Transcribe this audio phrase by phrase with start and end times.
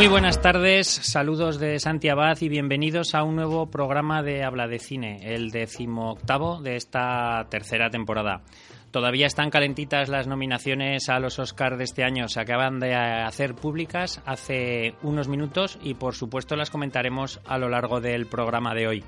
[0.00, 4.66] Muy buenas tardes, saludos de Santi Abad y bienvenidos a un nuevo programa de Habla
[4.66, 8.40] de Cine, el decimoctavo de esta tercera temporada.
[8.92, 12.28] Todavía están calentitas las nominaciones a los Oscars de este año.
[12.28, 17.68] Se acaban de hacer públicas hace unos minutos y por supuesto las comentaremos a lo
[17.68, 19.04] largo del programa de hoy.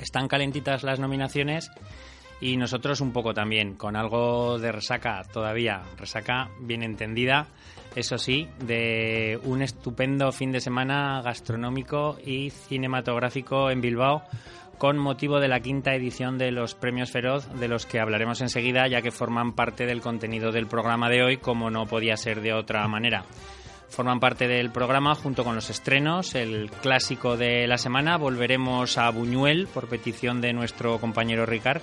[0.00, 1.70] Están calentitas las nominaciones
[2.40, 7.48] y nosotros un poco también, con algo de resaca todavía, resaca bien entendida,
[7.94, 14.22] eso sí, de un estupendo fin de semana gastronómico y cinematográfico en Bilbao
[14.80, 18.88] con motivo de la quinta edición de los Premios Feroz, de los que hablaremos enseguida,
[18.88, 22.54] ya que forman parte del contenido del programa de hoy, como no podía ser de
[22.54, 23.26] otra manera.
[23.90, 28.16] Forman parte del programa junto con los estrenos, el clásico de la semana.
[28.16, 31.82] Volveremos a Buñuel por petición de nuestro compañero Ricard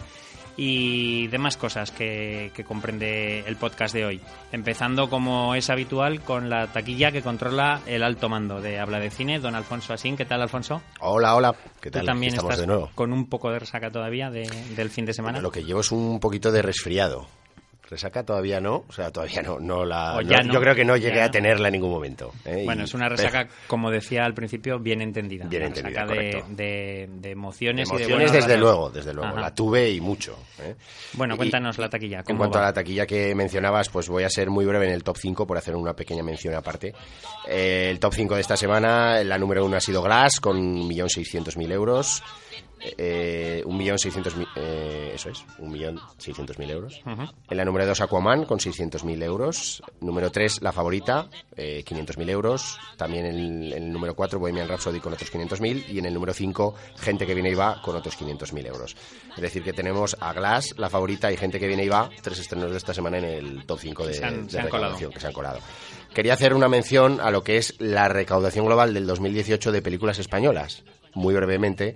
[0.57, 4.21] y demás cosas que, que, comprende el podcast de hoy.
[4.51, 9.11] Empezando, como es habitual, con la taquilla que controla el alto mando de Habla de
[9.11, 10.17] Cine, don Alfonso Asín.
[10.17, 10.81] ¿Qué tal, Alfonso?
[10.99, 11.55] Hola, hola.
[11.79, 12.01] ¿Qué tal?
[12.01, 12.89] Tú también Estamos estás de nuevo.
[12.95, 15.33] con un poco de resaca todavía de, del fin de semana.
[15.33, 17.27] Bueno, lo que llevo es un poquito de resfriado.
[17.89, 20.21] Resaca todavía no, o sea, todavía no, no la.
[20.21, 22.33] No, yo creo que no llegué a tenerla en ningún momento.
[22.43, 22.63] ¿eh?
[22.65, 25.45] Bueno, Y- es una resaca, como decía al principio, bien entendida.
[25.47, 26.53] Bien Una entendida, resaca de, correcto.
[26.55, 29.29] de- de emociones, y de Emociones, desde luego, desde luego.
[29.31, 29.39] Ajá.
[29.39, 30.37] La tuve y mucho.
[30.59, 30.75] ¿eh?
[31.13, 32.17] Bueno, Y- cuéntanos la taquilla.
[32.19, 32.65] En ¿cómo cuanto va?
[32.65, 35.47] a la taquilla que mencionabas, pues voy a ser muy breve en el top 5
[35.47, 36.93] por hacer una pequeña mención aparte.
[37.47, 40.57] Eh, el top 5 de esta semana, la número 1 ha sido Glass con
[40.89, 42.21] 1.600.000 euros.
[42.79, 47.01] Eh, 1.600.000, eh, eso es, 1.600.000 euros.
[47.05, 47.23] Ujú.
[47.49, 49.81] En la número 2, Aquaman, con 600.000 euros.
[50.01, 52.77] Número 3, La Favorita, eh, 500.000 euros.
[52.97, 55.85] También en el, en el número 4, Bohemian Rhapsody, con otros 500.000.
[55.89, 58.95] Y en el número 5, Gente que viene y va, con otros 500.000 euros.
[59.35, 62.39] Es decir, que tenemos a Glass, La Favorita y Gente que viene y va, tres
[62.39, 65.11] estrenos de esta semana en el top 5 de, Se han- de se han recaudación,
[65.11, 65.59] que se han colado.
[66.13, 70.19] Quería hacer una mención a lo que es la recaudación global del 2018 de películas
[70.19, 70.83] españolas.
[71.13, 71.95] Muy brevemente,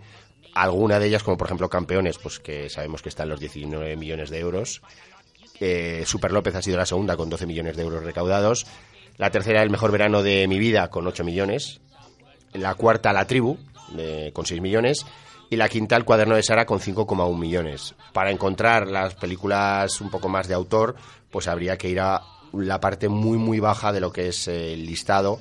[0.53, 3.95] alguna de ellas, como por ejemplo Campeones, pues que sabemos que está en los 19
[3.95, 4.81] millones de euros.
[5.59, 8.65] Eh, Super López ha sido la segunda con 12 millones de euros recaudados.
[9.17, 11.81] La tercera, el mejor verano de mi vida, con 8 millones.
[12.53, 13.57] La cuarta, La Tribu,
[14.33, 15.05] con 6 millones.
[15.49, 17.93] Y la quinta, El cuaderno de Sara, con 5,1 millones.
[18.13, 20.95] Para encontrar las películas un poco más de autor,
[21.29, 22.23] pues habría que ir a
[22.53, 25.39] la parte muy, muy baja de lo que es el listado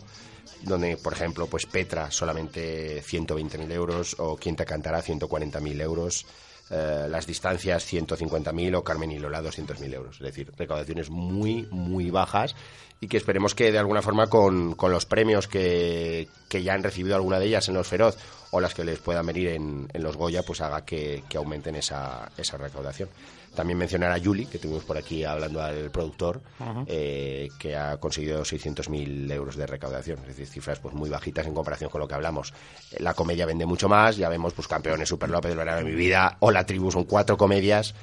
[0.62, 6.26] donde, por ejemplo, pues Petra solamente 120.000 euros o Quien te cantará 140.000 euros,
[6.70, 10.16] eh, las distancias 150.000 o Carmen y Lola 200.000 euros.
[10.16, 12.54] Es decir, recaudaciones muy, muy bajas
[13.00, 16.82] y que esperemos que de alguna forma con, con los premios que, que ya han
[16.82, 18.16] recibido alguna de ellas en los Feroz
[18.50, 21.76] o las que les puedan venir en, en los Goya, pues haga que, que aumenten
[21.76, 23.08] esa, esa recaudación.
[23.54, 26.40] También mencionar a Yuli, que tuvimos por aquí hablando al productor,
[26.86, 30.18] eh, que ha conseguido 600.000 euros de recaudación.
[30.20, 32.52] Es decir, cifras pues muy bajitas en comparación con lo que hablamos.
[32.92, 35.84] Eh, La comedia vende mucho más, ya vemos pues campeones, Super López, El verano de
[35.84, 37.94] mi vida, o La tribu, son cuatro comedias.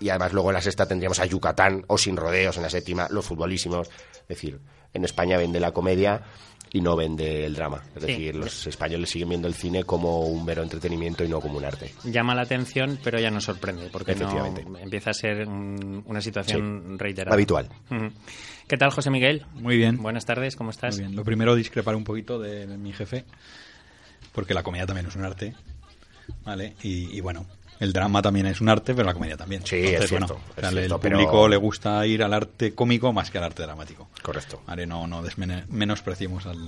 [0.00, 3.06] Y además luego en la sexta tendríamos a Yucatán o Sin Rodeos en la séptima,
[3.08, 3.88] los futbolísimos.
[4.22, 4.60] Es decir,
[4.94, 6.22] en España vende la comedia
[6.72, 7.82] y no vende el drama.
[7.94, 8.06] Es Sí.
[8.12, 11.64] decir, los españoles siguen viendo el cine como un mero entretenimiento y no como un
[11.64, 11.92] arte.
[12.04, 14.64] Llama la atención, pero ya nos sorprende, porque no Efectivamente.
[14.82, 17.34] empieza a ser un- una situación reiterada.
[17.34, 17.68] Habitual.
[18.68, 19.44] ¿Qué tal, José Miguel?
[19.54, 19.98] Muy bien.
[19.98, 20.94] Buenas tardes, ¿cómo estás?
[20.96, 21.16] Muy bien.
[21.16, 23.24] Lo primero, discrepar un poquito de, de mi jefe,
[24.32, 25.54] porque la comedia también es un arte,
[26.44, 26.74] ¿vale?
[26.82, 27.44] Y, y bueno,
[27.82, 29.64] el drama también es un arte, pero la comedia también.
[29.66, 32.32] Sí, es cierto, bueno, es o sea, cierto, el pero- público le gusta ir al
[32.32, 34.08] arte cómico más que al arte dramático.
[34.22, 34.62] Correcto.
[34.66, 34.86] ¿Vale?
[34.86, 35.22] No, no
[35.68, 36.58] menospreciemos al,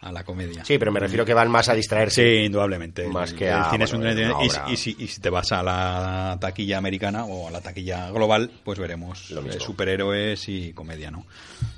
[0.00, 0.64] a la comedia.
[0.64, 2.22] Sí, pero me refiero que van más a distraerse.
[2.22, 3.06] Sí, indudablemente.
[3.08, 5.20] Más que el a, cine es un bueno, una Y, si- y si, y si
[5.20, 9.58] te vas a la taquilla americana o a la taquilla global, pues veremos Lo mismo.
[9.60, 11.26] eh, superhéroes y comedia, ¿no?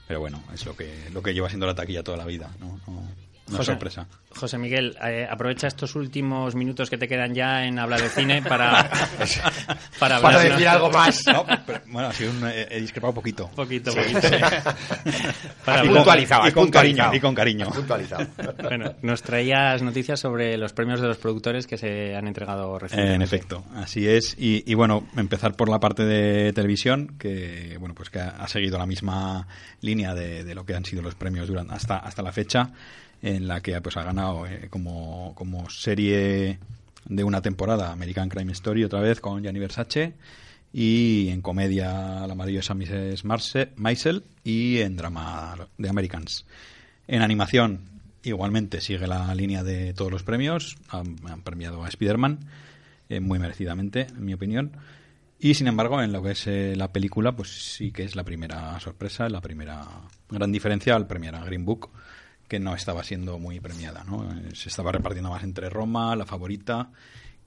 [0.06, 2.78] Pero bueno, es lo que lo que lleva siendo la taquilla toda la vida, ¿no?
[2.86, 3.08] No-
[3.48, 4.06] Una José, sorpresa.
[4.34, 8.40] José Miguel, eh, aprovecha estos últimos minutos que te quedan ya en Habla de Cine
[8.42, 8.88] para,
[9.98, 11.22] para hablar Para decir algo más.
[11.26, 13.50] No, pero, bueno, ha sido un, he, he discrepado un poquito.
[13.50, 14.20] poquito, poquito.
[15.64, 17.14] Para Has hablar- puntualizado, y con cariño, puntualizado.
[17.16, 17.66] y con cariño.
[17.70, 18.26] Puntualizado.
[18.62, 23.14] Bueno, nos traías noticias sobre los premios de los productores que se han entregado recientemente.
[23.16, 24.34] En efecto, así es.
[24.38, 28.48] Y, y, bueno, empezar por la parte de televisión, que bueno, pues que ha, ha
[28.48, 29.46] seguido la misma
[29.80, 32.70] línea de, de lo que han sido los premios durante, hasta, hasta la fecha,
[33.22, 36.58] en la que pues ha ganado eh, como, como serie
[37.06, 40.14] de una temporada American Crime Story otra vez con Gianni Versace
[40.72, 43.24] y en comedia La maravillosa Mrs.
[43.24, 46.46] Marce- Maisel y en drama de Americans.
[47.06, 47.80] En animación
[48.22, 50.76] igualmente sigue la línea de todos los premios.
[50.88, 52.40] Han, han premiado a Spider-Man
[53.10, 54.72] eh, muy merecidamente, en mi opinión.
[55.38, 58.24] Y sin embargo, en lo que es eh, la película, pues sí que es la
[58.24, 59.86] primera sorpresa, la primera
[60.30, 61.90] gran diferencia al premiar a Green Book,
[62.54, 64.04] que no estaba siendo muy premiada.
[64.04, 64.32] ¿no?
[64.54, 66.92] Se estaba repartiendo más entre Roma, La Favorita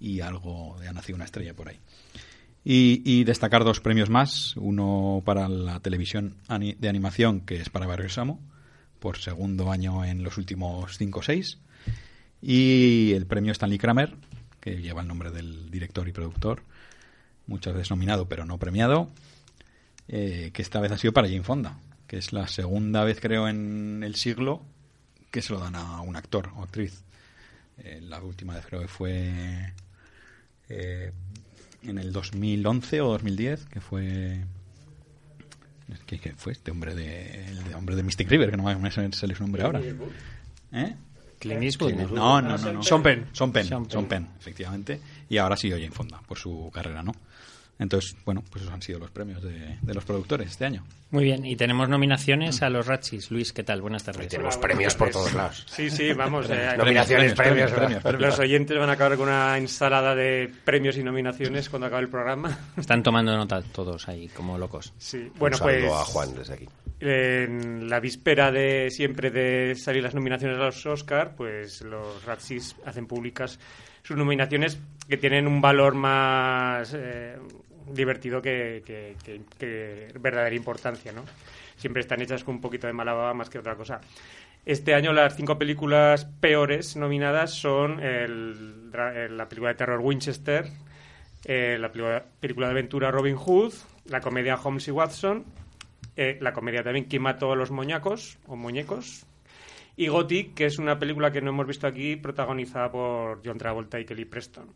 [0.01, 1.80] y algo Ha nacido una estrella por ahí.
[2.65, 7.88] Y, y destacar dos premios más, uno para la televisión de animación, que es para
[7.88, 8.42] Barrio Samo,
[9.00, 11.57] por segundo año en los últimos 5 o 6,
[12.42, 14.13] y el premio Stanley Kramer,
[14.59, 16.63] que lleva el nombre del director y productor,
[17.45, 19.09] muchas veces nominado pero no premiado,
[20.09, 23.48] eh, que esta vez ha sido para Jane Fonda, que es la segunda vez creo
[23.48, 24.65] en el siglo
[25.31, 27.03] que se lo dan a un actor o actriz.
[27.79, 29.74] Eh, la última vez creo que fue
[30.69, 31.12] eh,
[31.83, 34.44] en el 2011 o 2010, que fue...
[36.06, 38.51] ¿Qué, qué fue este hombre de, el de hombre de Mystic River?
[38.51, 39.81] Que no me sale su nombre ahora.
[40.74, 40.95] ¿Eh?
[41.39, 42.07] Clint Eastwood, ¿no?
[42.07, 42.73] No, no, no.
[42.73, 42.83] no.
[42.83, 43.27] Sean Penn.
[43.31, 43.91] Son Penn, Sean Penn.
[43.91, 45.00] Sean Penn, efectivamente.
[45.30, 47.13] Y ahora sí Jane Fonda, por su carrera, ¿no?
[47.79, 50.83] Entonces, bueno, pues esos han sido los premios de, de los productores este año.
[51.12, 53.29] Muy bien, y tenemos nominaciones a los Ratchis.
[53.31, 53.81] Luis, ¿qué tal?
[53.81, 54.27] Buenas tardes.
[54.27, 55.63] Tenemos premios por todos lados.
[55.69, 56.47] Sí, sí, vamos.
[56.50, 58.03] eh, Nominaciones, premios, premios.
[58.19, 62.09] Los oyentes van a acabar con una ensalada de premios y nominaciones cuando acabe el
[62.09, 62.57] programa.
[62.75, 64.94] Están tomando nota todos ahí, como locos.
[64.97, 66.68] Sí, bueno, Un saludo pues a Juan desde aquí.
[67.00, 72.75] en la víspera de siempre de salir las nominaciones a los Oscar, pues los Razzies
[72.85, 73.59] hacen públicas
[74.03, 77.35] sus nominaciones que tienen un valor más eh,
[77.94, 79.16] divertido que, que,
[79.57, 81.24] que- verdadera importancia, ¿no?
[81.75, 84.01] Siempre están hechas con un poquito de mala baba más que otra cosa.
[84.66, 88.28] Este año las cinco películas peores nominadas son eh,
[89.30, 90.66] la película de terror Winchester,
[91.45, 93.74] eh, la película, película de aventura Robin Hood,
[94.06, 95.45] la comedia Holmes y Watson,
[96.16, 99.25] eh, la comedia también ¿Quién mató a los moñacos o muñecos?
[99.95, 104.00] Y Gothic, que es una película que no hemos visto aquí, protagonizada por John Travolta
[104.00, 104.68] y Kelly Preston.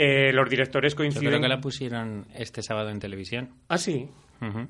[0.00, 1.26] Eh, los directores Yo coinciden...
[1.28, 3.50] creo que la pusieron este sábado en televisión.
[3.68, 4.08] Ah, sí.
[4.40, 4.68] Ujú.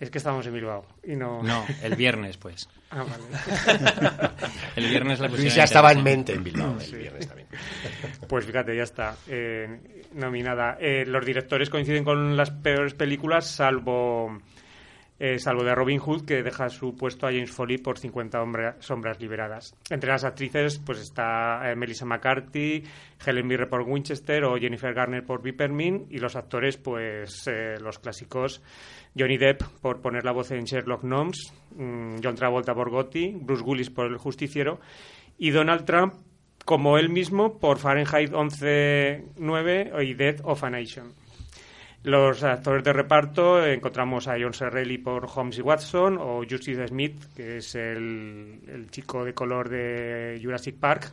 [0.00, 1.42] Es que estábamos en Bilbao y no...
[1.42, 2.68] No, el viernes, pues.
[2.90, 3.22] Ah, vale.
[4.76, 7.48] El viernes la pusieron Luis ya estaba en mente en Bilbao el viernes también.
[8.28, 9.14] Pues fíjate, ya está.
[9.28, 10.78] eh, nominada.
[10.80, 14.40] Eh, los directores coinciden con las peores películas, salvo
[15.24, 18.76] eh, salvo de Robin Hood, que deja su puesto a James Foley por 50 hombra-
[18.80, 19.76] sombras liberadas.
[19.88, 22.82] Entre las actrices pues está eh, Melissa McCarthy,
[23.24, 28.00] Helen Mirren por Winchester o Jennifer Garner por Vipermin y los actores pues eh, los
[28.00, 28.60] clásicos
[29.16, 33.62] Johnny Depp por poner la voz en Sherlock Gnomes, mm, John Travolta por Gotti, Bruce
[33.62, 34.80] Willis por El Justiciero
[35.38, 36.14] y Donald Trump
[36.64, 41.12] como él mismo por Fahrenheit 11.9 y Death of a Nation.
[42.04, 44.52] Los actores de reparto encontramos a John.
[44.52, 49.68] Reilly por Holmes y Watson o Justice Smith, que es el, el chico de color
[49.68, 51.12] de Jurassic Park,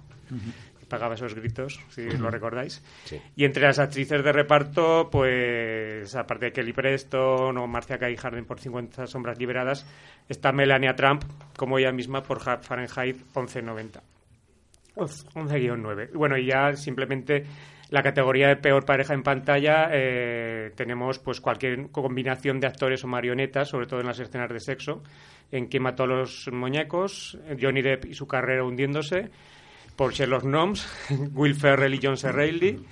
[0.79, 2.83] que pagaba esos gritos, si lo recordáis.
[3.05, 3.21] Sí.
[3.35, 8.45] Y entre las actrices de reparto, pues aparte de Kelly Preston o Marcia Gay Harden
[8.45, 9.85] por 50 sombras liberadas,
[10.27, 11.23] está Melania Trump,
[11.55, 14.01] como ella misma, por Fahrenheit 1190.
[14.95, 16.13] 11-9.
[16.13, 17.45] Bueno, y ya simplemente
[17.89, 23.07] la categoría de peor pareja en pantalla eh, tenemos pues cualquier combinación de actores o
[23.07, 25.01] marionetas, sobre todo en las escenas de sexo,
[25.51, 29.31] en Quien mató a los muñecos, Johnny Depp y su carrera hundiéndose,
[29.95, 30.87] por Sherlock Gnomes,
[31.33, 32.31] Will Ferrell y John C.
[32.31, 32.85] Reilly,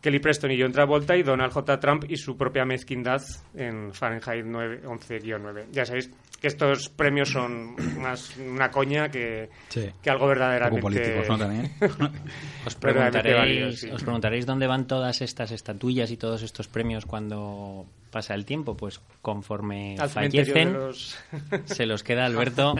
[0.00, 1.78] Kelly Preston y John Travolta y Donald J.
[1.78, 3.20] Trump y su propia mezquindad
[3.54, 5.66] en Fahrenheit 9 11-9.
[5.70, 9.90] Ya sabéis que estos premios son más una coña que, Sí.
[10.02, 10.80] que algo Poco verdaderamente...
[10.80, 11.38] políticos, ¿no?
[11.38, 11.70] También.
[12.66, 13.90] Os preguntaréis, sí.
[13.90, 18.76] os preguntaréis dónde van todas estas estatuillas y todos estos premios cuando pasa el tiempo,
[18.76, 21.16] pues conforme Al fallecen, los-
[21.66, 22.74] se los queda Alberto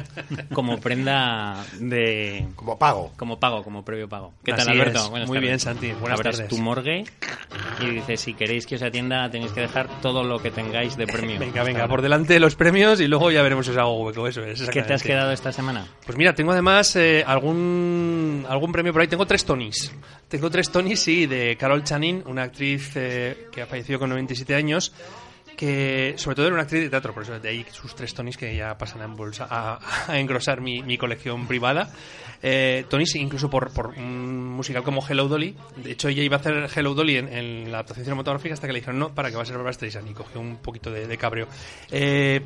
[0.52, 2.46] como prenda de...
[2.56, 3.12] Como pago.
[3.16, 4.32] Como pago, como previo pago.
[4.44, 5.10] ¿Qué tal, Alberto?
[5.10, 5.40] Muy tardes.
[5.40, 5.92] bien, Santi.
[5.92, 6.48] Buenas Abres tardes.
[6.50, 7.04] tu morgue
[7.80, 11.06] y dices, si queréis que os atienda, tenéis que dejar todo lo que tengáis de
[11.06, 11.38] premio.
[11.40, 11.88] Venga, hasta venga, ahora.
[11.90, 14.26] por delante de los premios y luego ya veremos si os hago hueco.
[14.26, 14.68] Eso es.
[14.68, 15.86] ¿Qué te has quedado esta semana?
[16.04, 19.08] Pues mira, tengo además eh, algún, algún premio por ahí.
[19.08, 19.92] Tengo tres Tonys.
[20.30, 24.54] Tengo tres Tonys, sí, de Carol Channing, una actriz eh, que ha fallecido con 97
[24.54, 24.92] años,
[25.56, 28.36] que sobre todo era una actriz de teatro, por eso de ahí sus tres Tonys
[28.36, 31.92] que ya pasan a, embolsa- a, engrosar mi, colección privada.
[32.42, 35.56] Eh, Tonys incluso por, por un musical como Hello Dolly.
[35.82, 38.72] De hecho, ella iba a hacer Hello Dolly en, en la adaptación cinematográfica hasta que
[38.72, 41.08] le dijeron no, para que va a ser Barbara Streisand y cogió un poquito de,
[41.08, 41.48] de cabreo.
[41.90, 42.40] Eh,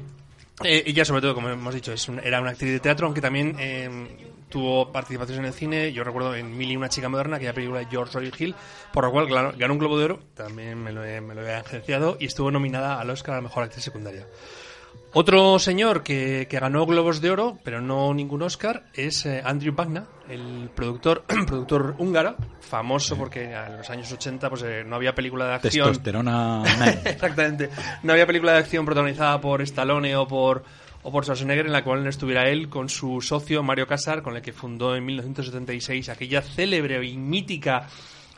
[0.62, 1.92] eh, ella, sobre todo, como hemos dicho,
[2.22, 5.92] era una actriz de teatro, aunque también eh, tuvo participaciones en el cine.
[5.92, 8.54] Yo recuerdo en Mil una chica moderna, aquella película de George Roy Hill,
[8.92, 12.16] por lo cual ganó, ganó un Globo de Oro, también me lo, he, me agenciado,
[12.20, 14.26] y estuvo nominada al Oscar a la Mejor Actriz Secundaria.
[15.12, 19.74] Otro señor que, que ganó Globos de Oro, pero no ningún Oscar, es eh, Andrew
[19.74, 25.14] Bagna, el productor, productor húngaro, famoso porque en los años 80 pues, eh, no había
[25.14, 25.88] película de acción.
[25.88, 26.62] Testosterona.
[27.04, 27.70] Exactamente.
[28.02, 30.64] No había película de acción protagonizada por Stallone o por,
[31.02, 34.36] o por Schwarzenegger en la cual no estuviera él con su socio Mario Casar, con
[34.36, 37.86] el que fundó en 1976 aquella célebre y mítica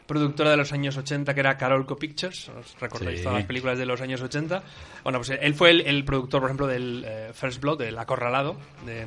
[0.06, 2.48] productora de los años 80 que era Carolco Pictures.
[2.50, 3.24] ¿Os recordáis Sí.
[3.24, 4.62] todas las películas de los años 80?
[5.02, 8.56] Bueno, pues él fue el, el productor, por ejemplo, del eh, First Blood, del Acorralado,
[8.84, 9.04] de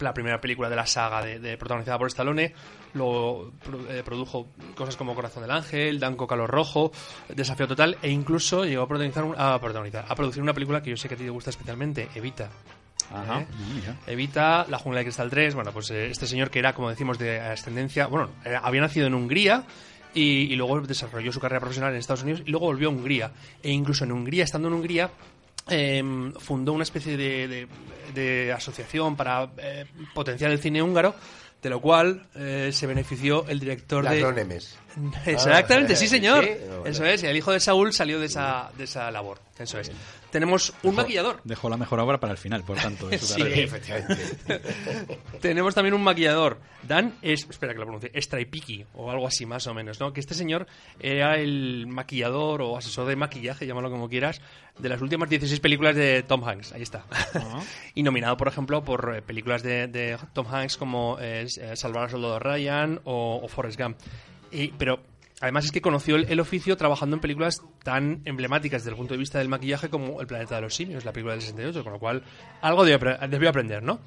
[0.00, 2.52] la primera película de la saga de, de- protagonizada por Stallone.
[2.94, 3.52] Luego
[3.88, 6.92] eh, produjo cosas como Corazón del Ángel, Danco Calor Rojo,
[7.28, 10.90] Desafío Total, e incluso llegó a protagonizar, un- a, protagonizar, a producir una película que
[10.90, 12.48] yo sé que a ti te gusta especialmente, Evita.
[13.12, 13.40] Ajá.
[13.42, 13.46] ¿Eh?
[14.08, 17.18] Evita, La Jungla de Cristal 3, bueno, pues eh, este señor que era, como decimos,
[17.18, 18.30] de ascendencia, bueno,
[18.62, 19.64] había nacido en Hungría
[20.12, 23.30] y, y luego desarrolló su carrera profesional en Estados Unidos y luego volvió a Hungría.
[23.62, 25.10] E incluso en Hungría, estando en Hungría,
[25.68, 27.68] em, fundó una especie de, de-
[28.14, 31.14] de asociación para eh, potenciar el cine húngaro,
[31.62, 34.20] de lo cual eh, se benefició el director Las de...
[35.26, 36.44] Exactamente, Ah, sí señor.
[36.44, 36.86] sí, bueno.
[36.86, 39.38] Eso es, y el hijo de Saúl salió de esa, de esa labor.
[39.58, 39.90] Eso es.
[40.36, 41.40] Tenemos un maquillador.
[41.44, 43.08] Dejó la mejor obra para el final, por tanto.
[43.08, 43.40] de su Sí.
[43.42, 44.36] efectivamente.
[45.40, 49.66] Tenemos también un maquillador, Dan, es, espera que lo pronuncie, Straipiki, o algo así más
[49.66, 50.12] o menos, ¿no?
[50.12, 50.66] Que este señor
[51.00, 54.42] era el maquillador o asesor de maquillaje, llámalo como quieras,
[54.78, 57.06] de las últimas 16 películas de Tom Hanks, ahí está.
[57.94, 62.10] y nominado, por ejemplo, por eh, películas de, de Tom Hanks como eh, Salvar al
[62.10, 63.96] Soldado Ryan o, o Forrest Gump.
[64.52, 65.00] Y- pero
[65.40, 69.14] además es que conoció el, el oficio trabajando en películas tan emblemáticas desde el punto
[69.14, 71.92] de vista del maquillaje como El planeta de los simios, la película del 68, con
[71.94, 72.22] lo cual
[72.62, 74.00] algo debió, apre- debió aprender, ¿no?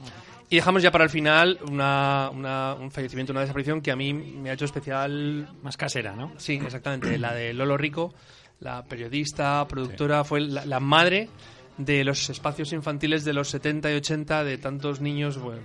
[0.51, 4.13] Y dejamos ya para el final una, una- un fallecimiento, una desaparición que a mí
[4.13, 6.33] me ha hecho especial Más casera, ¿no?
[6.37, 7.17] Sí, exactamente.
[7.19, 8.13] La de Lolo Rico,
[8.59, 11.29] la periodista, productora, fue la, la madre
[11.77, 15.61] de los espacios infantiles de los 70 y 80 de tantos niños, bueno,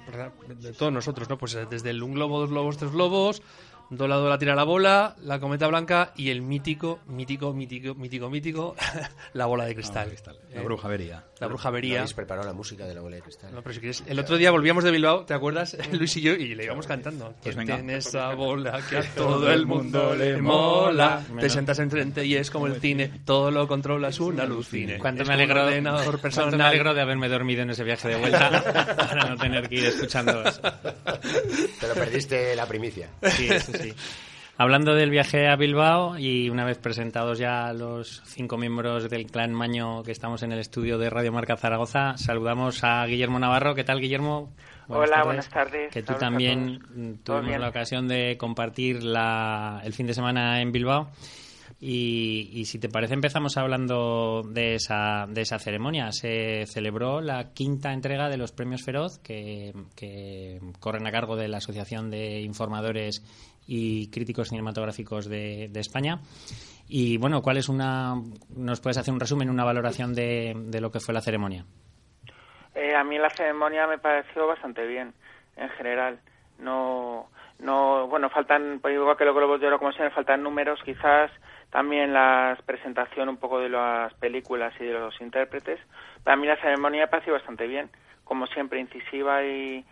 [0.61, 1.38] de todos nosotros, ¿no?
[1.38, 3.42] Pues eh, desde el Un globo, dos globos, tres globos,
[3.91, 8.76] Dola Dola tira la bola, la cometa blanca y el mítico, mítico, mítico, mítico, mítico,
[9.35, 10.11] la bola de cristal.
[10.53, 11.25] La Eh, bruja vería.
[11.41, 11.99] La bruja ¿No vería.
[11.99, 13.53] habéis preparado la música de la bola de cristal?
[13.55, 15.76] No, pero si quieres, el otro día volvíamos de Bilbao, ¿te acuerdas?
[15.93, 17.35] Luis y yo, y le íbamos cantando.
[17.43, 17.75] Pues venga.
[17.76, 21.23] tiene esa bola que a todo el mundo le mola.
[21.38, 24.99] Te sientas enfrente y es como el cine, todo lo controlas un alucine.
[24.99, 25.67] Cuánto me alegro,
[26.33, 29.75] cuánto me alegro de haberme dormido en ese viaje de vuelta para no tener que
[29.76, 30.61] ir escuchando eso.
[31.81, 33.09] Te lo perdiste la primicia.
[33.23, 33.93] Sí, eso sí.
[34.57, 39.52] Hablando del viaje a Bilbao y una vez presentados ya los cinco miembros del clan
[39.52, 43.75] Maño que estamos en el estudio de Radio Marca Zaragoza, saludamos a Guillermo Navarro.
[43.75, 44.52] ¿Qué tal, Guillermo?
[44.87, 45.90] Hola, buenas tardes.
[45.93, 51.11] Que tú también tuvimos la ocasión de compartir la- el fin de semana en Bilbao.
[51.81, 56.12] Y, y si te parece, empezamos hablando de esa, de esa ceremonia.
[56.12, 61.49] Se celebró la quinta entrega de los premios Feroz, que, que corren a cargo de
[61.49, 63.23] la Asociación de Informadores
[63.66, 66.21] y Críticos Cinematográficos de, de España.
[66.88, 68.14] Y bueno, ¿cuál es una.
[68.54, 71.64] ¿Nos puedes hacer un resumen, una valoración de, de lo que fue la ceremonia?
[72.75, 75.14] Eh, a mí la ceremonia me pareció bastante bien,
[75.56, 76.18] en general.
[76.59, 77.28] No,
[77.59, 81.30] no, bueno, faltan, pues igual que los Globos de Oro, como siempre, faltan números, quizás
[81.71, 85.80] también la presentación un poco de las películas y de los intérpretes.
[86.23, 87.90] Pero a mí la ceremonia me pareció bastante bien,
[88.25, 89.85] como siempre, incisiva y,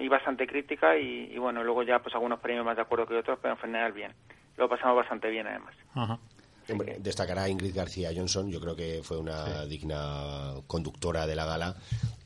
[0.00, 0.96] y, bastante crítica.
[0.96, 3.60] Y, y bueno, luego ya, pues algunos premios más de acuerdo que otros, pero en
[3.60, 4.12] general bien.
[4.56, 5.74] Lo pasamos bastante bien, además.
[5.94, 6.18] Ajá.
[6.70, 11.74] Hombre, destacará Ingrid García Johnson, yo creo que fue una digna conductora de la gala,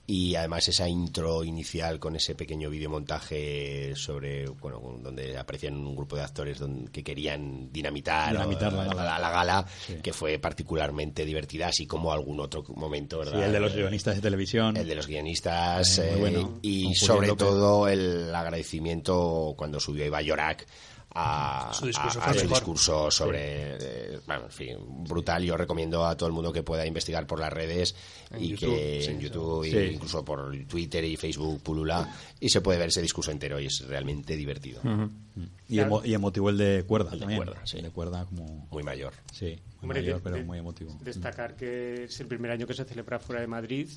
[0.06, 6.14] y además esa intro inicial con ese pequeño videomontaje sobre bueno donde aprecian un grupo
[6.16, 6.58] de actores
[6.92, 8.94] que querían dinamitar, la gala.
[8.94, 9.94] la, la gala, Sí.
[10.02, 13.46] que fue particularmente divertida así como algún otro momento Sí, ¿verdad?
[13.46, 14.76] el de los guionistas de televisión.
[14.76, 20.20] el de los guionistas Eh, muy eh, y sobre todo el agradecimiento cuando subió Iba
[20.22, 20.66] Llorac
[21.16, 22.20] a, Su discurso
[23.04, 26.62] a- a sobre eh, bueno, en fin, brutal yo recomiendo a todo el mundo que
[26.64, 27.94] pueda investigar por las redes
[28.32, 29.20] En y YouTube, que sí, en.
[29.20, 29.76] YouTube Sí.
[29.76, 33.66] e incluso por Twitter y Facebook pulula y se puede ver ese discurso entero y
[33.66, 34.80] es realmente divertido
[35.68, 37.44] y, emo- y emotivo el de cuerda El de también.
[37.44, 37.76] cuerda, sí.
[37.78, 38.66] El de cuerda como...
[38.70, 40.98] muy mayor Sí, muy Hombre, mayor, de- pero de- muy emotivo.
[41.00, 43.88] Destacar que es el primer año que se celebra fuera de Madrid.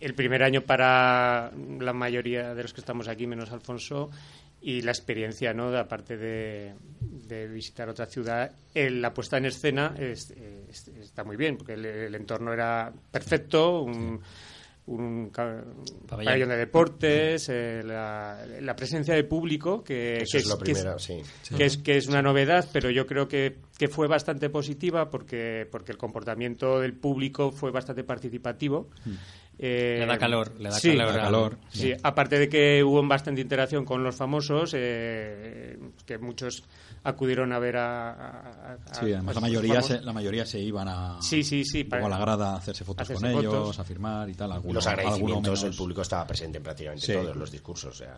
[0.00, 1.50] El primer año para
[1.80, 4.10] la mayoría de los que estamos aquí, menos Alfonso,
[4.60, 5.70] y la experiencia, ¿no?
[5.70, 11.24] De- aparte de, de visitar otra ciudad, el- la puesta en escena es- es- está
[11.24, 14.20] muy bien, porque el, el entorno era perfecto, un,
[14.86, 15.30] un
[16.08, 16.48] Pabellón.
[16.48, 20.98] de deportes, eh, la, la presencia de público, que, eso que es lo que primero
[20.98, 21.22] sí
[21.56, 25.68] que es que es una novedad, pero yo creo que, que fue bastante positiva porque
[25.70, 28.88] porque el comportamiento del público fue bastante participativo.
[29.60, 31.06] Eh, Le da calor, le da sí, calor.
[31.12, 31.58] Le da calor.
[31.70, 36.62] Sí, aparte de que hubo bastante interacción con los famosos, eh, que muchos
[37.02, 38.10] acudieron a ver a.
[38.10, 41.64] a- a- Sí, además a la mayoría, se, la mayoría se iban a, Sí, sí,
[41.64, 44.52] sí, poco a la grada a hacerse fotos hacerse con ellos, a firmar y tal.
[44.52, 45.64] Alguno, los agradecimientos menos.
[45.64, 47.12] el público estaba presente en prácticamente Sí.
[47.14, 48.16] todos los discursos o sea,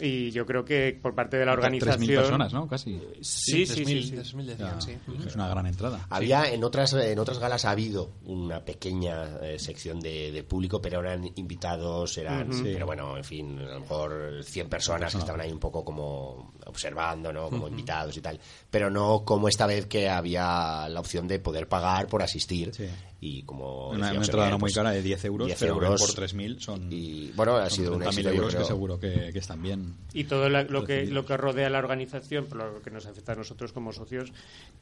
[0.00, 2.00] Y yo creo que por parte de la organización.
[2.00, 2.66] mil personas, ¿no?
[2.66, 2.98] Casi.
[3.20, 3.84] Sí, sí, sí.
[3.84, 4.36] 3.000, sí.
[4.36, 4.96] 3.000 Ya, decían, sí.
[5.26, 6.06] Es una gran entrada.
[6.08, 10.80] Había en otras en otras galas ha habido una pequeña eh, sección de, de público,
[10.80, 15.40] pero eran invitados, eran, pero bueno, en fin, a lo mejor 100 personas que estaban
[15.42, 17.50] ahí un poco como observando, ¿no?
[17.50, 21.68] Como invitados y tal, pero no como esta vez que había la opción de poder
[21.68, 22.88] pagar por asistir Sí.
[23.24, 26.10] Y como Una, entrada no muy pues, cara de 10 euros, 10 pero euros por
[26.24, 29.38] 3.000 son, y bueno, ha son sido un 30.000 éxito, euros que seguro que, que
[29.38, 29.94] están bien.
[30.12, 33.06] Y todo la- lo, que, lo que rodea a la organización, por lo que nos
[33.06, 34.32] afecta a nosotros como socios,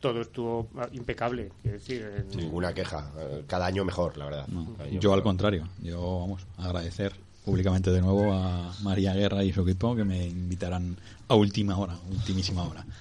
[0.00, 1.52] todo estuvo impecable.
[1.61, 4.47] Quiero decir, en- Ninguna queja, eh, cada año mejor, la verdad.
[4.49, 7.12] No, Cada año yo al contrario, yo vamos a agradecer
[7.44, 10.97] públicamente de nuevo a María Guerra y su equipo que me invitarán
[11.31, 12.85] a última hora, ultimísima hora.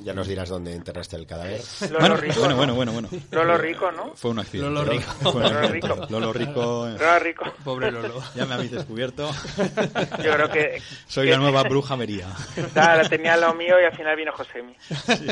[0.00, 1.62] Ya nos dirás dónde enterraste el cadáver.
[1.88, 2.56] Lolo bueno, Rico, bueno, ¿no?
[2.56, 3.08] bueno, bueno, bueno.
[3.30, 4.12] Lolo Rico, ¿no?
[4.16, 4.68] Fue un accidente.
[4.70, 5.32] Lolo Rico.
[5.32, 5.68] Lolo.
[5.68, 6.06] Rico.
[6.10, 6.88] Lolo Rico.
[6.88, 7.44] eh, Lolo Rico.
[7.64, 8.22] Pobre Lolo.
[8.34, 9.30] Ya me habéis descubierto.
[10.22, 10.82] Yo creo que...
[11.06, 12.28] Soy que- la nueva bruja Mería.
[12.74, 14.74] Nada, tenía lo mío y al final vino Josemi.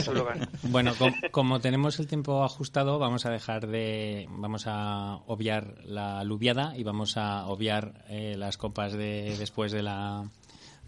[0.02, 0.49] su lugar.
[0.62, 4.26] Bueno, com- como tenemos el tiempo ajustado, vamos a dejar de.
[4.30, 9.83] Vamos a obviar la aluviada y vamos a obviar eh, las copas de después de
[9.83, 10.25] la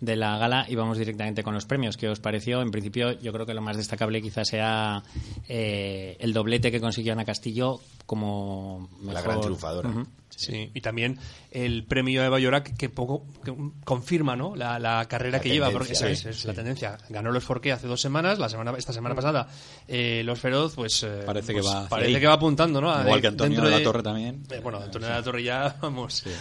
[0.01, 1.97] de la gala y vamos directamente con los premios.
[1.97, 2.61] ¿Qué os pareció?
[2.61, 5.03] En principio, yo creo que lo más destacable quizás sea
[5.49, 9.15] eh, el doblete que consiguió Ana Castillo como mejor...
[9.15, 9.91] La gran triunfadora.
[10.37, 11.19] Sí, y también
[11.51, 14.57] el premio Eva Llorac que poco que confirma ¿no?
[14.57, 16.97] la, la carrera La que lleva, porque esa es, la tendencia.
[17.11, 19.49] Ganó los Forqué hace dos semanas, la semana esta semana pasada
[19.87, 23.03] eh, los Feroz, pues eh, Parece pues, que va hacia parece que va apuntando, ¿no?
[23.03, 24.43] Igual que Antonio dentro de la Torre también.
[24.51, 26.25] Eh, bueno, Antonio de la Torre ya, vamos.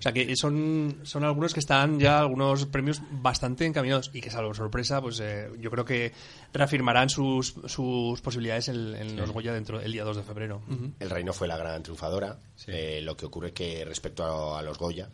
[0.00, 4.30] O sea que son, son algunos que están ya algunos premios bastante encaminados y que
[4.30, 6.12] salvo sorpresa, pues eh, yo creo que
[6.52, 10.62] reafirmarán sus, sus posibilidades en, en los Goya dentro el día 2 de febrero.
[10.68, 10.92] Ujú.
[11.00, 12.36] El Reino fue la gran triunfadora.
[12.68, 15.08] Eh, lo que ocurre que respecto a, a los Goya,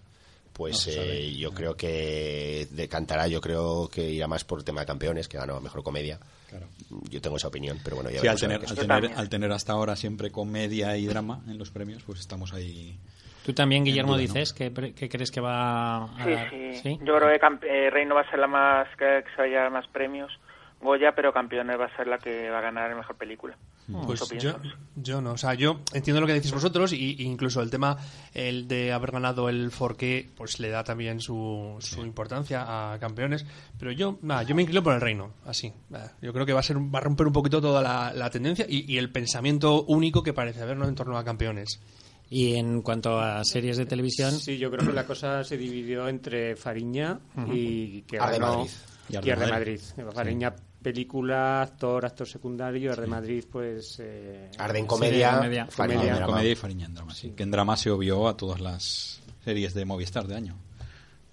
[0.53, 1.19] pues No sabe.
[1.21, 5.29] eh, yo creo que decantará, yo creo que irá más por el tema de campeones,
[5.29, 6.19] que ganó mejor comedia.
[6.51, 6.67] Claro.
[7.11, 8.87] Yo tengo esa opinión, pero bueno, ya Sí, al tener, qué al, sucede.
[8.87, 12.97] tener, al tener hasta ahora siempre comedia y drama en los premios, pues estamos ahí.
[13.45, 14.35] Tú también, Guillermo, duda, ¿no?
[14.35, 16.51] dices que, pre- que crees que va a Sí, dar-
[16.83, 16.99] sí.
[17.05, 17.29] Yo creo
[17.61, 20.33] que eh, Reino va a ser la más que, que se vaya a más premios.
[20.81, 23.57] Goya, pero Campeones va a ser la que va a ganar en mejor película.
[24.05, 24.57] Pues Eso yo,
[24.97, 27.97] yo no, o sea, yo entiendo lo que decís vosotros y, y incluso el tema
[28.35, 33.47] el de haber ganado el Forqué pues le da también su, su importancia a campeones,
[33.79, 35.73] pero yo nada, yo me inclino por el reino, así.
[36.21, 38.67] Yo creo que va a ser va a romper un poquito toda la, la tendencia
[38.69, 40.87] y, y el pensamiento único que parece haber ¿no?
[40.89, 41.81] en torno a campeones.
[42.29, 46.09] Y en cuanto a series de televisión, Sí, yo creo que la cosa se dividió
[46.09, 47.21] entre Fariña
[47.53, 48.71] y que Arde ganó- Madrid.
[49.09, 49.53] Y Arde Madrid.
[49.53, 49.81] Madrid.
[50.13, 50.53] Fariña
[50.93, 55.67] película, actor, actor secundario, Arde Madrid pues eh, Arde en Sí, comedia, comedia.
[55.67, 56.11] Fariña Comedia.
[56.13, 56.33] en drama.
[56.33, 57.31] Comedia y Fariña en drama, sí.
[57.37, 60.57] Que en drama se obvió a todas las series de Movistar de año.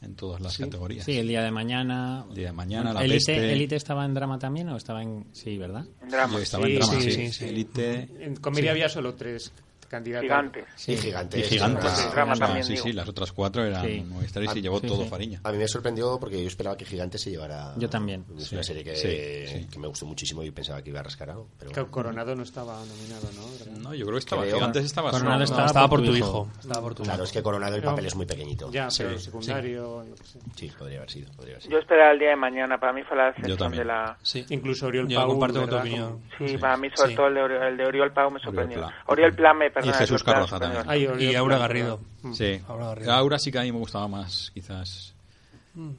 [0.01, 1.05] En todas las categorías.
[1.05, 2.25] sí, el día de mañana.
[2.29, 3.53] El día de mañana, la Elite, peste.
[3.53, 5.27] Elite estaba en drama también o estaba en.
[5.31, 5.85] Sí, ¿verdad?
[6.09, 6.33] Drama.
[6.33, 7.11] Yo estaba Sí, en drama, sí, sí.
[7.11, 7.45] sí, sí.
[7.45, 8.09] Elite.
[8.21, 9.51] en comedia había solo tres
[9.93, 10.21] candidata.
[10.23, 10.89] Gigantes.
[10.89, 11.39] Y gigantes.
[11.39, 12.11] Y gigantes.
[12.15, 14.01] Ah, Sí, sí, sí, las otras cuatro eran Sí.
[14.07, 15.09] Movistar y se Ah, llevó sí, todo sí.
[15.09, 15.39] Fariña.
[15.43, 17.73] A mí me sorprendió porque yo esperaba que Gigantes se llevara.
[17.77, 18.25] Yo también.
[18.37, 18.55] Es Sí.
[18.55, 19.67] una serie que, Sí, sí.
[19.71, 21.47] que me gustó muchísimo y pensaba que iba a rascar algo.
[21.59, 23.79] Pero Que Coronado no estaba nominado, ¿no?
[23.81, 24.41] No, yo creo que estaba.
[24.43, 24.55] Creo.
[24.55, 25.43] Gigantes estaba Coronado solo.
[25.45, 26.27] estaba estaba por por tu hijo.
[26.27, 26.49] hijo.
[26.59, 27.23] Estaba por tu Claro, hijo.
[27.25, 27.89] es que Coronado el No.
[27.91, 28.71] papel es muy pequeñito.
[28.71, 29.25] Ya, Sí, pero sí.
[29.25, 30.15] secundario, yo.
[30.55, 31.31] Sí, podría haber sido.
[31.33, 31.71] Podría haber sido.
[31.73, 32.79] Yo esperaba el día de mañana.
[32.79, 34.17] Para mí fue la decepción de la...
[34.23, 34.45] Sí.
[34.49, 36.19] Incluso Oriol Yo Pau, comparto con tu opinión.
[36.37, 37.15] Sí, para mí sobre Sí.
[37.15, 38.89] todo el de, Oriol, Pau me sorprendió.
[39.07, 40.83] Oriol Pla me Y Jesús Carroza también.
[40.87, 41.99] Ay, Y Aura Garrido.
[42.33, 42.59] Sí.
[42.67, 43.13] Aura Garrido.
[43.13, 45.13] Aura sí que a mí me gustaba más, quizás,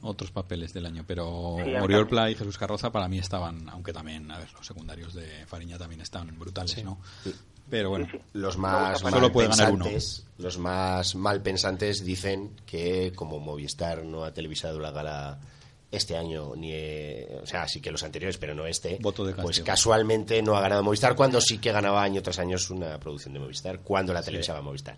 [0.01, 1.03] otros papeles del año.
[1.07, 2.07] Pero Sí, Oriol.
[2.07, 5.77] Pla y Jesús Carroza para mí estaban, aunque también, a ver, los secundarios de Fariña
[5.77, 6.97] también están brutales, ¿no?
[7.69, 9.85] Pero bueno, Los más Solo puede ganar uno.
[10.37, 15.39] los más mal pensantes dicen que como Movistar no ha televisado la gala
[15.97, 19.33] este año ni eh, o sea sí que los anteriores pero no este Voto de
[19.33, 23.33] pues casualmente no ha ganado Movistar cuando sí que ganaba año tras año una producción
[23.33, 24.97] de Movistar cuando la televisaba Movistar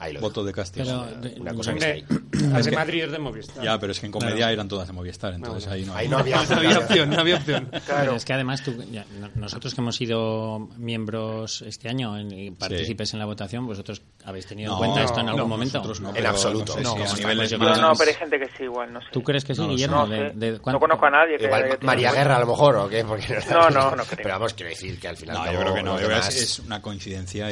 [0.00, 0.84] ahí lo voto de castigo.
[0.86, 2.04] Pero, una, una de- cosa que ahí.
[2.52, 3.62] las de Madrid es de Movistar.
[3.64, 6.18] Ya, pero es que en comedia eran todas de Movistar, entonces ahí no ahí no
[6.18, 7.68] había, No había opción, no había opción.
[7.86, 12.30] Pero es que además tú, ya, no- nosotros que hemos sido miembros este año en-
[12.32, 15.82] y partícipes en la votación, vosotros habéis tenido en cuenta esto en algún no, momento.
[16.00, 16.72] no, En pero absoluto.
[16.74, 19.06] sé No, no, niveles yo No, pero hay gente que sí, igual, no sé.
[19.12, 19.68] ¿Tú crees que sí, sé.
[19.74, 19.96] Guillermo?
[19.96, 20.36] No, De- sé.
[20.36, 22.12] de- no ¿cuánto- conozco a nadie que tenido María.
[22.12, 25.08] Guerra a lo mejor o qué Porque No, no, no pero vamos quiero decir que
[25.08, 25.98] al final No, yo creo que no.
[25.98, 27.50] es, es una coincidencia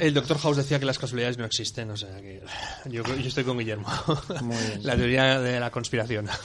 [0.00, 2.42] el doctor House decía que las casualidades no existen, o sea que
[2.90, 3.88] yo, yo estoy con Guillermo.
[4.42, 4.80] Muy bien.
[4.82, 6.28] La teoría de la conspiración.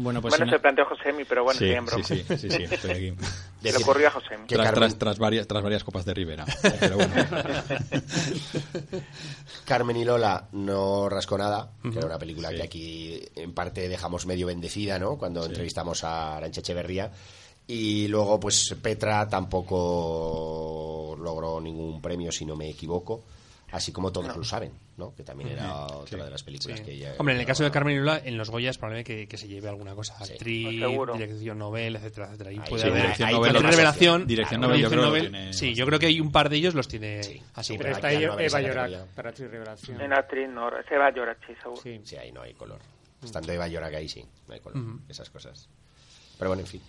[0.00, 2.04] Bueno, pues Bueno, si se planteó Josemi, pero bueno, Sí, sí, en broma.
[2.04, 3.14] sí, sí, sí, sí, estoy aquí.
[3.62, 4.46] Se le ocurrió a Josemi.
[4.46, 6.46] Tras, tras, tras varias, tras varias copas de Rivera.
[6.78, 7.14] Pero bueno.
[9.64, 14.24] Carmen y Lola no rascó nada, que era una película que aquí en parte dejamos
[14.24, 15.18] medio bendecida, ¿no?
[15.18, 17.10] Cuando entrevistamos a Arancha Echeverría.
[17.66, 23.24] Y luego, pues Petra tampoco logró ningún premio, si no me equivoco.
[23.70, 25.14] Así como todos lo saben, ¿no?
[25.14, 27.14] Que también era otra de las películas que ella.
[27.18, 29.46] Hombre, en el caso de Carmen y Lola, en los Goyas probablemente que, que se
[29.46, 30.16] lleve alguna cosa.
[30.24, 30.32] Sí.
[30.32, 31.12] Actriz, Seguro.
[31.12, 32.52] dirección novel, etcétera, etcétera.
[32.52, 34.26] Y Ahí puede sí, haber dirección novel revelación.
[34.26, 36.56] Dirección novel yo creo que novel, tiene Sí, yo creo que hay un par de
[36.56, 37.42] ellos los tiene así.
[37.74, 40.00] Sí, Pero está no Eva Llorac para actriz revelación.
[40.00, 41.82] En actriz no, se va a llorar, sí, seguro.
[41.82, 42.00] Sí.
[42.04, 42.78] Sí, ahí no hay color.
[43.22, 44.82] Estando Eva Llora que ahí sí, no hay color.
[45.08, 45.68] Esas cosas.
[46.38, 46.80] Pero bueno, en fin.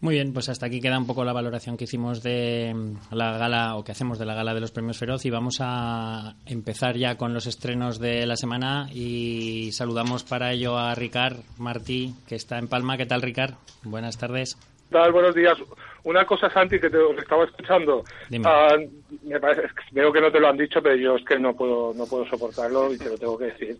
[0.00, 3.36] Muy bien, pues hasta aquí queda un poco la valoración que hicimos de mm, la
[3.36, 6.96] gala o que hacemos de la gala de los premios Feroz y vamos a empezar
[6.96, 12.36] ya con los estrenos de la semana y saludamos para ello a Ricard Martí que
[12.36, 12.96] está en Palma.
[12.96, 13.54] ¿Qué tal Ricard?
[13.82, 14.56] Buenas tardes.
[14.88, 15.10] tal?
[15.10, 15.58] Buenos días.
[16.04, 18.04] Una cosa, Santi, que te estaba escuchando.
[18.30, 18.48] Dime.
[18.48, 18.76] Ah,
[19.24, 21.92] me parece, veo que no te lo han dicho, pero yo es que no puedo
[21.92, 23.76] no puedo soportarlo y te lo tengo que decir.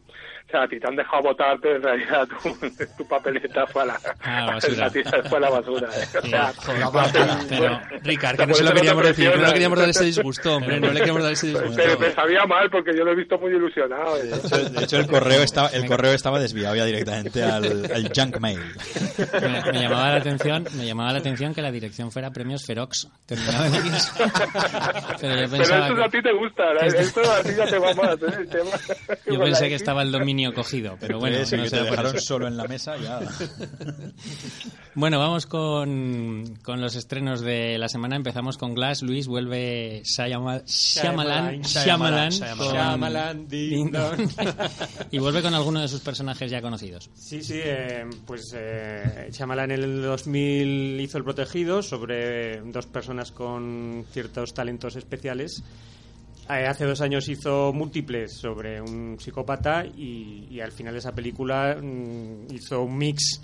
[0.48, 2.56] O sea, a ti te han dejado votar, pero en realidad tu,
[2.96, 4.86] tu papeleta fue a la, A la basura.
[4.86, 5.88] a ti fue a la basura.
[5.94, 6.18] ¿eh?
[6.22, 9.78] O sea, lo hacen- pero Ricard, que no se lo queríamos decir, no le queríamos
[9.78, 11.74] dar ese disgusto, hombre, no le queríamos dar ese disgusto.
[11.76, 14.16] Pero me sabía mal porque yo lo he visto muy ilusionado.
[14.16, 14.22] ¿eh?
[14.22, 18.10] De hecho, de hecho, el correo estaba, el correo estaba desviado ya directamente al, al
[18.16, 18.60] junk mail.
[19.42, 23.06] me, me llamaba la atención, me llamaba la atención que la dirección fuera Premios Ferox.
[23.26, 24.12] Terminado en X.
[24.16, 26.86] Pero yo Pero pensaba a que, ti te gusta, ¿eh?
[27.00, 28.14] esto a ti ya te va más.
[28.22, 28.34] ¿eh?
[28.38, 28.70] El tema-
[29.26, 32.16] yo la pensé que estaba el dominio cogido, pero bueno, Ese no que te dejaron
[32.16, 32.24] eso.
[32.26, 33.20] solo en la mesa ya.
[34.94, 38.16] Bueno, vamos con, con los estrenos de la semana.
[38.16, 39.02] Empezamos con Glass.
[39.02, 44.28] Luis vuelve Shyama- Shyamalan, Shyamalan, Shyamalan, Shyamalan, ding dong.
[45.12, 47.10] y vuelve con alguno de sus personajes ya conocidos.
[47.14, 53.30] Sí, sí, eh, pues eh, Shyamalan en el 2000 hizo El Protegido sobre dos personas
[53.30, 55.62] con ciertos talentos especiales.
[56.50, 61.76] Eh, hace dos años hizo Múltiples sobre un psicópata y, al final de esa película
[61.80, 63.42] mm, hizo un mix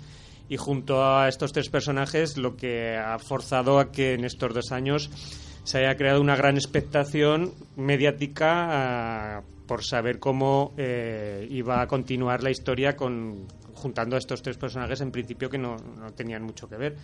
[0.49, 4.71] y junto a estos tres personajes lo que ha forzado a que en estos dos
[4.71, 5.11] años
[5.63, 12.41] se haya creado una gran expectación mediática ah, por saber cómo eh, iba a continuar
[12.41, 16.67] la historia con juntando a estos tres personajes en principio que no, no tenían mucho
[16.67, 16.95] que ver.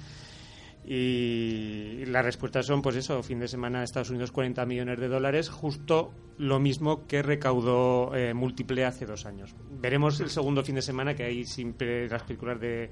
[0.83, 5.49] Y las respuestas son, pues eso, fin de semana Estados Unidos 40 millones de dólares,
[5.49, 9.53] justo lo mismo que recaudó eh, Múltiple hace dos años.
[9.79, 12.89] Veremos el segundo fin de semana, que ahí siempre las películas de,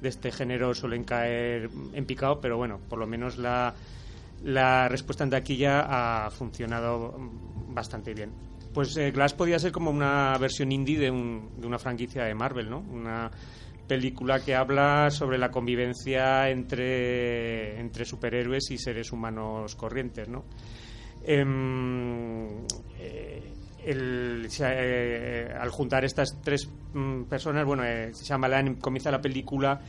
[0.00, 3.74] de este género suelen caer en picado, pero bueno, por lo menos la,
[4.42, 7.14] la respuesta en taquilla ha funcionado
[7.68, 8.32] bastante bien.
[8.74, 12.34] Pues eh, Glass podía ser como una versión indie de, un- de una franquicia de
[12.34, 12.78] Marvel, ¿no?
[12.80, 13.30] Una
[13.94, 20.44] película que habla sobre la convivencia entre, entre superhéroes y seres humanos corrientes, ¿no?
[21.24, 22.46] Em,
[23.00, 23.42] eh,
[23.84, 29.80] el- se- eh, al juntar estas tres mm, personas, bueno, eh, Shyamalan comienza la película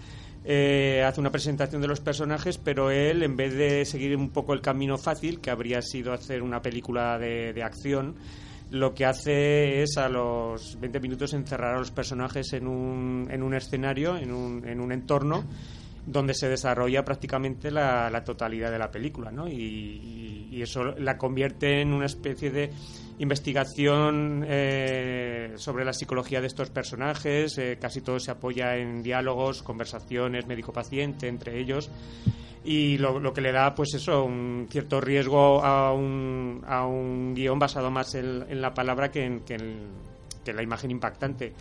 [0.43, 4.53] eh, hace una presentación de los personajes, pero él, en vez de seguir un poco
[4.53, 8.15] el camino fácil, que habría sido hacer una película de, de acción,
[8.71, 13.43] lo que hace es a los 20 minutos encerrar a los personajes en un, en
[13.43, 15.43] un escenario, en un, en un entorno
[16.05, 19.47] donde se desarrolla prácticamente la, la totalidad de la película, ¿no?
[19.47, 22.71] Y, y eso la convierte en una especie de
[23.19, 27.57] investigación eh, sobre la psicología de estos personajes.
[27.57, 31.89] eh, casi todo se apoya en diálogos, conversaciones médico-paciente entre ellos.
[32.63, 37.57] Y lo, que le da, pues eso, un cierto riesgo a un, a un guion
[37.57, 41.53] basado más en, en la palabra que en, que la imagen impactante.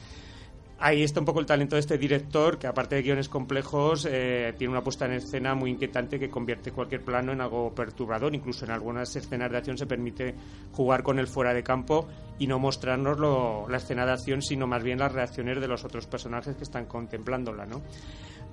[0.82, 4.54] Ahí está un poco el talento de este director, que aparte de guiones complejos, eh,
[4.56, 8.34] tiene una puesta en escena muy inquietante que convierte cualquier plano en algo perturbador.
[8.34, 10.34] Incluso en algunas escenas de acción se permite
[10.72, 12.08] jugar con el fuera de campo
[12.38, 15.84] y no mostrarnos lo- la escena de acción, sino más bien las reacciones de los
[15.84, 17.82] otros personajes que están contemplándola, ¿no?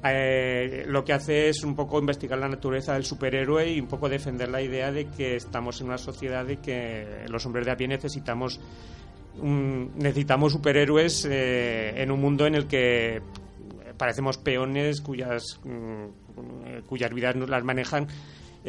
[0.03, 4.07] Eh, lo que hace es un poco investigar la naturaleza del superhéroe y un poco
[4.07, 7.77] defender la idea de que estamos en una sociedad de que los hombres de a
[7.77, 8.59] pie necesitamos
[9.39, 13.21] necesitamos superhéroes eh, en un mundo en el que
[13.95, 18.07] parecemos peones cuyas mm, cuyas vidas las manejan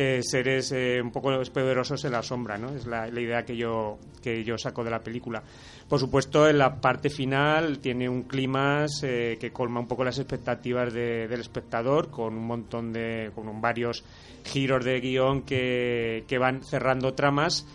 [0.00, 2.68] eh, seres eh, un poco poderosos en la sombra, ¿no?
[2.70, 5.42] Es la, idea que yo que yo saco de la película.
[5.88, 10.18] Por supuesto, en la parte final tiene un clímax eh, que colma un poco las
[10.20, 14.04] expectativas de- del espectador con un montón de con varios
[14.44, 17.66] giros de guion que, que van cerrando tramas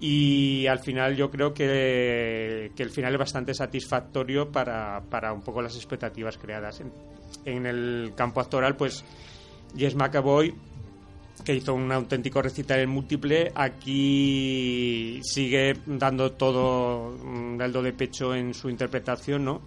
[0.00, 5.42] y al final yo creo que, que el final es bastante satisfactorio para, para un
[5.42, 6.80] poco las expectativas creadas.
[6.80, 6.90] En,
[7.44, 9.04] en el campo actoral, pues
[9.76, 10.54] Jess McAvoy,
[11.44, 17.92] que hizo un auténtico recital en múltiple, aquí sigue dando todo mm, el do de
[17.92, 19.62] pecho en su interpretación, ¿no?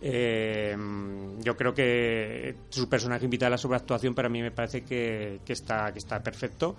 [0.00, 0.76] Eh,
[1.40, 5.40] yo creo que su personaje invita a la sobreactuación, pero a mí me parece que,
[5.44, 6.76] que está, que está perfecto.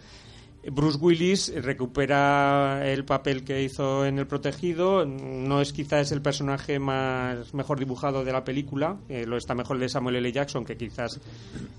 [0.71, 5.05] Bruce Willis recupera el papel que hizo en El Protegido.
[5.05, 8.97] No es quizás el personaje más mejor dibujado de la película.
[9.09, 10.31] eh, lo está mejor de Samuel L.
[10.31, 11.19] Jackson, que quizás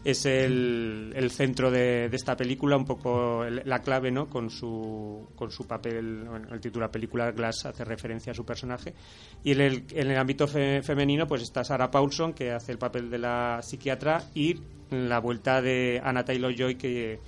[0.04, 4.28] es el, centro de, esta película, un poco el- la clave, ¿no?
[4.28, 8.44] Con su, con su papel, el título de la película Glass hace referencia a su
[8.44, 8.94] personaje.
[9.42, 12.78] Y en el, en el ámbito fe- femenino, pues está Sarah Paulson, que hace el
[12.78, 14.56] papel de la psiquiatra, y
[14.90, 17.18] la vuelta de Anna Taylor-Joy, que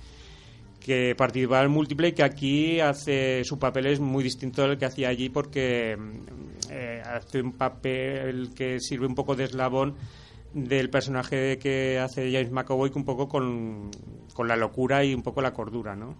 [0.79, 4.85] que participa en múltiple y que aquí hace su papel es muy distinto del que
[4.85, 9.95] hacía allí porque mm, eh, hace un papel que sirve un poco de eslabón
[10.53, 13.91] del personaje que hace James McAvoy un poco con,
[14.33, 16.15] con la locura y un poco la cordura, ¿no?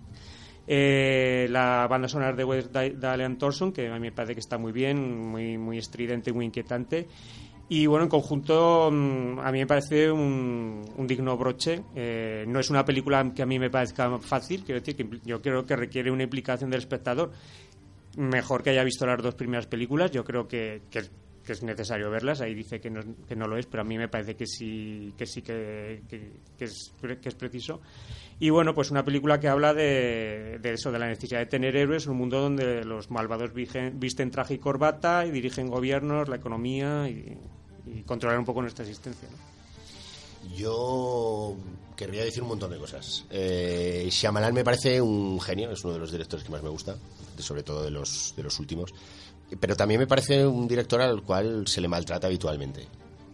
[0.67, 4.39] Eh, la banda sonora de Wes Da- Dalian Thorson, que a mí me parece que
[4.39, 7.08] está muy bien, muy, muy estridente, muy inquietante.
[7.71, 11.84] Y bueno, en conjunto, mm, a mí me parece un, digno broche.
[11.95, 15.39] Eh, no es una película que a mí me parezca fácil, quiero decir que yo
[15.39, 17.32] creo que requiere una implicación del espectador.
[18.17, 21.03] Mejor que haya visto las dos primeras películas, yo creo que, que,
[21.47, 22.41] es necesario verlas.
[22.41, 25.13] Ahí dice que no, que no lo es, pero a mí me parece que sí
[25.17, 26.01] que, sí que,
[26.60, 27.82] es, que es preciso.
[28.39, 31.75] Y bueno, pues una película que habla de, de eso, de la necesidad de tener
[31.75, 37.10] héroes, un mundo donde los malvados visten traje y corbata y dirigen gobiernos, la economía
[37.10, 37.38] y,
[37.95, 39.28] y controlar un poco nuestra existencia.
[39.30, 40.56] ¿no?
[40.56, 41.56] Yo
[41.95, 43.25] querría decir un montón de cosas.
[43.30, 46.95] Eh, Shyamalan me parece un genio, es uno de los directores que más me gusta,
[47.38, 48.93] sobre todo de los, de los últimos.
[49.60, 52.88] Pero también me parece un director al cual se le maltrata habitualmente.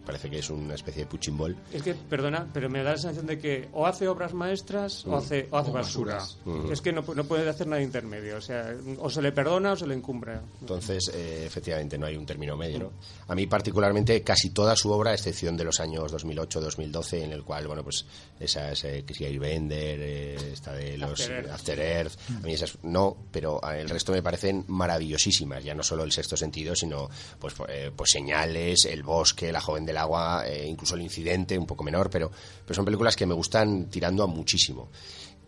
[0.06, 1.56] Parece que es una especie de puchimbol.
[1.72, 5.16] Es que, perdona, pero me da la sensación de que o hace obras maestras o
[5.16, 6.14] hace, o hace O basura.
[6.14, 6.38] basuras.
[6.44, 6.72] Mm.
[6.72, 8.36] Es que no, no puede hacer nada intermedio.
[8.36, 10.40] O sea, o se le perdona o se le encumbra.
[10.60, 12.78] Entonces, eh, efectivamente, no hay un término medio.
[12.78, 12.92] ¿no?
[13.28, 17.42] A mí, particularmente, casi toda su obra, a excepción de los años 2008-2012, en el
[17.42, 18.06] cual, bueno, pues
[18.38, 21.50] esa es eh, que si Bender, eh, esta de los After Earth.
[21.50, 25.64] After Earth, a mí esas no, pero el resto me parecen maravillosísimas.
[25.64, 29.86] Ya no solo el sexto sentido, sino pues, eh, pues señales, el bosque, la joven
[29.96, 32.30] del agua, eh, incluso el incidente, un poco menor, pero,
[32.64, 34.90] pero son películas que me gustan tirando a muchísimo.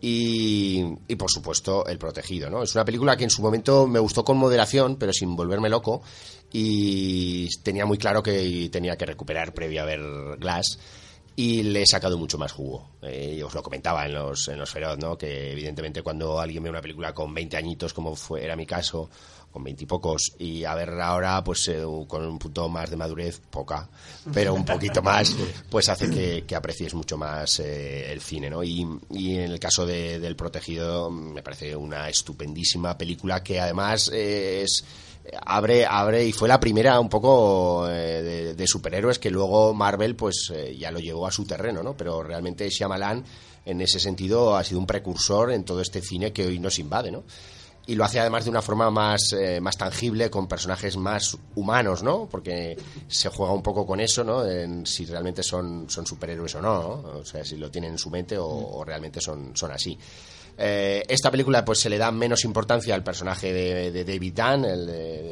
[0.01, 2.63] Y, y, por supuesto El Protegido, ¿no?
[2.63, 6.01] Es una película que en su momento me gustó con moderación, pero sin volverme loco
[6.51, 10.01] y tenía muy claro que tenía que recuperar previo a ver
[10.39, 10.79] Glass
[11.39, 12.89] y le he sacado mucho más jugo.
[13.01, 15.17] Eh, yo os lo comentaba en los, en los Feroz, ¿no?
[15.17, 19.09] Que evidentemente cuando alguien ve una película con 20 añitos, como fue, era mi caso,
[19.49, 22.97] con 20 y pocos, y a ver ahora, pues eh, con un punto más de
[22.97, 23.87] madurez, poca,
[24.33, 25.33] pero un poquito más,
[25.69, 28.61] pues hace que, que aprecies mucho más eh, el cine, ¿no?
[28.61, 34.11] Y, y en el caso de, del Protegido, me parece una estupendísima película que además
[34.13, 34.83] eh, es
[35.45, 40.51] abre, abre y fue la primera un poco eh, de, superhéroes que luego Marvel pues
[40.53, 41.95] eh, ya lo llevó a su terreno, ¿no?
[41.95, 43.23] Pero realmente Shyamalan
[43.65, 47.11] en ese sentido ha sido un precursor en todo este cine que hoy nos invade,
[47.11, 47.23] ¿no?
[47.89, 52.03] y lo hace además de una forma más, eh, más tangible, con personajes más humanos,
[52.03, 52.27] ¿no?
[52.29, 54.47] Porque se juega un poco con eso, ¿no?
[54.47, 57.19] En si realmente son, son superhéroes o no, ¿no?
[57.21, 59.97] O sea, si lo tienen en su mente o, o realmente son, son así.
[60.61, 64.65] Eh, esta película pues se le da menos importancia al personaje de, de David Dunn,
[64.65, 64.85] el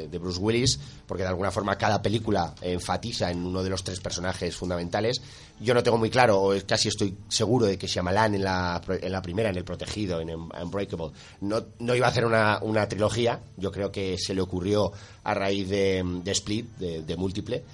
[0.10, 4.00] de, Bruce Willis, porque de alguna forma cada película enfatiza en uno de los tres
[4.00, 5.22] personajes fundamentales.
[5.60, 9.12] Yo no tengo muy claro, o casi estoy seguro de que Shyamalan en la, en
[9.12, 11.12] la primera, en El Protegido, en Unbreakable,
[11.42, 13.42] no, no iba a hacer una, una trilogía.
[13.58, 14.94] Yo creo que se le ocurrió
[15.26, 17.66] a raíz de, de Split, de, de Múltiple.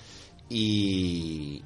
[0.50, 1.64] Y,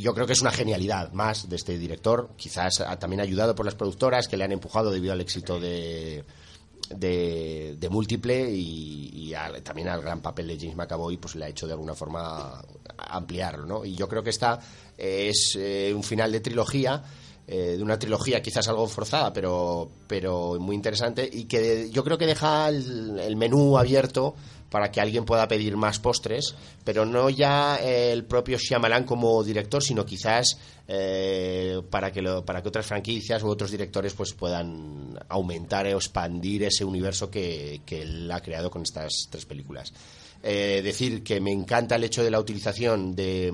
[0.00, 3.64] yo creo que es una genialidad más de este director, quizás ha, también ayudado por
[3.64, 6.24] las productoras que le han empujado debido al éxito de,
[6.90, 11.46] de, de Múltiple y, y al, también al gran papel de James McAvoy, pues le
[11.46, 12.62] ha hecho de alguna forma
[12.98, 13.84] ampliarlo, ¿no?
[13.84, 14.58] Y yo creo que esta
[14.98, 17.02] es eh, un final de trilogía,
[17.46, 22.18] eh, de una trilogía quizás algo forzada, pero, pero muy interesante y que yo creo
[22.18, 24.34] que deja el menú abierto
[24.74, 29.80] para que alguien pueda pedir más postres, pero no ya el propio Shyamalan como director,
[29.80, 30.58] sino quizás
[30.88, 36.64] eh, para que para que otras franquicias u otros directores pues puedan aumentar o expandir
[36.64, 39.92] ese universo que, que él ha creado con estas tres películas.
[40.46, 43.50] Eh, decir que me encanta el hecho de la utilización de,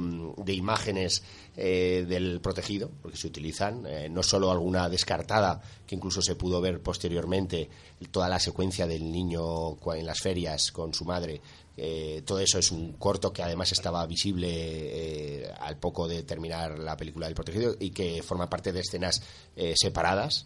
[0.48, 1.22] imágenes
[1.57, 6.61] eh, del protegido, porque se utilizan, eh, no solo alguna descartada, que incluso se pudo
[6.61, 7.70] ver posteriormente,
[8.11, 11.40] toda la secuencia del niño en las ferias con su madre,
[11.83, 16.79] eh, todo eso es un corto que además estaba visible eh, al poco de terminar
[16.79, 19.22] la película del protegido y que forma parte de escenas
[19.57, 20.44] eh, separadas.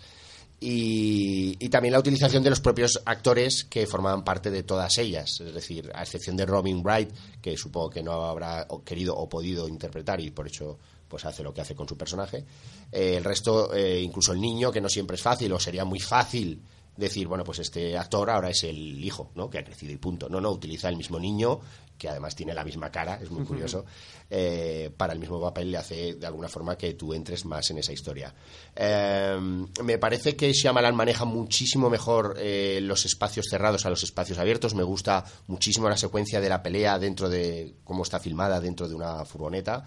[0.66, 5.38] Y, y, también la utilización de los propios actores que formaban parte de todas ellas,
[5.42, 7.10] es decir, a excepción de Robin Wright,
[7.42, 11.52] que supongo que no habrá querido o podido interpretar y por eso pues hace lo
[11.52, 12.46] que hace con su personaje.
[12.90, 16.00] Eh, el resto, eh, incluso el niño, que no siempre es fácil o sería muy
[16.00, 16.62] fácil
[16.96, 19.50] decir, bueno, pues este actor ahora es el hijo, ¿no?
[19.50, 20.28] Que ha crecido y punto.
[20.28, 21.60] No, no, utiliza el mismo niño,
[21.98, 23.84] que además tiene la misma cara, es muy curioso,
[24.28, 27.78] eh, para el mismo papel le hace de alguna forma que tú entres más en
[27.78, 28.34] esa historia.
[28.74, 29.38] Eh,
[29.82, 34.74] me parece que Shyamalan maneja muchísimo mejor eh, los espacios cerrados a los espacios abiertos.
[34.74, 38.94] Me gusta muchísimo la secuencia de la pelea dentro de cómo está filmada dentro de
[38.94, 39.84] una furgoneta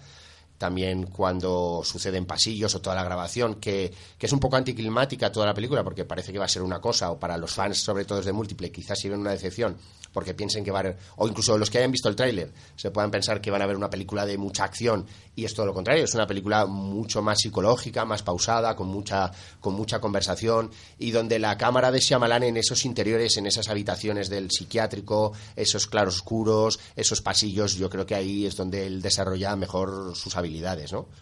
[0.58, 5.30] también cuando sucede en pasillos o toda la grabación, que, que, es un poco anticlimática
[5.30, 7.78] toda la película, porque parece que va a ser una cosa, o para los fans,
[7.78, 9.76] sobre todo de múltiple, quizás sirven una decepción,
[10.12, 12.90] porque piensen que va a haber, o incluso los que hayan visto el tráiler, se
[12.90, 15.74] puedan pensar que van a ver una película de mucha acción, y es todo lo
[15.74, 21.12] contrario, es una película mucho más psicológica, más pausada, con mucha, con mucha conversación, y
[21.12, 26.80] donde la cámara de Shyamalan en esos interiores, en esas habitaciones del psiquiátrico, esos claroscuros,
[26.96, 30.47] esos pasillos, yo creo que ahí es donde él desarrolla mejor sus habilidades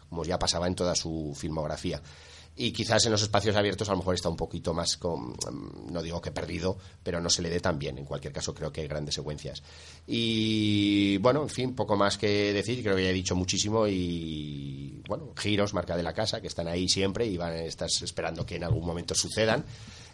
[0.08, 2.00] Como ya pasaba en toda su filmografía.
[2.58, 5.36] Y quizás en los espacios abiertos a lo mejor está un poquito más, con,
[5.90, 7.98] no digo que perdido, pero no se le dé tan bien.
[7.98, 9.62] En cualquier caso, creo que hay grandes secuencias.
[10.06, 12.82] Y bueno, en fin, poco más que decir.
[12.82, 13.86] Creo que ya he dicho muchísimo.
[13.86, 18.46] Y bueno, giros, marca de la casa, que están ahí siempre y van, estás esperando
[18.46, 19.62] que en algún momento sucedan.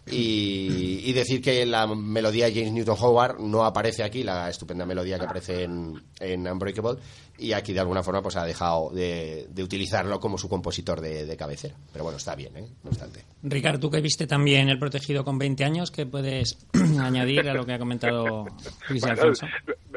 [0.05, 4.85] Y, y, decir que la melodía de James Newton Howard no aparece aquí, la estupenda
[4.85, 6.98] melodía que aparece en, en Unbreakable,
[7.38, 11.27] y aquí de alguna forma pues ha dejado de, de utilizarlo como su compositor de,
[11.27, 11.75] de, cabecera.
[11.92, 12.66] Pero bueno, está bien, ¿eh?
[12.83, 13.25] no obstante.
[13.42, 16.59] Ricardo, tú que viste también El Protegido con 20 años, ¿qué puedes
[17.01, 18.47] añadir a lo que ha comentado
[18.88, 19.47] Luis bueno, Alfonso?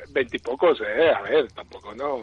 [0.09, 1.09] Veintipocos, ¿eh?
[1.09, 2.17] A ver, tampoco no.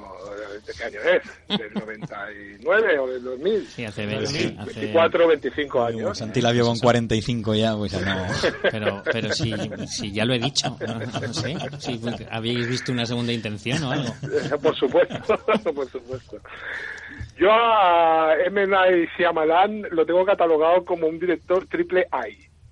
[0.67, 1.59] ¿De qué año es?
[1.59, 3.67] ¿Del 99 o del 2000?
[3.67, 6.19] Sí, hace 20, sí, 24, 25 años.
[6.19, 8.27] Santi la vio con 45 ya, pues ya no.
[8.71, 9.53] Pero, pero si,
[9.89, 11.57] si ya lo he dicho, no, no sé.
[11.79, 14.15] Si habéis visto una segunda intención o algo.
[14.63, 15.02] Por supuesto,
[15.75, 16.39] por supuesto.
[17.37, 18.67] Yo a M.
[18.67, 22.23] Night Shyamalan lo tengo catalogado como un director triple A.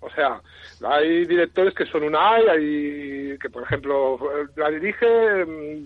[0.01, 0.41] O sea,
[0.87, 4.19] hay directores que son un A, hay que por ejemplo
[4.57, 5.07] la dirige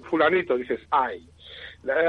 [0.08, 1.26] fulanito, dices ay.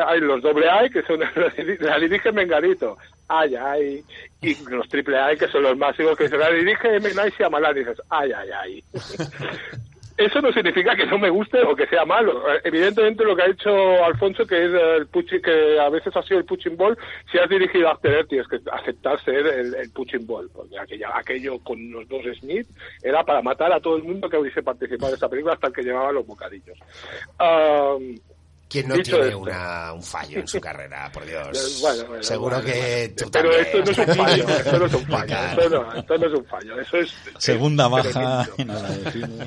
[0.08, 1.19] Hay los doble A que son
[1.80, 4.04] la dirige Menganito, ay ay.
[4.41, 7.13] Y los triple A que son los máximos que se la dirige M.
[7.13, 8.84] Night Shyamalan, dices ay ay ay.
[10.17, 12.43] Eso no significa que no me guste o que sea malo.
[12.63, 16.39] Evidentemente lo que ha hecho Alfonso, que es el puchi, que a veces ha sido
[16.39, 16.97] el punching ball,
[17.30, 21.08] si has dirigido a After tienes que aceptar ser el, el punching ball, porque aquello,
[21.13, 22.67] aquello con los dos Smith
[23.04, 25.73] era para matar a todo el mundo que hubiese participado en esta película hasta el
[25.73, 26.78] que llevaba los bocadillos.
[27.39, 28.15] Um,
[28.67, 29.39] ¿Quién no Dicho tiene esto.
[29.39, 31.10] una, un fallo en su carrera?
[31.13, 31.80] Por Dios.
[31.82, 33.13] Bueno, bueno, Seguro bueno, que bueno.
[33.17, 33.65] tú Pero también.
[33.65, 35.62] esto no es un fallo, esto no es un fallo, Claro.
[35.62, 37.13] esto no, esto no es un fallo, eso es...
[37.38, 38.47] Segunda es baja.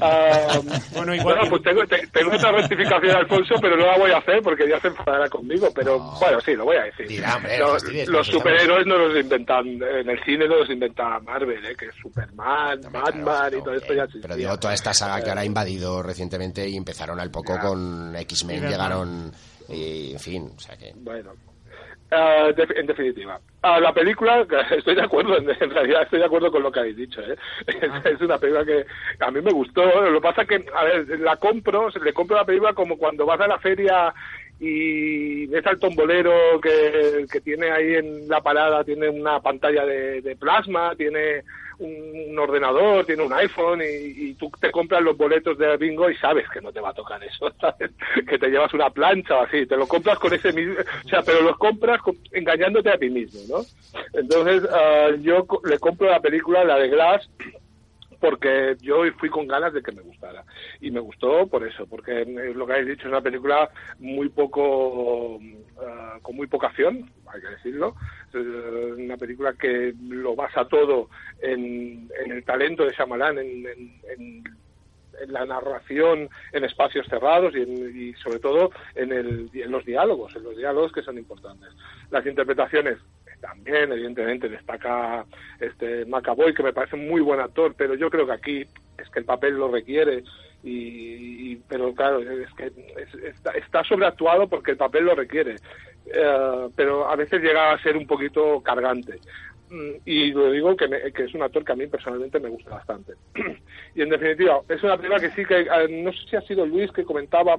[0.01, 0.61] Ah,
[0.93, 4.19] Bueno, igual bueno, pues tengo, te- tengo otra rectificación, Alfonso, pero no la voy a
[4.19, 5.69] hacer porque ya se enfadará conmigo.
[5.75, 6.19] Pero No.
[6.21, 7.09] bueno, sí, lo voy a decir.
[7.09, 11.19] Dirá, hombre, Los- fastidies, los superhéroes no los inventan, en el cine no los inventa
[11.21, 11.75] Marvel, ¿eh?
[11.77, 14.23] que es Superman, Batman claro, y todo no, esto eh, ya existía.
[14.23, 17.61] Pero digo, toda esta saga que ahora ha invadido recientemente y empezaron al poco Ya.
[17.61, 18.75] con X-Men, Y
[19.69, 20.93] Y, en fin, o sea que...
[20.97, 21.33] Bueno,
[22.11, 26.51] de- en definitiva, Ah, la película, estoy de acuerdo, en, en realidad estoy de acuerdo
[26.51, 27.21] con lo que habéis dicho.
[27.21, 27.37] ¿eh?
[27.91, 28.01] Ah.
[28.05, 28.87] Es, es una película que
[29.21, 29.83] a mí me gustó.
[30.11, 33.27] Lo que pasa que, a ver, la compro, se le compro la película como cuando
[33.27, 34.15] vas a la feria
[34.61, 40.21] y ves al tombolero que, que tiene ahí en la parada, tiene una pantalla de,
[40.23, 41.43] de plasma, tiene
[41.79, 46.17] un, ordenador, tiene un iPhone y, y tú te compras los boletos de bingo y
[46.17, 47.53] sabes que no te va a tocar eso.
[48.29, 50.75] Que te llevas una plancha o así, te lo compras con ese mismo,
[51.05, 52.01] o sea, pero los compras
[52.33, 53.65] engañándote a ti mismo, ¿no?
[54.13, 57.29] Entonces, ah, yo le compro la película, la de Glass,
[58.21, 60.45] porque yo fui con ganas de que me gustara.
[60.81, 64.29] Y me gustó por eso, porque eh, lo que habéis dicho es una película muy
[64.29, 65.39] poco,
[65.81, 67.95] ah, con muy poca acción, hay que decirlo.
[68.35, 71.09] Eh, una película que lo basa todo
[71.41, 73.67] en, el talento de Shyamalan, en-
[75.21, 79.85] en la narración en espacios cerrados y, en- y sobre todo en, el, en los
[79.85, 81.71] diálogos, en los diálogos que son importantes.
[82.11, 82.99] Las interpretaciones
[83.41, 85.25] también, evidentemente, destaca
[85.61, 88.61] este McAvoy, que me parece un muy buen actor, pero yo creo que aquí
[88.99, 90.23] es que el papel lo requiere.
[90.63, 95.57] Y, pero claro, es que es- está, está sobreactuado porque el papel lo requiere.
[96.07, 99.19] Eh, pero a veces llega a ser un poquito cargante.
[99.71, 102.71] Mm, Y lo digo que, me- es un actor que a mí personalmente me gusta
[102.71, 103.13] bastante.
[103.95, 106.67] y en definitiva, es una película que sí que, eh, no sé si ha sido
[106.67, 107.59] Luis que comentaba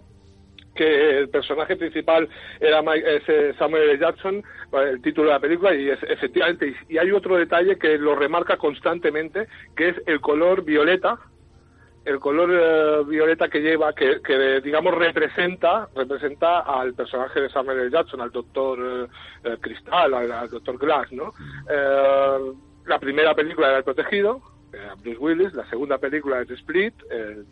[0.76, 2.28] que el personaje principal
[2.60, 4.00] era Mike- es, eh, Samuel L.
[4.00, 7.98] Jackson, eh, el título de la película, y es, efectivamente, y, hay otro detalle que
[7.98, 11.18] lo remarca constantemente, que es el color violeta,
[12.06, 17.80] el color eh, violeta que lleva, que, que, digamos representa representa al personaje de Samuel
[17.80, 17.92] L.
[17.92, 19.08] Jackson, al doctor eh,
[19.44, 21.34] eh, Cristal, al, al doctor Glass, ¿no?
[21.70, 22.54] Eh,
[22.86, 24.42] la primera película era El Protegido,
[24.74, 27.46] era Bruce Willis, la segunda película es Split, el,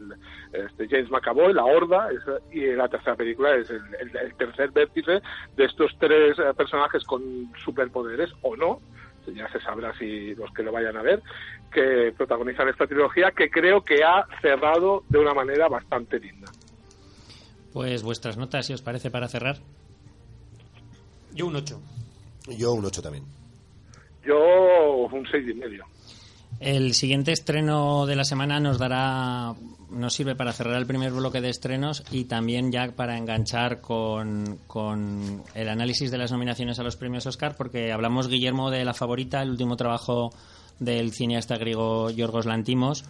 [0.54, 4.72] este James McAvoy, La Horda, es- y la tercera película es el, el- el tercer
[4.72, 5.22] vértice
[5.56, 8.80] de estos tres eh, personajes con superpoderes o no,
[9.36, 11.22] ya se sabrá si los que lo vayan a ver,
[11.72, 16.50] que protagonizan esta trilogía que creo que ha cerrado de una manera bastante linda.
[17.74, 19.58] Pues vuestras notas, si os parece, para cerrar.
[21.34, 21.80] Yo un 8.
[22.58, 23.26] Yo un 8 también.
[24.26, 25.86] Yo un seis y medio.
[26.60, 29.54] El siguiente estreno de la semana nos dará,
[29.92, 34.58] nos sirve para cerrar el primer bloque de estrenos y también ya para enganchar con,
[34.66, 38.96] con el análisis de las nominaciones a los premios Oscar, porque hablamos, Guillermo, de La
[38.96, 40.32] Favorita, el último trabajo
[40.80, 43.06] del cineasta griego Yorgos Lantimos,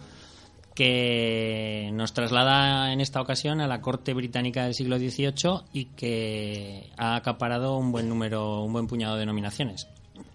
[0.74, 6.90] que nos traslada en esta ocasión a la corte británica del siglo XVIII y que
[6.98, 9.88] ha acaparado un buen número, un buen puñado de nominaciones.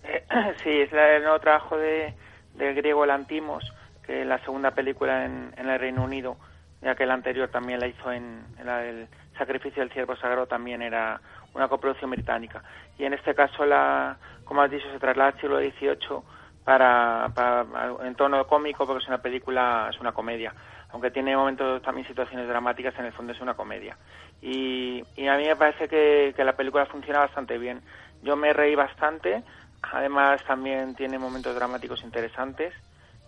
[0.04, 0.26] Eh,
[0.64, 2.14] Sí, es el nuevo trabajo de,
[2.54, 3.64] del griego Lantimos,
[4.06, 6.38] que es la segunda película en, en el Reino Unido,
[6.82, 10.46] ya que la anterior también la hizo en, en la del Sacrificio del Ciervo Sagrado,
[10.46, 11.20] también era
[11.54, 12.62] una coproducción británica.
[12.98, 16.22] Y en este caso, la, como has dicho, se traslada al siglo XVIII
[16.64, 17.66] para, para
[18.06, 20.54] en tono cómico, porque es una película, es una comedia.
[20.92, 23.98] Aunque tiene momentos también situaciones dramáticas, en el fondo es una comedia.
[24.42, 27.82] Y, y a mí me parece que la película funciona bastante bien.
[28.22, 29.44] Yo me reí bastante,
[29.92, 32.74] además también tiene momentos dramáticos interesantes,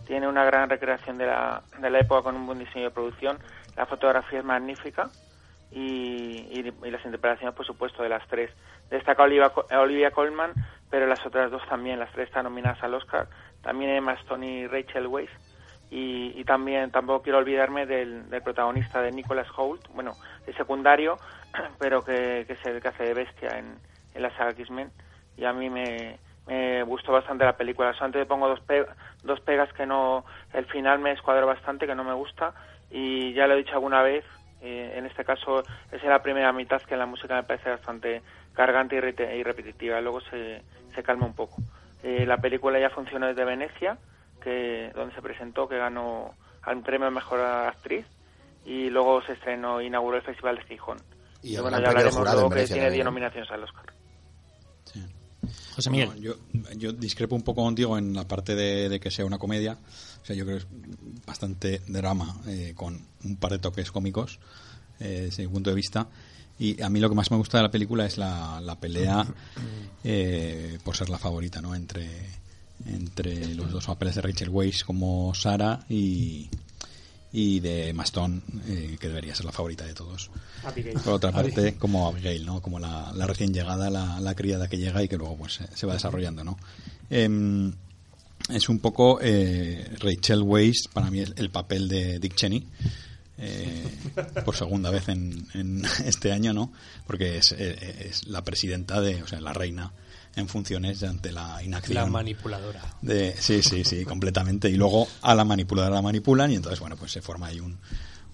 [0.04, 3.40] tiene una gran recreación de la, de la época con un buen diseño de producción,
[3.76, 5.10] la fotografía es magnífica
[5.70, 8.50] y, y- las interpretaciones, por supuesto, de las tres.
[8.90, 10.56] Destaca Olivia, Co- Olivia Colman,
[10.88, 13.28] pero las otras dos también, las tres están nominadas al Oscar.
[13.62, 15.30] También Emma Stone y Rachel Weisz.
[15.90, 21.20] Y, y también tampoco quiero olvidarme del, protagonista de Nicholas Hoult, bueno, de secundario,
[21.78, 23.80] pero que, que es el que hace de bestia en,
[24.14, 24.92] en la saga X-Men.
[25.36, 27.92] Y a mí me, me gustó bastante la película.
[27.94, 28.86] Solamente le pongo dos, pe-
[29.22, 30.24] dos pegas que no.
[30.52, 32.54] El final me escuadró bastante, que no me gusta.
[32.90, 34.24] Y ya lo he dicho alguna vez,
[34.60, 38.22] eh, en este caso es en la primera mitad que la música me parece bastante
[38.54, 40.00] cargante y, rete- y repetitiva.
[40.00, 40.62] Luego se,
[40.94, 41.58] se calma un poco.
[42.02, 43.98] Eh, la película ya funcionó desde Venecia,
[44.42, 48.06] que donde se presentó, que ganó al premio Mejor Actriz.
[48.64, 50.98] Y luego se estrenó, inauguró el Festival de Gijón.
[51.42, 53.10] Y el bueno, ya hablaremos luego que tiene también, 10 ¿no?
[53.10, 53.84] nominaciones al Oscar.
[55.76, 56.08] José Miguel.
[56.08, 56.34] No, yo,
[56.78, 59.78] yo discrepo un poco contigo en la parte de, de que sea una comedia.
[60.22, 60.68] O sea, yo creo que es
[61.26, 64.38] bastante drama, eh, con un par de toques cómicos,
[65.00, 66.08] eh, desde mi punto de vista.
[66.58, 69.26] Y a mí lo que más me gusta de la película es la, la pelea
[70.02, 71.74] eh, por ser la favorita, ¿no?
[71.74, 72.08] Entre,
[72.86, 76.48] entre los dos papeles de Rachel Weisz como Sara y,
[77.38, 80.30] y de Maston, eh, que debería ser la favorita de todos.
[80.64, 80.98] Abigail.
[81.00, 82.62] Por otra parte, como Abigail, ¿no?
[82.62, 85.66] Como la, la recién llegada, la, la criada que llega y que luego pues se,
[85.76, 86.58] se va desarrollando, ¿no?
[87.10, 87.74] Em,
[88.48, 92.66] es un poco eh, Rachel Weisz, para mí, el, el papel de Dick Cheney.
[93.36, 93.84] eh,
[94.42, 96.72] por segunda vez en, en este año, ¿no?
[97.06, 99.92] Porque es, eh, es la presidenta de, o sea, la reina
[100.36, 101.94] en funciones ante la inacción.
[101.94, 102.82] La manipuladora.
[103.02, 104.68] De, sí, sí, sí, completamente.
[104.68, 107.78] Y luego a la manipuladora la manipulan y entonces, bueno, pues se forma ahí un,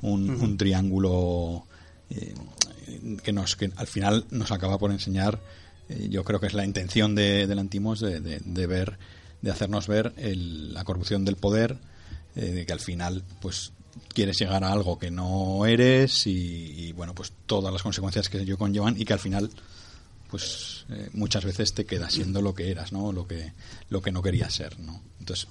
[0.02, 1.66] un, un triángulo
[2.10, 2.34] eh,
[3.22, 5.40] que, nos, que al final nos acaba por enseñar,
[5.88, 8.98] eh, yo creo que es la intención de, del Antimos de, de, de ver,
[9.40, 11.78] de hacernos ver el- la corrupción del poder,
[12.34, 13.72] eh, de que al final, pues
[14.14, 16.30] quieres llegar a algo que no eres y,
[16.88, 19.50] y, bueno, pues todas las consecuencias que ello conllevan y que al final
[20.32, 23.12] pues eh, muchas veces te quedas siendo lo que eras, ¿no?
[23.12, 23.52] Lo que
[23.90, 25.00] lo que no querías ser, ¿no?
[25.20, 25.46] Entonces,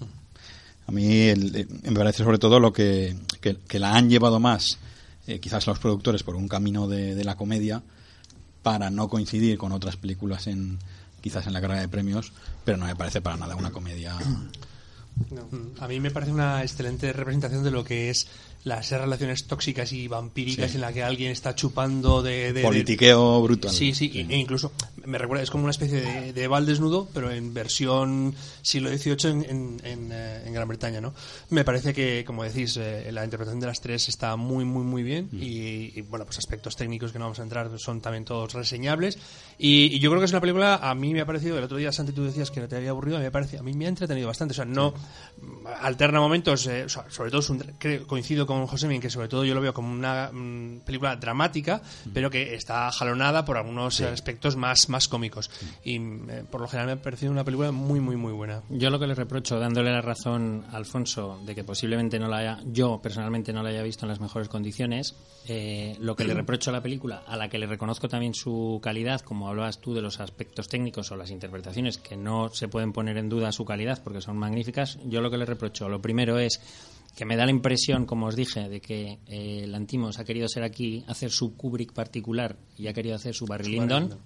[0.88, 4.40] a mí el- eh, me parece sobre todo lo que, que, que la han llevado
[4.40, 4.80] más,
[5.28, 7.84] eh, quizás los productores, por un camino de, de la comedia,
[8.64, 10.80] para no coincidir con otras películas en
[11.22, 12.34] quizás en la carrera de premios,
[12.66, 14.16] pero no me parece para nada una comedia.
[15.30, 18.28] Mm, A mí me parece una excelente representación de lo que es
[18.64, 20.76] las relaciones tóxicas y vampíricas Sí.
[20.78, 22.54] en la que alguien está chupando de...
[22.54, 23.72] de- Politiqueo brutal.
[23.72, 24.72] Sí, sí, e incluso
[25.06, 29.32] me recuerda, es como una especie de, de Val desnudo, pero en versión siglo XVIII
[29.32, 31.14] en, en, en, eh, en Gran Bretaña, ¿no?
[31.50, 35.02] Me parece que, como decís, eh, la interpretación de las tres está muy, muy, muy
[35.02, 38.54] bien y, y, bueno, pues aspectos técnicos que no vamos a entrar son también todos
[38.54, 39.18] reseñables
[39.58, 41.78] y, y yo creo que es una película, a mí me ha parecido, el otro
[41.78, 43.74] día Santi tú decías que no te había aburrido, a mí me parece, a mí
[43.74, 44.94] me ha entretenido bastante, o sea, no
[45.82, 49.28] alterna momentos, eh, o sea, sobre todo es un creo- coincido con José que sobre
[49.28, 51.82] todo yo lo veo como una mm, película dramática,
[52.14, 55.50] pero que está jalonada por algunos aspectos más, más cómicos.
[55.84, 58.64] Y eh, por lo general me ha parecido una película muy, muy, muy buena.
[58.70, 62.38] Yo lo que le reprocho, dándole la razón a Alfonso de que posiblemente no la
[62.38, 65.16] haya, yo personalmente no la haya visto en las mejores condiciones,
[65.48, 68.80] eh, lo que le reprocho a la película, a la que le reconozco también su
[68.84, 72.94] calidad, como hablabas tú de los aspectos técnicos o las interpretaciones que no se pueden
[72.94, 76.40] poner en duda su calidad porque son magníficas, yo lo que le reprocho, lo primero
[76.40, 76.60] es
[77.16, 80.48] que me da la impresión, como os dije, de que eh, el Antimos ha querido
[80.48, 84.18] ser aquí, hacer su Kubrick particular y ha querido hacer su Barry Lyndon.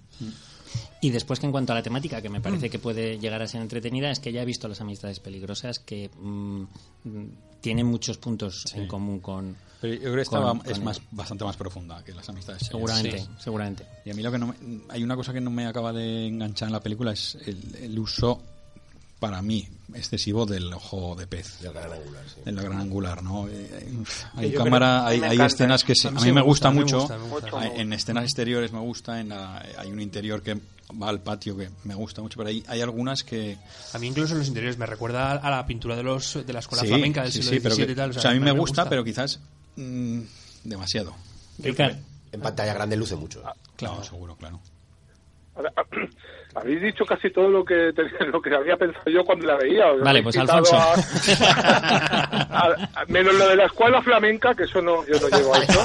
[1.00, 3.46] Y después que en cuanto a la temática, que me parece que puede llegar a
[3.46, 6.62] ser entretenida, es que ya he visto las amistades peligrosas que mm,
[7.04, 7.26] mm,
[7.60, 9.56] tienen muchos puntos en común con...
[9.80, 12.62] Pero yo creo que esta con- va- es más, bastante más profunda que las amistades.
[12.66, 13.26] Seguramente, Sí.
[13.38, 13.84] seguramente.
[14.04, 16.26] Y a mí lo que no me- hay una cosa que no me acaba de
[16.26, 18.42] enganchar en la película es el, el uso
[19.18, 22.40] para mí excesivo del ojo de pez Del gran angular, sí.
[22.44, 23.94] del gran angular no Eh,
[24.34, 27.16] hay yo cámara hay, escenas que se- A mí sí me gusta, me mucho gusta,
[27.18, 27.60] me gusta.
[27.60, 30.60] Hay- en escenas exteriores me gusta en la- hay un interior que
[31.02, 33.56] va al patio que me gusta mucho pero hay, hay algunas que
[33.94, 36.58] A mí incluso en los interiores me recuerda a la pintura de los de la
[36.60, 38.10] escuela sí, flamenca del sí, siglo sí, pero XVII que- y tal.
[38.10, 39.40] o sea, a mí me gusta, pero quizás
[39.76, 40.20] mm,
[40.64, 41.14] demasiado
[41.62, 43.42] En pantalla grande luce mucho.
[43.76, 44.60] claro seguro claro
[45.56, 45.72] Ahora,
[46.56, 47.92] Habéis dicho casi todo lo que
[48.32, 49.92] lo que había pensado yo cuando la veía.
[50.02, 50.74] Vale, pues, Alfonso.
[50.76, 50.94] a-
[52.94, 55.84] a- menos lo de la escuela flamenca, que eso no, yo no llego a eso.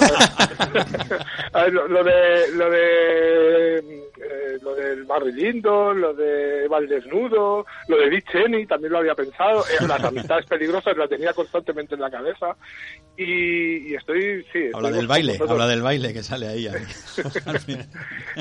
[1.89, 8.09] Lo de lo de eh, lo del Barry Lindo, lo de Val Desnudo, lo de
[8.09, 9.63] Dick Cheney, también lo había pensado.
[9.67, 12.55] Eh, las amistades peligrosas las tenía constantemente en la cabeza.
[13.17, 14.69] Y, y estoy, sí.
[14.74, 15.51] habla estoy del baile vosotros.
[15.51, 16.67] habla del baile que sale ahí
[17.59, 17.88] final.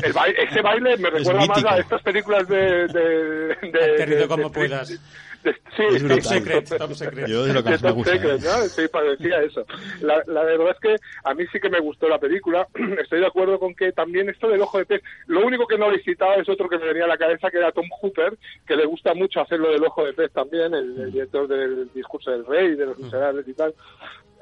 [0.02, 2.86] El baile, ese baile me recuerda más a estas películas de...
[2.88, 5.00] de, de Aterrizo de- como de- puedas.
[5.44, 6.08] Sí, Es.
[6.08, 7.26] Top secret, top secret.
[7.26, 8.46] Yo de lo que más me gusta Secret, ¿eh?
[8.46, 8.62] ¿no?
[8.68, 9.64] Sí, parecía eso.
[10.00, 12.68] La, la verdad es que a mí sí que me gustó la película.
[13.02, 15.86] Estoy de acuerdo con que también esto del ojo de pez, lo único que no
[15.86, 18.36] habéis citado es otro que me venía a la cabeza, que era Tom Hooper,
[18.66, 21.90] que le gusta mucho hacer lo del ojo de pez también, el, el director del
[21.92, 23.74] discurso del rey, de los miserables y tal.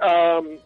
[0.01, 0.59] Am,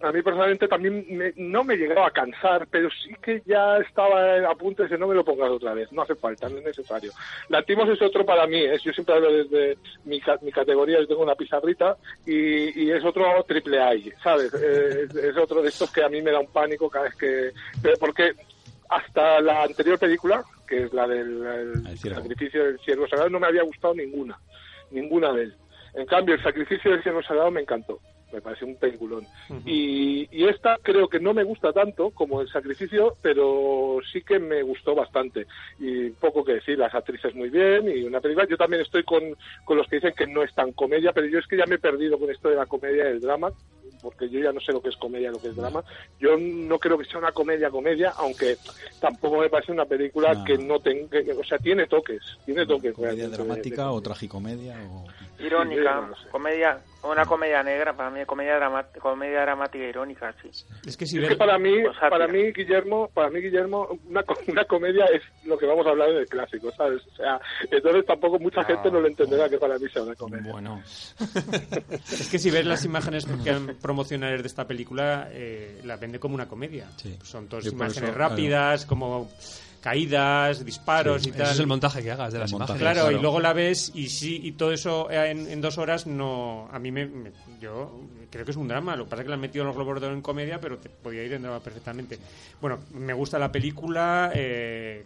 [0.00, 4.48] a mí personalmente también me- no me llegaba a cansar, pero sí que ya estaba
[4.48, 6.64] a punto de decir, no me lo pongas otra vez, no hace falta, no es
[6.64, 7.12] necesario.
[7.48, 8.78] Lantimos es otro para mí, ¿eh?
[8.82, 11.96] yo siempre hablo desde mi, mi categoría, yo tengo una pizarrita
[12.26, 13.92] y, y es otro triple A,
[14.22, 14.52] ¿sabes?
[14.54, 17.14] Eh, es, es otro de estos que a mí me da un pánico cada vez
[17.16, 17.50] que...
[17.98, 18.32] porque
[18.88, 23.46] hasta la anterior película, que es la del el sacrificio del ciervo sagrado, no me
[23.46, 24.38] había gustado ninguna,
[24.90, 25.54] ninguna de él.
[25.94, 27.98] En cambio, el sacrificio del ciervo sagrado me encantó,
[28.32, 29.26] me pareció un peliculón.
[29.64, 34.38] y, y esta creo que no me gusta tanto como el sacrificio, pero sí que
[34.38, 35.46] me gustó bastante.
[35.78, 38.46] Y poco que decir, las actrices muy bien y una película.
[38.48, 39.22] Yo también estoy con,
[39.64, 41.76] con los que dicen que no es tan comedia, pero yo es que ya me
[41.76, 43.50] he perdido con esto de la comedia y el drama.
[44.02, 45.82] Porque yo ya no sé lo que es comedia, lo que es drama.
[46.20, 48.56] Yo no creo que sea una comedia comedia, aunque
[49.00, 50.44] tampoco me parece una película No.
[50.44, 52.92] que no tenga, que- o sea, tiene toques, tiene toques.
[52.94, 54.76] ¿Comedia de- dramática de- o tragicomedia?
[54.90, 55.04] O...
[55.42, 56.28] Irónica, no sé.
[56.30, 60.50] comedia, una comedia negra, para mí comedia dramática, comedia dramática irónica, sí.
[60.84, 61.74] Es que si Es ves- que para mí,
[62.10, 66.08] para mí, Guillermo, para mí, Guillermo, una, una comedia es lo que vamos a hablar
[66.10, 67.00] en el clásico, ¿sabes?
[67.06, 67.40] O sea,
[67.70, 70.50] entonces tampoco mucha gente no lo entenderá que para mí sea una comedia.
[70.50, 70.82] Bueno,
[72.10, 76.18] Es que si ves las imágenes que han promocionales de esta película, eh, la vende
[76.20, 76.90] como una comedia.
[76.96, 77.16] Sí.
[77.22, 79.30] Son todas Yo imágenes eso, rápidas, como
[79.80, 81.52] caídas, disparos y Eso tal.
[81.52, 82.72] es el montaje que hagas de El las montaje.
[82.72, 82.92] imágenes.
[82.92, 83.18] Claro, Claro.
[83.18, 86.68] y luego la ves y sí, y todo eso en, en dos horas no.
[86.70, 87.98] A mí me, me- Yo
[88.30, 88.94] creo que es un drama.
[88.96, 90.76] Lo que pasa es que le han metido los globos de oro en comedia, pero
[90.78, 92.18] te podía ir en drama perfectamente.
[92.60, 94.30] Bueno, me gusta la película.
[94.34, 95.04] eh,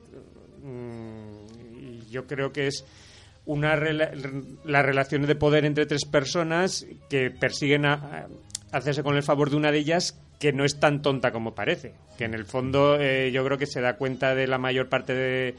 [0.62, 2.84] mm, y yo creo que es
[3.44, 4.12] una rela-
[4.64, 8.26] las relaciones de poder entre tres personas que persiguen a
[8.72, 11.92] hacerse con el favor de una de ellas que no es tan tonta como parece.
[12.18, 15.14] Que en el fondo eh, yo creo que se da cuenta de la mayor parte
[15.14, 15.54] de,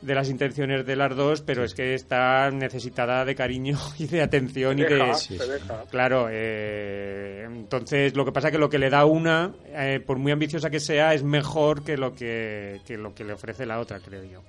[0.00, 4.22] de las intenciones de las dos, pero es que está necesitada de cariño y de
[4.22, 5.14] atención y deja, de...
[5.14, 5.84] se deja.
[5.90, 10.18] Claro, eh, entonces lo que pasa es que lo que le da una, eh, por
[10.18, 13.80] muy ambiciosa que sea, es mejor que lo que, que lo que le ofrece la
[13.80, 14.42] otra, creo yo.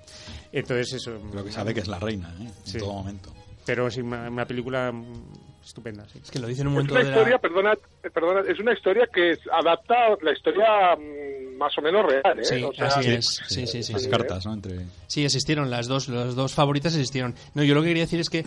[0.52, 1.20] Entonces eso.
[1.32, 2.50] Creo que sabe que es la reina, ¿eh?
[2.64, 2.78] Sí.
[2.78, 3.34] En todo momento.
[3.66, 6.20] Pero sí, una, una película mm, estupenda, sí.
[6.24, 7.40] Es que lo dice en un Es momento una de historia, la...
[7.40, 7.74] perdona,
[8.14, 12.46] perdona, es una historia que es- adapta la historia mm, más o menos real, ¿eh?
[12.46, 13.42] Sí, O sea, así es.
[13.48, 13.94] Sí, sí, sí.
[13.94, 14.10] Las sí.
[14.10, 14.54] cartas, ¿no?
[14.54, 14.86] Entre...
[15.08, 17.36] Sí, existieron, las dos, las dos favoritas existieron.
[17.54, 18.46] No, yo lo que quería decir es que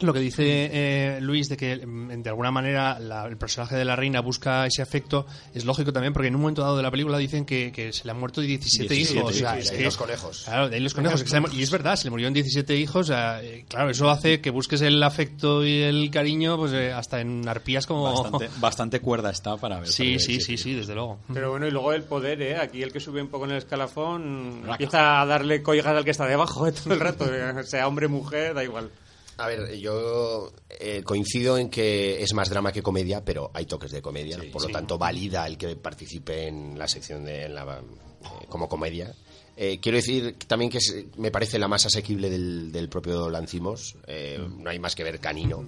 [0.00, 0.42] lo que dice
[0.72, 4.66] eh, Luis de que mm, de alguna manera la- el personaje de la reina busca
[4.66, 5.24] ese afecto
[5.54, 8.04] es lógico también porque en un momento dado de la película dicen que, que se
[8.04, 9.30] le han muerto 17, 17, hijos.
[9.34, 10.42] o sea, sí, es sí, que- los conejos.
[10.44, 11.24] Claro, de ahí los conejos.
[11.54, 12.96] y es verdad, se le murieron 17 hijos.
[13.08, 16.92] o sea, eh, claro, eso hace que busques el afecto y el cariño pues eh,
[16.92, 18.02] hasta en arpías como...
[18.04, 19.88] Bastante, bastante cuerda está para ver.
[19.88, 21.20] Sí, para sí, sí, sí, desde luego.
[21.32, 22.56] Pero bueno, y luego el poder, ¿eh?
[22.58, 24.72] Aquí el que sube un poco en el escalafón Raca.
[24.72, 26.72] empieza a darle collejas al que está debajo ¿eh?
[26.72, 27.26] todo el rato,
[27.64, 28.90] sea hombre, mujer, da igual.
[29.36, 33.90] A ver, yo eh, coincido en que es más drama que comedia, pero hay toques
[33.90, 37.78] de comedia, por lo tanto valida el que participe en la sección de en la,
[37.80, 39.12] eh, como comedia.
[39.56, 43.96] Eh, quiero decir también que es- me parece la más asequible del, del propio Lancimos.
[44.06, 45.64] Eh, No hay más que ver Canino.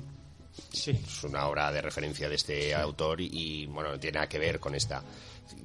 [0.72, 4.38] Es una obra de referencia de este autor y, y, bueno, no tiene nada que
[4.38, 5.02] ver con esta.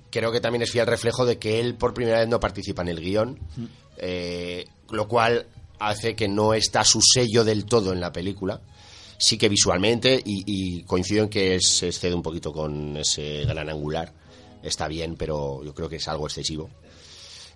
[0.10, 2.90] Creo que también es fiel reflejo de que él por primera vez no participa en
[2.90, 3.40] el guion,
[3.98, 5.48] eh, lo cual
[5.82, 8.62] hace que no está su sello del todo en la película.
[9.18, 13.70] Sí que visualmente, y, y coincido en que se excede un poquito con ese gran
[13.70, 14.14] angular.
[14.64, 16.70] Está bien, pero yo creo que es algo excesivo.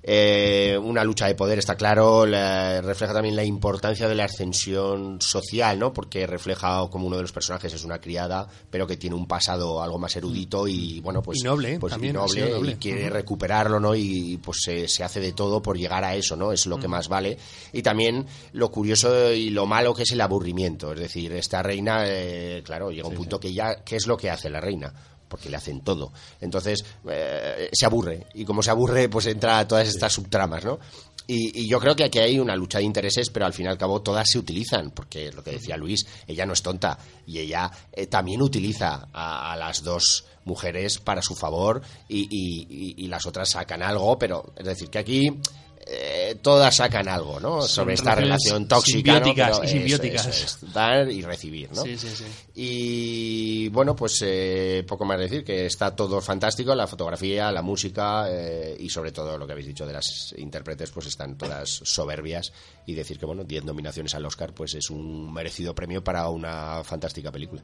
[0.08, 5.20] Eh, una lucha de poder, está claro, la- refleja también la importancia de la ascensión
[5.20, 5.94] social, ¿no?
[5.94, 9.82] Porque refleja como uno de los personajes es una criada, pero que tiene un pasado
[9.82, 11.40] algo más erudito y, bueno, pues...
[11.40, 13.96] Y noble, pues, y también, ha noble, y quiere recuperarlo, ¿no?
[13.96, 16.52] Y pues se, se hace de todo por llegar a eso, ¿no?
[16.52, 17.40] Es lo que más vale.
[17.74, 20.94] Y también lo curioso y lo malo que es el aburrimiento.
[20.94, 24.30] Es decir, esta reina, eh, claro, llega un punto que ya, ¿qué es lo que
[24.30, 24.94] hace la reina?
[25.28, 26.12] Porque le hacen todo.
[26.42, 28.28] Entonces, eh, se aburre.
[28.34, 30.80] Y como se aburre, pues entra a todas estas subtramas, ¿no?
[31.28, 33.70] Y, y yo creo que aquí hay una lucha de intereses, pero al fin y
[33.70, 37.40] al cabo todas se utilizan, porque lo que decía Luis, ella no es tonta y
[37.40, 43.06] ella eh, también utiliza a, a las dos mujeres para su favor y, y- y-
[43.06, 45.40] y las otras sacan algo, pero es decir, que aquí
[45.88, 47.62] eh, todas sacan algo, ¿no?
[47.62, 50.28] Son Sobre esta relación tóxica, simbióticas y simbióticas.
[50.28, 51.84] es, dar y recibir, ¿no?
[51.84, 52.26] Sí, sí, sí.
[52.56, 58.26] Y bueno, pues eh, poco más decir, que está todo fantástico, la fotografía, la música
[58.30, 62.52] eh, y sobre todo lo que habéis dicho de las intérpretes, pues están todas soberbias
[62.88, 66.84] y decir que bueno, 10 nominaciones al Oscar, pues es un merecido premio para una
[66.84, 67.62] fantástica película.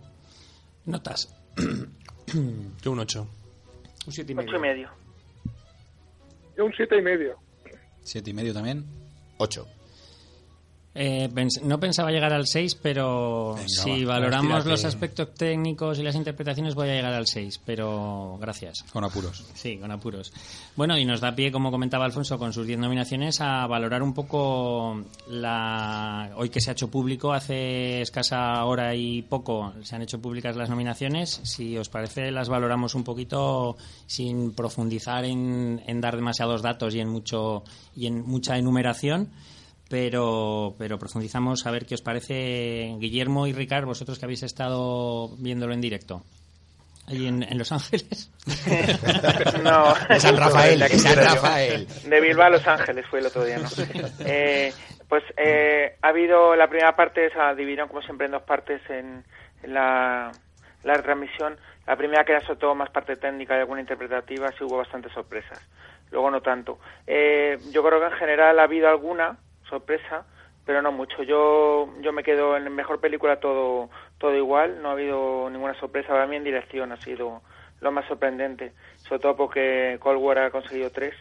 [0.86, 1.34] notas.
[2.84, 3.28] Yo un 8.
[4.08, 4.58] Un siete y Ocho medio.
[4.58, 4.90] y medio.
[6.58, 7.38] Yo un siete y medio.
[8.04, 8.86] Siete y medio también.
[9.38, 9.68] 8.
[10.94, 15.98] Eh, pens- no pensaba llegar al 6, pero Venga, si va, valoramos los aspectos técnicos
[16.00, 18.84] y las interpretaciones voy a llegar al 6, pero gracias.
[18.92, 19.46] Con apuros.
[19.54, 20.34] Sí, con apuros.
[20.76, 24.14] Bueno, y nos da pie, como comentaba Alfonso, con sus 10 nominaciones, a valorar un
[24.14, 26.32] poco la.
[26.36, 30.56] Hoy que se ha hecho público, hace escasa hora y poco, se han hecho públicas
[30.58, 31.40] las nominaciones.
[31.44, 33.78] Si os parece, las valoramos un poquito
[34.08, 37.64] sin profundizar en, en dar demasiados datos y en, mucho,
[37.96, 39.30] y en mucha enumeración.
[39.92, 45.36] Pero, pero profundizamos a ver qué os parece, Guillermo y Ricard, vosotros que habéis estado
[45.38, 46.24] viéndolo en directo.
[47.08, 48.32] Allí en, en Los Ángeles.
[49.64, 49.94] No.
[50.08, 51.16] De San Rafael, De San.
[51.16, 51.88] Rafael.
[52.06, 53.68] Bilbao a Los Ángeles fue el otro día, ¿no?
[54.26, 54.72] Eh,
[55.10, 59.26] pues eh, ha habido la primera parte, se dividieron como siempre en dos partes en,
[59.62, 60.32] en la
[60.84, 64.64] la retransmisión, la primera que era sobre todo más parte técnica y alguna interpretativa, sí
[64.64, 65.60] hubo bastantes sorpresas.
[66.12, 66.80] Luego no tanto.
[67.08, 69.38] Eh, yo creo que en general ha habido alguna
[69.72, 70.28] sorpresa,
[70.66, 71.24] pero no mucho.
[71.24, 76.10] Yo yo me quedo en mejor película todo todo igual, no ha habido ninguna sorpresa.
[76.10, 77.42] Para mí en dirección ha sido
[77.82, 81.16] lo más sorprendente, sobre todo porque Cold War ha conseguido tres,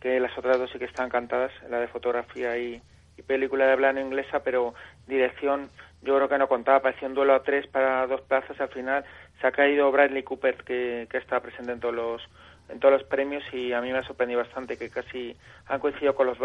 [0.00, 2.82] que las otras dos sí que están cantadas, la de fotografía y,
[3.26, 4.74] película de plano inglesa, pero
[5.06, 5.68] dirección
[6.02, 9.04] yo creo que no contaba, parecía un duelo a tres para dos plazas, al final
[9.40, 12.22] se ha caído Bradley Cooper, que, que está presente en todos los
[12.68, 15.36] en todos los premios y a mí me ha sorprendido bastante que casi
[15.66, 16.38] han coincidido con los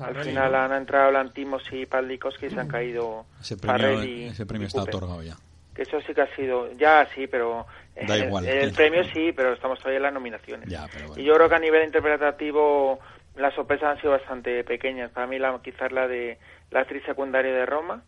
[0.00, 4.24] Al final han entrado Lantimos y Paldicos que se han caído Ese premio, Farrell y,
[4.24, 4.94] ese premio y está Cooper.
[4.94, 5.36] otorgado ya.
[5.74, 7.66] Que eso sí que ha sido, ya sí, pero
[8.06, 8.46] Da eh, igual.
[8.46, 10.68] el premio sí, pero estamos todavía en las nominaciones.
[10.68, 11.22] Ya, pero bueno.
[11.22, 12.98] Y yo creo que a nivel interpretativo
[13.36, 15.10] las sorpresas han sido bastante pequeñas.
[15.10, 16.38] Para mí la, quizás la de
[16.70, 18.02] la actriz secundaria de Roma,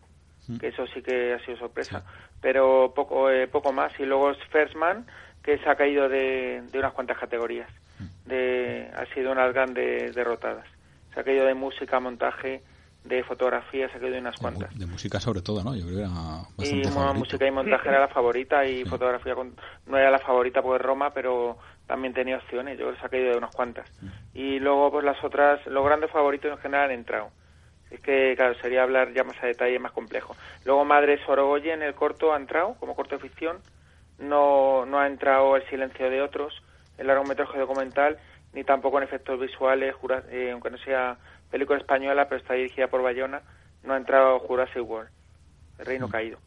[0.47, 0.59] Mm.
[0.59, 2.05] que eso sí que ha sido sorpresa,
[2.39, 3.91] pero poco eh, poco más.
[3.99, 5.05] Y luego es First Man,
[5.43, 7.69] que se ha caído de, de unas cuantas categorías.
[7.99, 8.29] Mm.
[8.29, 10.65] De, ha sido unas grandes derrotadas.
[11.23, 12.61] Caído de música, montaje,
[13.03, 14.77] de fotografía, caído de unas cuantas.
[14.77, 15.75] de música sobre todo, ¿no?
[15.75, 16.11] Yo creo que era Y
[16.57, 17.19] bastante bueno, favorito.
[17.19, 19.55] música y montaje era la favorita y fotografía con-
[19.85, 22.77] no era la favorita por Roma, pero también tenía opciones.
[22.77, 23.89] Yo creo que se ha caído de unas cuantas.
[24.33, 27.29] Y luego, pues las otras, los grandes favoritos en general han entrado.
[27.89, 30.35] Es que, claro, sería hablar ya más a detalle, más complejo.
[30.65, 33.57] Luego, Madre Sorogoyen, el corto, ha entrado como corto de ficción.
[34.19, 36.53] No, no ha entrado El silencio de otros,
[36.97, 38.17] el largometraje documental,
[38.53, 41.17] ni tampoco en efectos visuales, Jura- eh, aunque no sea
[41.51, 43.41] película española, pero está dirigida por Bayona.
[43.83, 45.09] No ha entrado Jurassic World,
[45.79, 46.39] El Reino Caído.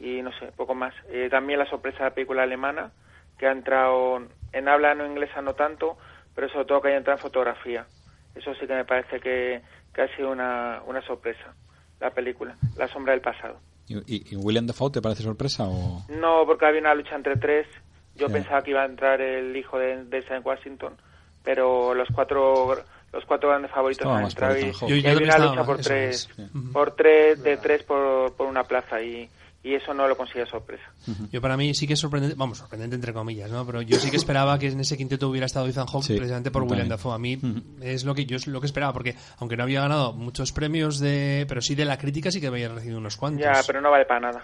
[0.00, 0.94] Y no sé, poco más.
[1.10, 2.90] Eh, también la sorpresa de la película alemana,
[3.38, 4.22] que ha entrado
[4.52, 5.96] en habla no inglesa no tanto,
[6.34, 7.86] pero sobre todo que haya entrado en fotografía.
[8.34, 9.62] Eso sí que me parece que,
[9.94, 11.54] que ha sido una, una sorpresa,
[12.00, 13.58] la película, La sombra del pasado.
[13.86, 13.98] ¿Y,
[14.32, 16.02] y- William Dafoe te parece sorpresa o...?
[16.08, 17.66] No, porque había una lucha entre tres.
[18.14, 20.96] Yo pensaba que iba a entrar el hijo de, de Sam Washington,
[21.42, 22.74] pero los cuatro
[23.12, 26.48] los cuatro grandes favoritos han entrado y, y hay una lucha por tres, es.
[26.72, 29.28] por tres de tres por, por una plaza y,
[29.62, 30.84] y eso no lo considero sorpresa.
[31.30, 33.64] Yo para mí sí que es sorprendente, vamos, sorprendente entre comillas, ¿no?
[33.66, 36.50] Pero yo sí que esperaba que en ese quinteto hubiera estado Ethan Hawke Sí, precisamente
[36.50, 36.88] por William.
[36.88, 37.14] Dafoe.
[37.14, 37.38] A mí
[37.80, 40.98] es lo que yo es lo que esperaba, porque aunque no había ganado muchos premios
[40.98, 43.44] de, pero sí de la crítica sí que había recibido unos cuantos.
[43.44, 44.42] Ya, pero no vale para nada.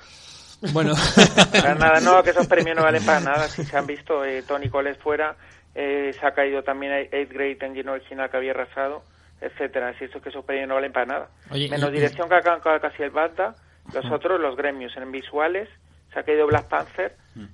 [0.72, 0.92] Bueno,
[1.52, 3.48] Para nada, no, que esos premios no valen para nada.
[3.48, 5.36] Si se han visto, eh, Tony Cole es fuera,
[5.80, 9.02] eh, se ha caído también Eighth Grade Engine Original que había arrasado,
[9.40, 9.94] etcétera.
[9.98, 11.28] Si eso es que esos premios no valen para nada.
[11.52, 13.54] Oye, Menos y- dirección que ha ca- casi el Bata,
[13.94, 14.96] los otros, los gremios.
[14.96, 15.68] En visuales
[16.12, 17.12] se ha caído Black Panther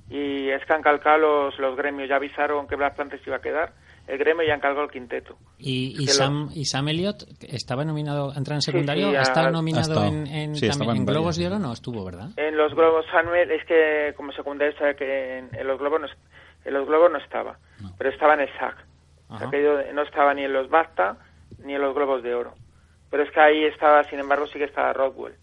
[0.09, 2.09] y es que han calcado los, los gremios.
[2.09, 3.73] Ya avisaron que Black Panther se iba a quedar.
[4.07, 5.39] El gremio ya han calcado el quinteto.
[5.59, 9.51] Y, Sam, y Sam Elliott estaba nominado, entra en secundario, sí, ¿ha ha- estado ha
[9.51, 10.07] nominado estado.
[10.09, 11.59] en, en, Sí, estaba también, en en Globos de Oro?
[11.59, 12.29] No, estuvo, ¿verdad?
[12.37, 16.07] En los globos Samuel es que como secundario sabe que en, en los globos no,
[16.07, 16.17] es-
[16.65, 17.59] en los globos no estaba,
[17.99, 18.77] pero estaba en el SAC.
[18.77, 19.47] Se Ajá.
[19.47, 21.17] ha caído- no estaba ni en los BAFTA
[21.65, 22.55] ni en los globos de oro.
[23.11, 25.35] Pero es que ahí estaba, sin embargo, sí que estaba Rockwell.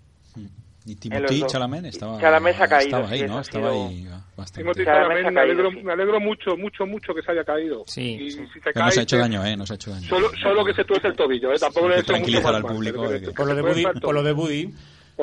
[0.84, 1.44] Y Timothy.
[1.46, 3.40] Chalamet estaba, Chalamet se ha caído, estaba ahí, ¿no?
[3.40, 4.62] Estaba ahí bastante.
[4.62, 5.84] Timothy Chalamet, me, alegro, sí.
[5.84, 7.84] me alegro mucho, mucho, mucho que se haya caído.
[7.86, 8.18] Sí.
[8.20, 8.38] Y Sí.
[8.52, 9.56] si nos ha hecho que- daño, ¿eh?
[9.56, 10.08] Nos ha hecho daño.
[10.08, 11.60] Solo, solo que se tuerce el tobillo, ¿eh?
[11.60, 14.36] Tampoco Sí, le que deseo mucho al público Por lo de el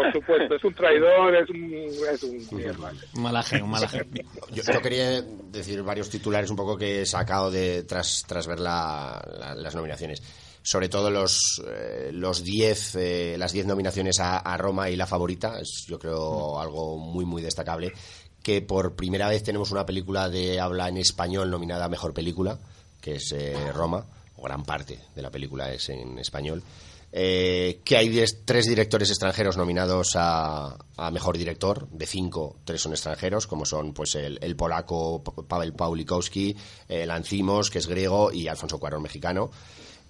[0.02, 1.72] por supuesto, es un traidor, es un,
[2.12, 2.92] es un mierda.
[3.14, 4.06] Malaje, un malaje.
[4.52, 8.60] Yo, yo quería decir varios titulares un poco que he sacado de tras, tras ver
[8.60, 10.22] la- la- las nominaciones.
[10.62, 15.06] Sobre todo los eh, los 10 eh, las 10 nominaciones a, a Roma y la
[15.06, 17.92] favorita, es yo creo algo muy muy destacable
[18.42, 22.58] que por primera vez tenemos una película de habla en español nominada a mejor película,
[23.00, 26.62] que es eh, Roma, o gran parte de la película es en español.
[27.10, 30.76] Eh, que hay tres directores extranjeros nominados a,
[31.10, 36.54] mejor director, de cinco, tres son extranjeros, como son pues el, polaco Pavel Paulikowski,
[36.88, 39.50] el Lancimos, que es griego, y Alfonso Cuarón, mexicano.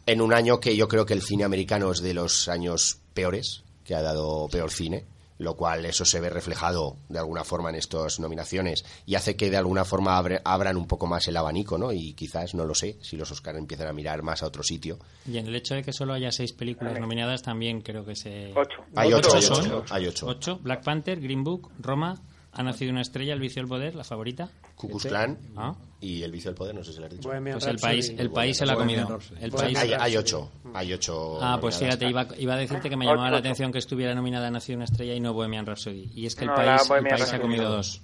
[0.06, 3.62] En un año que yo creo que el cine americano es de los años peores,
[3.84, 5.04] que ha dado peor cine,
[5.38, 9.50] lo cual eso se ve reflejado de alguna forma en estas nominaciones y hace que
[9.50, 11.92] de alguna forma abre- abran un poco más el abanico, ¿no?
[11.92, 14.98] Y quizás, no lo sé, si los Oscar empiezan a mirar más a otro sitio.
[15.26, 18.52] Y en el hecho de que solo haya seis películas nominadas, también creo que se...
[18.54, 18.84] Ocho.
[18.96, 19.64] Hay ocho, son?
[19.72, 20.26] ocho, hay ocho.
[20.26, 20.58] Ocho.
[20.62, 22.20] Black Panther, Green Book, Roma,
[22.52, 24.48] Ha nacido una estrella, El vicio del poder, la favorita.
[24.74, 25.74] Ku Klux Klan Ah.
[26.00, 27.28] y El vicio del poder, no sé si lo has dicho.
[27.28, 27.90] Bohemian Pues el Rhapsody.
[27.92, 29.18] país, el país se la ha comido.
[29.40, 29.78] El país...
[29.78, 31.38] Hay, ocho, hay ocho.
[31.42, 34.50] Ah, pues fíjate, iba, iba a decirte que me llamaba la atención que estuviera nominada
[34.50, 36.10] Nacido una estrella y no Bohemian Rhapsody.
[36.14, 38.00] Y es que el No, la país, el país se ha comido dos.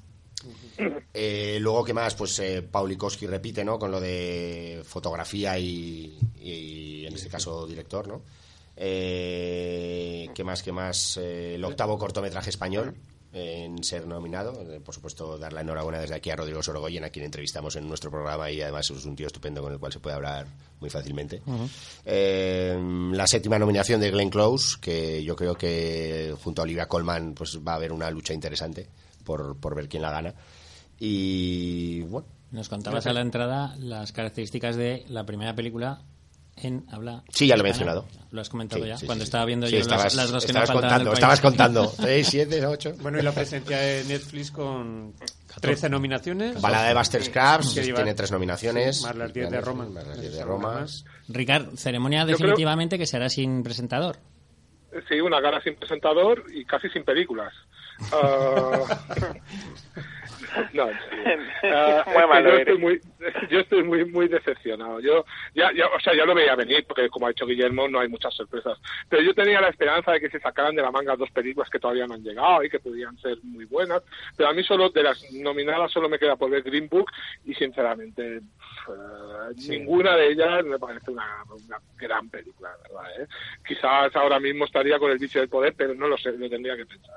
[1.15, 2.15] Eh, luego, ¿qué más?
[2.15, 3.79] Pues eh, Paulikowski repite, ¿no?
[3.79, 8.23] Con lo de fotografía y, y, en este caso, director, ¿no?
[8.77, 10.63] Eh, ¿Qué más?
[10.63, 11.17] ¿Qué más?
[11.17, 12.95] Eh, el octavo cortometraje español,
[13.35, 14.63] en ser nominado.
[14.63, 17.89] Eh, Por supuesto, dar la enhorabuena desde aquí a Rodrigo Sorogoyen, a quien entrevistamos en
[17.89, 20.47] nuestro programa y además es un tío estupendo con el cual se puede hablar
[20.81, 21.43] muy fácilmente.
[22.05, 22.79] Eh,
[23.13, 27.59] la séptima nominación de Glenn Close, que yo creo que junto a Olivia Colman pues
[27.59, 28.89] va a haber una lucha interesante
[29.25, 30.35] por, por ver quién la gana.
[31.01, 36.03] Y bueno, Nos contabas a la entrada las características de la primera película
[36.57, 37.23] en habla.
[37.31, 38.07] Sí, ya lo he mencionado.
[38.31, 38.97] Lo has comentado Sí, ya.
[38.97, 39.29] sí, Cuando sí.
[39.29, 41.41] estaba viendo Sí, yo estabas, las, las dos que me estabas faltaban del contando, estabas
[41.41, 41.87] contando.
[42.09, 42.95] ¿Seis, siete, ocho?
[43.01, 45.15] Bueno, y la presencia de Netflix con
[45.61, 46.61] 13 nominaciones.
[46.61, 49.03] Balada de Buster lleva- tiene tres nominaciones.
[49.03, 49.87] Más las 10 de Roma.
[49.87, 50.87] Más las 10 de Roma.
[51.29, 54.17] Ricard, ceremonia Yo creo- definitivamente que será sin presentador.
[55.09, 57.53] Sí, una gala sin presentador y casi sin películas.
[58.13, 58.81] Ah,
[60.73, 61.45] no, en serio.
[61.65, 63.01] Ah, Muy es que malo yo estoy muy,
[63.51, 65.01] yo estoy muy, muy decepcionado.
[65.01, 68.01] Yo, ya, ya, o sea, ya lo veía venir, porque como ha dicho Guillermo, no
[68.01, 68.79] hay muchas sorpresas.
[69.09, 71.79] Pero yo tenía la esperanza de que se sacaran de la manga dos películas que
[71.79, 74.03] todavía no han llegado y que podían ser muy buenas.
[74.37, 77.11] Pero a mí solo, de las nominadas, solo me queda por ver Green Book
[77.45, 78.43] y sinceramente, eh,
[79.69, 83.23] ninguna de ellas me parece una, una gran película, la ¿verdad?
[83.23, 83.27] ¿eh?
[83.67, 86.77] Quizás ahora mismo estaría con el vicio del poder, pero no lo sé, lo tendría
[86.77, 87.17] que pensar.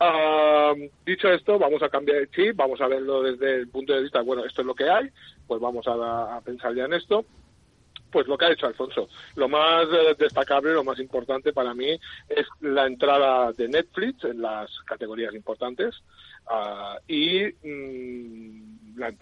[0.00, 0.74] Ah,
[1.04, 4.20] dicho esto, vamos a cambiar de chip, vamos a verlo desde el punto de vista,
[4.20, 5.10] bueno, esto es lo que hay,
[5.46, 7.24] pues vamos a, pensar ya en esto.
[8.10, 9.08] Pues lo que ha hecho Alfonso.
[9.36, 14.42] Lo más eh, destacable, lo más importante para mí es la entrada de Netflix en
[14.42, 15.94] las categorías importantes
[16.46, 18.72] ah, y, mm,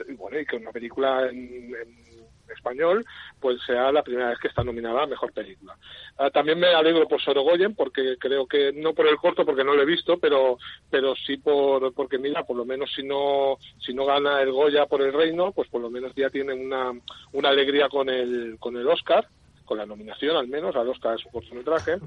[0.09, 2.10] y bueno, y que una película en, en
[2.53, 3.05] español
[3.41, 5.77] pues sea la primera vez que está nominada a mejor película.
[6.19, 9.75] Ah, también me alegro por Sorogoyen porque creo que no por el corto porque no
[9.75, 10.59] lo he visto, pero
[10.91, 14.87] pero sí por porque mira, por lo menos si no si no gana el Goya
[14.87, 16.93] por el Reino, pues por lo menos ya tiene una
[17.33, 19.27] una alegría con el con el Oscar
[19.65, 21.99] con la nominación al menos al Oscar de su cortometraje.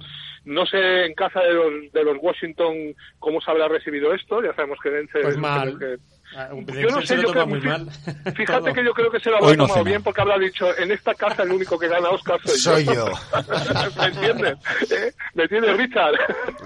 [0.43, 4.53] No sé en casa de los, de los Washington cómo se habrá recibido esto, ya
[4.53, 5.79] sabemos que Denzel Pues creo mal.
[5.79, 5.97] que-
[6.35, 7.87] Ah, yo no sé, yo creo muy que- mal.
[8.35, 9.89] Fíjate que yo creo que se lo habrá no tomado cena.
[9.89, 13.05] bien porque habrá dicho, en esta casa el único que gana Oscar soy, Soy yo.
[13.99, 14.57] ¿Me entiendes?
[14.91, 15.11] ¿Eh?
[15.35, 16.13] ¿Me entiendes, Richard?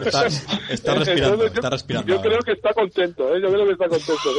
[0.06, 2.30] Está- está respirando, Entonces, yo- está respirando Yo ahora.
[2.30, 3.42] creo que está contento, ¿eh?
[3.42, 4.30] Yo creo que está contento.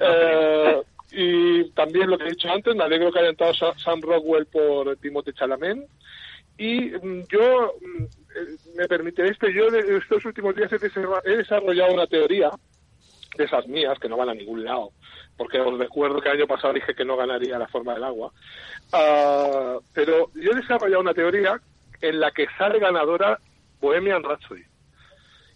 [0.00, 0.82] Eh,
[1.12, 4.46] y también lo que he dicho antes, me alegro que haya entrado Sa- Sam Rockwell
[4.46, 5.78] por Timothée Chalamet.
[6.58, 12.06] Y mm, yo, mm, eh, me permitiréis que yo estos últimos días he desarrollado una
[12.06, 12.50] teoría
[13.36, 14.92] de esas mías que no van a ningún lado,
[15.36, 18.32] porque os recuerdo que el año pasado dije que no ganaría la forma del agua.
[18.92, 21.60] Ah, pero yo he desarrollado una teoría
[22.00, 23.38] en la que sale ganadora
[23.80, 24.64] Bohemian Rhapsody.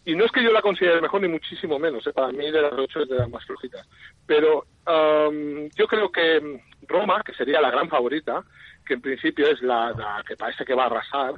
[0.05, 2.07] Y no es que yo la considere mejor, ni muchísimo menos.
[2.07, 2.13] ¿eh?
[2.13, 3.87] Para mí, de las ocho es de las más flojitas.
[4.27, 8.43] Pero am, yo creo que Roma, que sería la gran favorita,
[8.87, 11.35] que en principio es la, la que parece que va a arrasar,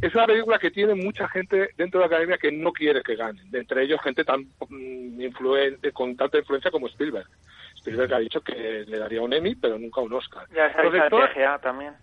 [0.00, 3.16] es una película que tiene mucha gente dentro de la academia que no quiere que
[3.16, 3.42] gane.
[3.46, 7.26] De entre ellos, gente tan mm, influente, con tanta influencia como Spielberg.
[7.76, 10.46] Spielberg ha dicho que le daría un Emmy, pero nunca un Oscar.
[10.54, 11.94] Ya se ha visto en Entonces, el PGA también.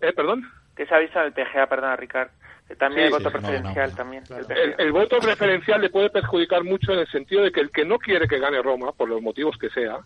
[0.00, 0.50] ¿Eh, perdón?
[0.76, 2.30] Que se en el PGA, perdona, Ricard.
[2.66, 3.96] Que también Sí, hay voto sí, no, no, preferencial no.
[3.96, 4.24] también.
[4.50, 7.84] El, el voto preferencial le puede perjudicar mucho en el sentido de que el que
[7.84, 9.98] no quiere que gane Roma, por los motivos que sea,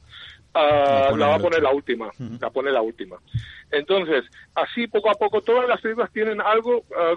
[0.55, 2.11] ah, La va a poner la última.
[2.41, 3.17] La pone la última.
[3.73, 7.15] Entonces, así poco a poco todas las películas tienen algo ah,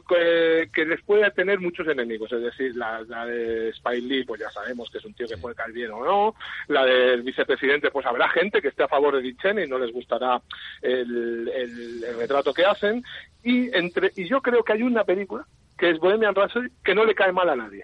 [0.73, 2.31] que, les puede tener muchos enemigos.
[2.31, 5.37] Es decir, la, la de Spike Lee, pues ya sabemos que es un tío que
[5.37, 6.35] puede caer bien o no.
[6.67, 9.77] La del vicepresidente, pues habrá gente que esté a favor de Dick Cheney y no
[9.77, 10.41] les gustará
[10.81, 13.03] el, el- el retrato que hacen.
[13.43, 15.45] Y, entre, y yo creo que hay una película
[15.77, 17.83] que es Bohemian Rhapsody que no le cae mal a nadie.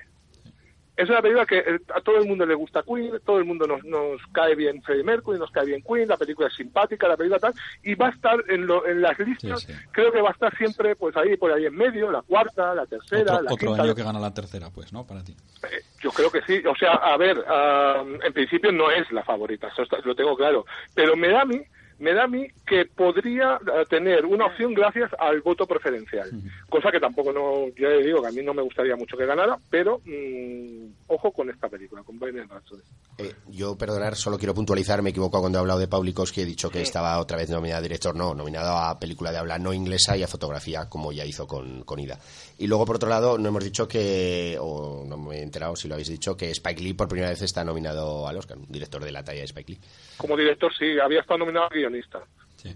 [1.01, 3.65] Es una película que eh, a todo el mundo le gusta Queen, todo el mundo
[3.67, 7.17] nos, nos cae bien Freddie Mercury, nos cae bien Queen, la película es simpática, la
[7.17, 9.79] película tal, y va a estar en, lo- en las listas, Sí, sí.
[9.91, 12.85] creo que va a estar siempre pues ahí, por ahí en medio, la cuarta, la
[12.85, 13.83] tercera, Otro, la otro quinta.
[13.83, 15.05] año que gana la tercera, pues, ¿no?
[15.05, 15.35] Para ti.
[15.63, 16.61] Eh, Yo creo que sí.
[16.67, 20.35] O sea, a ver, ah, en principio no es la favorita, eso está- lo tengo
[20.35, 20.65] claro.
[20.95, 21.61] Pero me da a mí,
[22.01, 26.31] me da a mí que podría ah, tener una opción gracias al voto preferencial.
[26.67, 29.25] Cosa que tampoco no, yo le digo que a mí no me gustaría mucho que
[29.25, 32.81] ganara, pero mm, ojo con esta película, con Bohemian Rhapsody.
[33.19, 36.45] Eh, yo, perdonar, solo quiero puntualizar, me he equivocado cuando he hablado de Paulikowski, he
[36.45, 39.71] dicho que estaba otra vez nominado a director, no, nominado a película de habla no
[39.71, 42.17] inglesa y a fotografía, como ya hizo con, con Ida.
[42.61, 45.87] Y luego, por otro lado, no hemos dicho que, o no me he enterado si
[45.87, 49.03] lo habéis dicho, que Spike Lee por primera vez está nominado al Oscar, un director
[49.03, 49.79] de la talla de Spike Lee.
[50.17, 52.19] Como director sí, había estado nominado a guionista.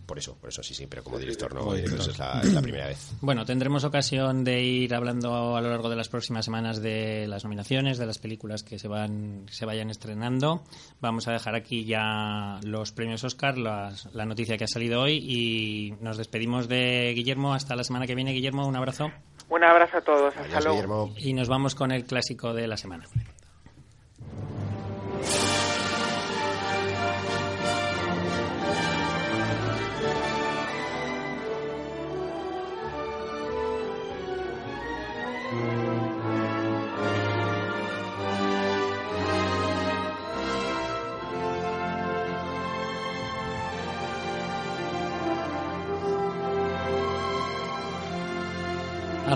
[0.07, 1.99] Por eso, por eso sí, sí, pero como director no, Como director.
[1.99, 3.11] entonces es la, es la primera vez.
[3.21, 7.43] Bueno, tendremos ocasión de ir hablando a lo largo de las próximas semanas de las
[7.43, 10.63] nominaciones, de las películas que se van se vayan estrenando.
[11.01, 15.17] Vamos a dejar aquí ya los premios Oscar, las- la noticia que ha salido hoy
[15.17, 18.31] y nos despedimos de Guillermo hasta la semana que viene.
[18.33, 19.11] Guillermo, un abrazo
[19.49, 20.35] un abrazo a todos.
[20.35, 21.11] Hasta luego.
[21.17, 23.05] Y nos vamos con el clásico de la semana.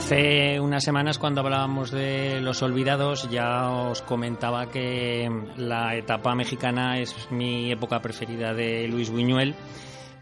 [0.10, 6.98] Hace unas semanas cuando hablábamos de Los Olvidados ya os comentaba que la etapa mexicana
[6.98, 9.54] es mi época preferida de Luis Buñuel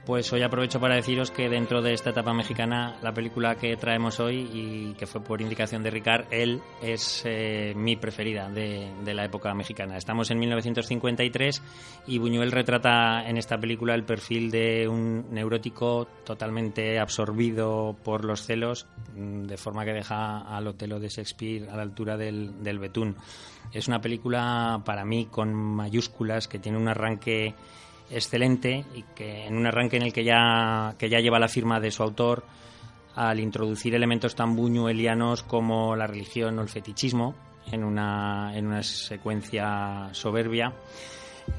[0.07, 4.21] pues hoy aprovecho para deciros que dentro de esta etapa mexicana, la película que traemos
[4.21, 9.25] hoy y que fue por indicación de Ricard, él es eh, mi preferida de, la
[9.25, 9.97] época mexicana.
[9.97, 11.61] Estamos en 1953
[12.07, 18.45] y Buñuel retrata en esta película el perfil de un neurótico totalmente absorbido por los
[18.45, 22.79] celos, mm, de forma que deja al Otelo de Shakespeare a la altura del, del
[22.79, 23.17] betún.
[23.73, 27.55] Es una película para mí con mayúsculas que tiene un arranque
[28.09, 31.79] excelente y que en un arranque en el que ya, que ya lleva la firma
[31.79, 32.43] de su autor,
[33.15, 37.35] al introducir elementos tan buñuelianos como la religión o el fetichismo
[37.71, 40.71] en una, en una secuencia soberbia.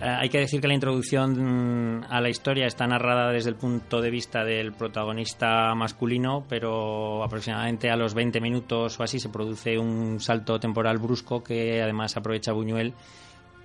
[0.01, 4.01] Eh, hay que decir que la introducción a la historia está narrada desde el punto
[4.01, 9.78] de vista del protagonista masculino, pero aproximadamente a los 20 minutos o así se produce
[9.78, 12.94] un salto temporal brusco que además aprovecha Buñuel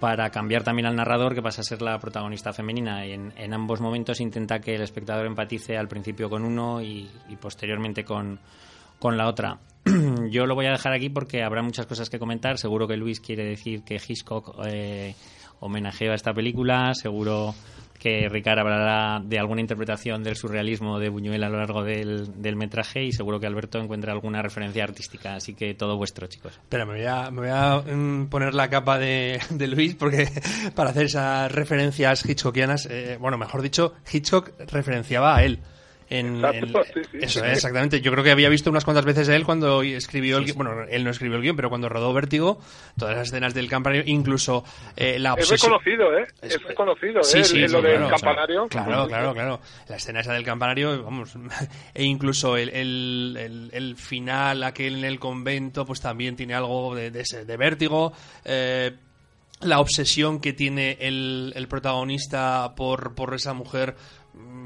[0.04, 3.08] para cambiar también al narrador, que pasa a ser la protagonista femenina.
[3.08, 8.04] Y en, ambos momentos intenta que el espectador empatice al principio con uno y, posteriormente
[8.04, 8.38] con,
[9.02, 9.60] la otra.
[10.30, 12.58] Yo lo voy a dejar aquí porque habrá muchas cosas que comentar.
[12.58, 15.16] Seguro que Luis quiere decir que Hitchcock eh,
[15.62, 16.94] homenajeó a esta película.
[16.96, 17.56] Seguro
[18.04, 23.02] que Ricard hablará de alguna interpretación del surrealismo de Buñuel a lo largo del, metraje
[23.02, 25.36] y seguro que Alberto encuentra alguna referencia artística.
[25.36, 26.52] Así que todo vuestro, chicos.
[26.52, 26.96] Espera, me
[27.32, 29.40] voy a, mm, poner la capa de,
[29.70, 30.28] Luis porque
[30.76, 35.60] para hacer esas referencias hitchcockianas, eh, bueno, mejor dicho, Hitchcock referenciaba a él.
[36.10, 36.44] En,
[37.14, 38.02] eso es, exactamente.
[38.02, 41.10] Yo creo que había visto unas cuantas veces él cuando escribió el Bueno, él no
[41.10, 42.60] escribió el guion, pero cuando rodó Vértigo,
[42.98, 44.64] todas las escenas del campanario, incluso
[44.96, 45.56] eh, la obsesión.
[45.56, 46.28] Es reconocido, ¿eh?
[46.42, 47.68] Es, reconocido, ¿eh?
[47.70, 48.68] lo del campanario.
[48.68, 49.60] claro, claro, claro.
[49.88, 51.36] La escena esa del campanario, vamos.
[51.94, 57.12] e incluso el, el, el, final, aquel en el convento, pues también tiene algo de,
[57.12, 58.14] de, vértigo.
[58.46, 58.92] Eh,
[59.62, 63.96] la obsesión que tiene el, el protagonista por, por esa mujer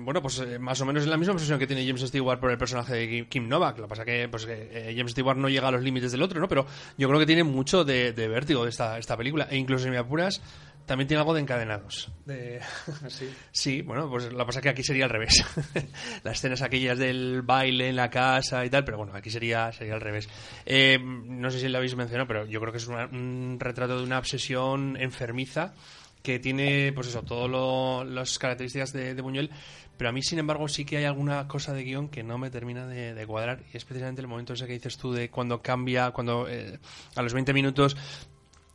[0.07, 2.49] bueno, pues eh, más o menos es la misma obsesión que tiene James Stewart por
[2.49, 3.77] el personaje de Kim Novak.
[3.77, 6.39] Lo que pasa que pues, eh, James Stewart no llega a los límites del otro,
[6.39, 6.47] ¿no?
[6.47, 6.65] Pero
[6.97, 9.49] yo creo que tiene mucho de, vértigo de esta, esta película.
[9.51, 10.41] E incluso si me apuras,
[10.85, 12.09] también tiene algo de encadenados.
[12.25, 12.61] De...
[13.09, 13.29] ¿Sí?
[13.51, 15.43] sí, bueno, pues lo que pasa que aquí sería al revés.
[16.23, 19.95] Las escenas aquellas del baile en la casa y tal, pero bueno, aquí sería, sería
[19.95, 20.29] al revés.
[20.65, 24.03] Eh, no sé si lo habéis mencionado, pero yo creo que es un retrato de
[24.05, 25.73] una obsesión enfermiza
[26.27, 29.49] que tiene, pues eso, todas las características de, Buñuel,
[29.97, 32.49] pero a mí, sin embargo, sí que hay alguna cosa de guion que no me
[32.49, 36.11] termina de, cuadrar, y es precisamente el momento ese que dices tú de cuando cambia,
[36.11, 36.79] cuando eh,
[37.15, 37.97] a los 20 minutos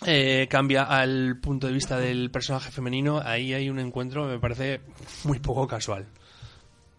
[0.04, 4.38] eh, cambia al punto de vista del personaje femenino, ahí hay un encuentro que me
[4.40, 4.80] parece
[5.24, 6.06] muy poco casual.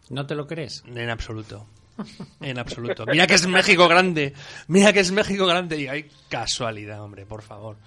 [0.09, 0.83] ¿No te lo crees?
[0.87, 1.67] En absoluto.
[2.41, 3.05] En absoluto.
[3.05, 4.33] Mira que es México grande.
[4.67, 5.79] Mira que es México grande.
[5.79, 7.77] Y hay casualidad, hombre, por favor.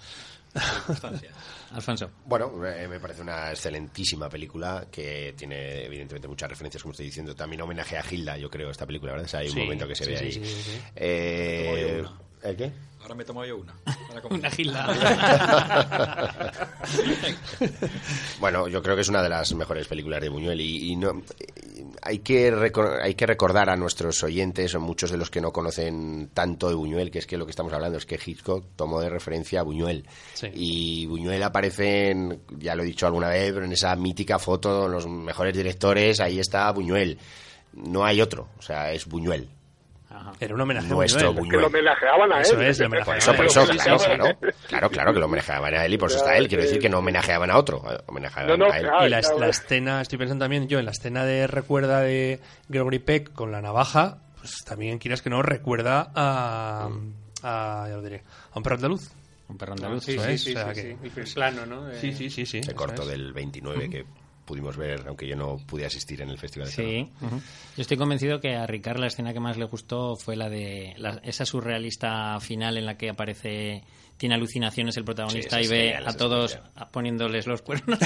[1.71, 2.11] Alfonso.
[2.25, 7.35] Bueno, eh, me parece una excelentísima película que tiene evidentemente muchas referencias, como estoy diciendo.
[7.35, 9.35] También homenaje a Gilda, yo creo, esta película, ¿verdad?
[9.35, 10.41] hay un momento que se ve ahí.
[10.95, 12.03] Eh,
[12.43, 12.71] ¿El qué?
[13.01, 13.73] Ahora me tomo yo una.
[14.29, 14.85] una Gilda.
[18.39, 21.21] bueno, yo creo que es una de las mejores películas de Buñuel y, no
[22.01, 22.53] hay que
[23.01, 26.75] hay que recordar a nuestros oyentes o muchos de los que no conocen tanto de
[26.75, 29.63] Buñuel que es que lo que estamos hablando es que Hitchcock tomó de referencia a
[29.63, 30.05] Buñuel
[30.53, 34.87] y Buñuel aparece en, ya lo he dicho alguna vez pero en esa mítica foto
[34.87, 37.17] los mejores directores ahí está Buñuel
[37.73, 39.49] no hay otro o sea es Buñuel
[40.39, 41.49] era un homenaje Nuestro a Buñuel.
[41.49, 42.41] Que lo homenajeaban a él.
[42.41, 42.89] Eso es, eso,
[43.35, 44.37] por eso, claro, claro,
[44.67, 46.47] claro, claro, que lo homenajeaban a él y por eso está él.
[46.47, 48.87] Quiero decir que no homenajeaban a otro, homenajeaban a él.
[49.05, 52.39] y la, la, escena, estoy pensando también yo, en la escena de recuerda de
[52.69, 56.89] Gregory Peck con la navaja, pues también quieras que no, recuerda a,
[57.43, 59.11] a ya lo diré, a un perro andaluz.
[59.49, 61.91] Un perro andaluz, sí, sí, sí, sí, plano, ¿no?
[61.93, 62.61] Sí, sí, sí, sí.
[62.67, 64.05] El corto del 29 que
[64.47, 66.69] pudimos ver, aunque yo no pude asistir en el festival.
[66.69, 70.49] Sí, yo estoy convencido que a Ricard la escena que más le gustó fue la
[70.49, 73.83] de esa surrealista final en la que aparece
[74.17, 76.59] tiene alucinaciones el protagonista y ve a todos
[76.91, 77.99] poniéndoles los cuernos.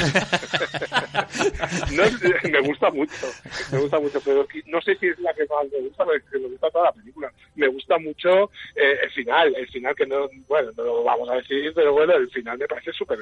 [2.43, 3.28] me gusta mucho,
[3.72, 6.47] me gusta mucho, pero no sé si es la que más me gusta, porque me
[6.47, 7.32] gusta toda la película.
[7.55, 11.36] Me gusta mucho eh, el final, el final que no, bueno, no lo vamos a
[11.36, 13.20] decir, pero bueno, el final me parece súper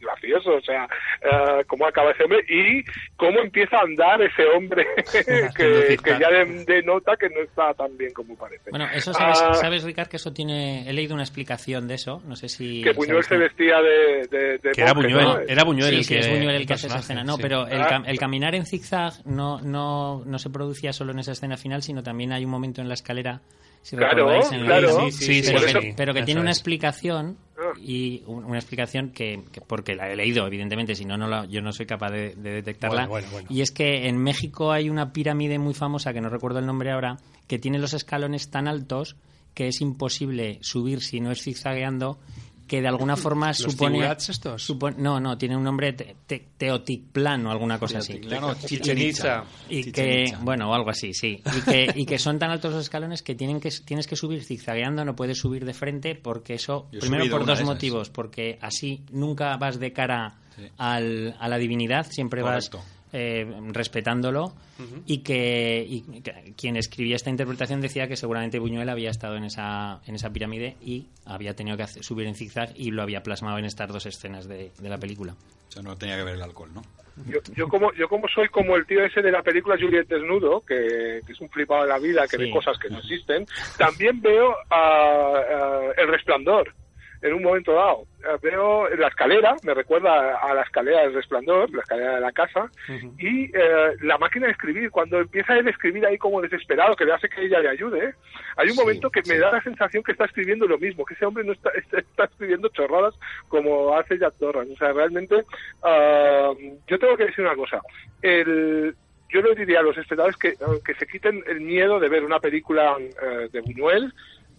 [0.00, 2.82] gracioso, o sea, uh, cómo acaba ese hombre y
[3.16, 4.86] cómo empieza a andar ese hombre
[5.56, 6.30] que, ya
[6.66, 8.70] denota que no está tan bien como parece.
[8.70, 12.05] Bueno, eso sabes, uh, sabes, Ricard, que eso tiene, he leído una explicación de eso
[12.06, 12.22] eso.
[12.26, 12.82] No sé si.
[12.82, 14.26] Que Buñuel se vestía de.
[14.30, 15.38] de, de Que era Buñuel, ¿no?
[15.40, 17.24] era Buñuel Sí, el sí, que es Buñuel el que hace esa escena.
[17.24, 17.42] No, sí.
[17.42, 17.88] pero el, Ah.
[17.90, 21.82] cam- el caminar en zigzag no, no, no se producía solo en esa escena final,
[21.82, 23.40] sino también hay un momento en la escalera,
[23.82, 25.00] si Claro, recordáis, en el- claro.
[25.10, 26.56] Sí, sí, sí, pero, que, pero que Eso tiene una es.
[26.58, 27.72] explicación Ah.
[27.80, 31.46] y un- una explicación que, que- porque la he leído evidentemente si no no la-
[31.46, 33.48] yo no soy capaz de, de detectarla Bueno, bueno, bueno.
[33.50, 36.90] y es que en México hay una pirámide muy famosa que no recuerdo el nombre
[36.92, 37.16] ahora
[37.48, 39.16] que tiene los escalones tan altos
[39.56, 42.18] que es imposible subir si no es zigzagueando
[42.68, 44.62] que de alguna forma ¿Los supone, estos?
[44.62, 48.20] supone- no no tiene un nombre te, te- teotiplano o alguna cosa así
[48.66, 49.44] Chichen Itza.
[49.70, 52.82] y que bueno o algo así sí y que, y que son tan altos los
[52.82, 56.88] escalones que tienen que tienes que subir zigzagueando no puedes subir de frente porque eso
[56.92, 60.62] Yo primero por dos motivos porque así nunca vas de cara Sí.
[60.78, 62.78] al- a la divinidad siempre Correcto.
[62.78, 62.86] vas
[63.18, 64.52] eh, respetándolo
[65.06, 69.44] y que y que quien escribía esta interpretación decía que seguramente Buñuel había estado en
[69.44, 73.22] esa en esa pirámide y había tenido que hacer- subir en zigzag y lo había
[73.22, 75.34] plasmado en estas dos escenas de, de la película
[75.68, 76.82] O sea, no tenía que ver el alcohol, ¿no?
[77.26, 80.60] Yo, yo como yo como soy como el tío ese de la película Juliet Desnudo,
[80.60, 82.42] que, que es un flipado de la vida, que Sí.
[82.42, 83.46] ve cosas que no existen,
[83.78, 86.74] también veo ah, ah, El Resplandor
[87.22, 88.04] en un momento dado.
[88.42, 92.70] Veo la escalera, me recuerda a la escalera del Resplandor, la escalera de la casa,
[93.18, 97.04] y eh, la máquina de escribir, cuando empieza él a escribir ahí como desesperado, que
[97.04, 98.14] le hace que ella le ayude, ¿eh?
[98.56, 101.14] hay un Sí, momento que me da la sensación que está escribiendo lo mismo, que
[101.14, 101.70] ese hombre no está,
[102.24, 103.14] escribiendo chorradas
[103.48, 104.72] como hace Jack Torrance.
[104.72, 105.44] O sea, realmente,
[105.82, 106.52] ah,
[106.86, 107.80] yo tengo que decir una cosa.
[108.22, 108.94] El,
[109.28, 110.54] yo le diría a los espectadores que,
[110.84, 114.12] que se quiten el miedo de ver una película eh, de Buñuel,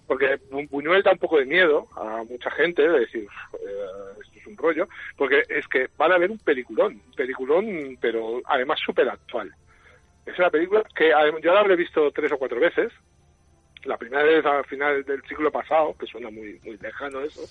[0.08, 4.39] porque Bu- Buñuel da un poco de miedo a mucha gente, de decir, "Eh, esto
[4.39, 4.88] es un rollo,
[5.18, 9.51] porque es que van a ver un peliculón, un peliculón, pero además súper actual.
[10.26, 11.10] Es una película que
[11.41, 12.91] yo la habré visto tres o cuatro veces,
[13.84, 17.41] la primera vez al final del siglo pasado, que suena muy, muy lejano eso,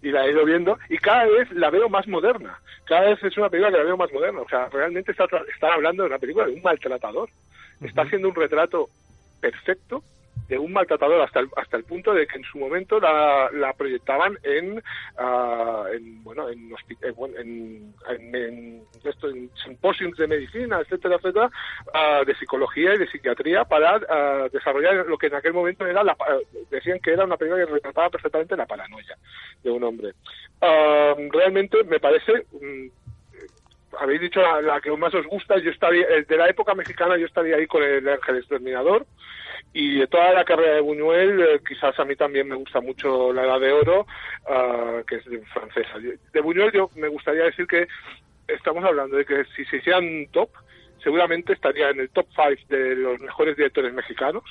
[0.00, 2.58] y la he ido viendo, y cada vez la veo más moderna.
[2.86, 4.40] Cada vez es una película que la veo más moderna.
[4.40, 7.28] O sea, realmente está, están hablando de una película de un maltratador.
[7.82, 8.88] Está haciendo un retrato
[9.40, 10.02] perfecto
[10.52, 13.72] de un maltratador hasta el, hasta el punto de que en su momento la, la
[13.72, 14.82] proyectaban en,
[15.16, 20.78] ah, en bueno en, hospi- eh, bueno, en, en- en esto, en simposios de medicina
[20.80, 21.50] etcétera etcétera
[21.94, 26.04] ah, de psicología y de psiquiatría para ah, desarrollar lo que en aquel momento era
[26.04, 26.14] la,
[26.70, 29.16] decían que era una película que retrataba perfectamente la paranoia
[29.62, 30.12] de un hombre.
[31.32, 32.86] Realmente me parece mm,
[33.98, 37.26] habéis dicho la, que más os gusta, yo estaría, eh, de la época mexicana yo
[37.26, 39.06] estaría ahí con el Ángel Exterminador
[39.72, 43.32] y de toda la carrera de Buñuel, eh, quizás a mí también me gusta mucho
[43.32, 44.06] La Edad de Oro,
[44.48, 45.98] ah, que es francesa.
[45.98, 47.86] De Buñuel yo me gustaría decir que
[48.48, 50.50] estamos hablando de que si se hicieran top,
[51.02, 54.44] seguramente estaría en el top 5 de los mejores directores mexicanos,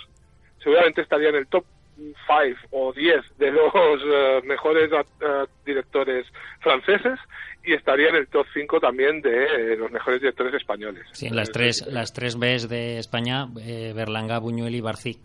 [0.64, 1.66] seguramente estaría en el top
[1.96, 3.74] 5 o 10 de los
[4.04, 6.26] eh, mejores eh, directores
[6.60, 7.20] franceses
[7.64, 9.44] y estaría en el top 5 también de
[9.74, 11.04] eh, los mejores directores españoles.
[11.14, 15.20] Sí, las Eh, tres, las tres Bs de España, eh, Berlanga, Buñuel y Barcí.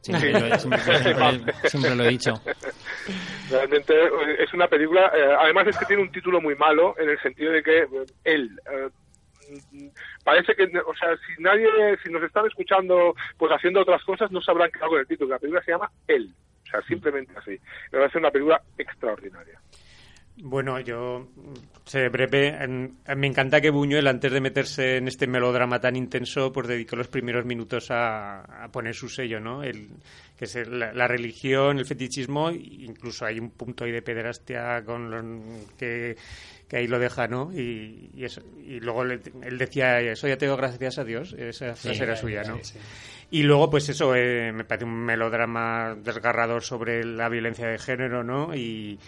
[0.00, 2.34] Siempre, lo, he- siempre- siempre- siempre lo he dicho.
[3.50, 4.08] Realmente eh,
[4.38, 7.52] es una película, eh, además es que tiene un título muy malo en el sentido
[7.52, 7.86] de que eh,
[8.24, 8.50] él
[10.24, 11.66] parece que, o sea, si nadie,
[12.02, 15.30] si nos están escuchando pues haciendo otras cosas, no sabrán qué hago con el título.
[15.30, 16.30] La película se llama Él,
[16.64, 17.58] o sea, simplemente así.
[17.92, 19.58] Me parece una película extraordinaria.
[20.36, 21.28] Bueno, yo
[21.84, 22.48] seré breve.
[22.48, 26.96] En- Me encanta que Buñuel, antes de meterse en este melodrama tan intenso, pues dedicó
[26.96, 29.62] los primeros minutos a, a poner su sello, ¿no?
[29.62, 29.88] El,
[30.36, 34.82] que es el- la, la religión, el fetichismo, incluso hay un punto ahí de pederastia
[34.84, 35.24] con los,
[35.78, 36.16] que,
[36.68, 37.52] que ahí lo deja, ¿no?
[37.52, 41.32] Y, y, eso, y luego le- él decía, eso ya te doy gracias a Dios,
[41.38, 42.56] esa frase era suya, ¿no?
[43.30, 48.24] Y luego, pues eso, eh, me parece un melodrama desgarrador sobre la violencia de género,
[48.24, 48.52] ¿no?
[48.54, 48.98] Y,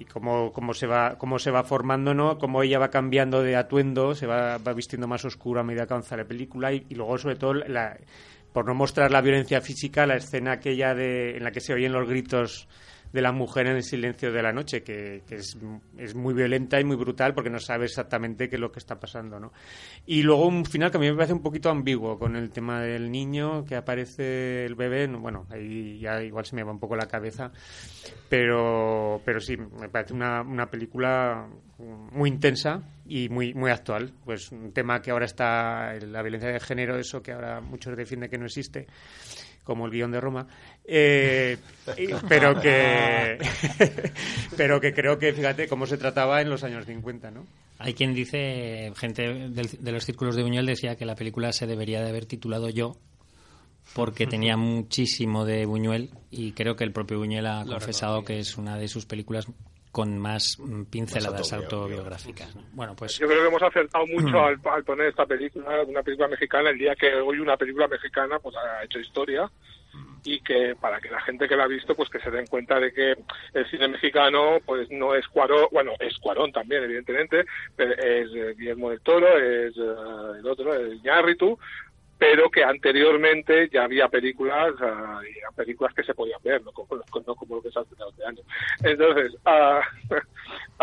[0.00, 2.38] y cómo, cómo se va cómo se va formando, ¿no?
[2.38, 5.92] Cómo ella va cambiando de atuendo, se va, va vistiendo más oscura a medida que
[5.92, 7.96] avanza la película y, y luego, sobre todo, la,
[8.52, 11.92] por no mostrar la violencia física, la escena aquella de, en la que se oyen
[11.92, 12.66] los gritos
[13.12, 15.56] de la mujer en el silencio de la noche, que, es,
[15.98, 18.98] es muy violenta y muy brutal porque no sabe exactamente qué es lo que está
[19.00, 19.52] pasando, ¿no?
[20.06, 22.80] Y luego un final que a mí me parece un poquito ambiguo con el tema
[22.80, 26.78] del niño, que aparece el bebé, no, bueno, ahí ya igual se me va un
[26.78, 27.50] poco la cabeza,
[28.28, 31.48] pero, pero sí, me parece una, una película
[32.12, 34.12] muy intensa y muy, muy actual.
[34.24, 38.30] Pues un tema que ahora está, la violencia de género, eso que ahora muchos defienden
[38.30, 38.86] que no existe
[39.64, 40.46] como el guion de Roma,
[40.84, 41.58] eh,
[42.28, 43.38] pero que
[44.56, 47.46] pero que creo que fíjate cómo se trataba en los años 50, ¿no?
[47.78, 51.66] Hay quien dice, gente del- de los círculos de Buñuel decía que la película se
[51.66, 52.96] debería de haber titulado Yo,
[53.94, 58.56] porque tenía muchísimo de Buñuel y creo que el propio Buñuel ha confesado que es
[58.58, 59.46] una de sus películas
[59.92, 62.54] con más mm, pinceladas autobiográficas.
[62.72, 66.28] Bueno, pues yo creo que hemos acertado mucho al, al, poner esta película, una película
[66.28, 69.50] mexicana, el día que hoy una película mexicana pues ha hecho historia.
[70.22, 72.78] Y que para que la gente que la ha visto pues que se den cuenta
[72.78, 73.16] de que
[73.54, 78.54] el cine mexicano pues no es Cuarón, bueno, es Cuarón también evidentemente, pero es eh,
[78.56, 81.58] Guillermo del Toro, es eh, el otro, es Iñárritu,
[82.20, 87.34] pero que anteriormente ya había películas, uh, películas que se podían ver, no como, no
[87.34, 88.42] como lo que se hace este año.
[88.84, 89.80] Entonces, uh,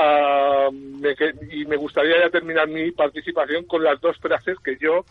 [0.02, 1.16] uh, me,
[1.52, 5.06] y me gustaría ya terminar mi participación con las dos frases que yo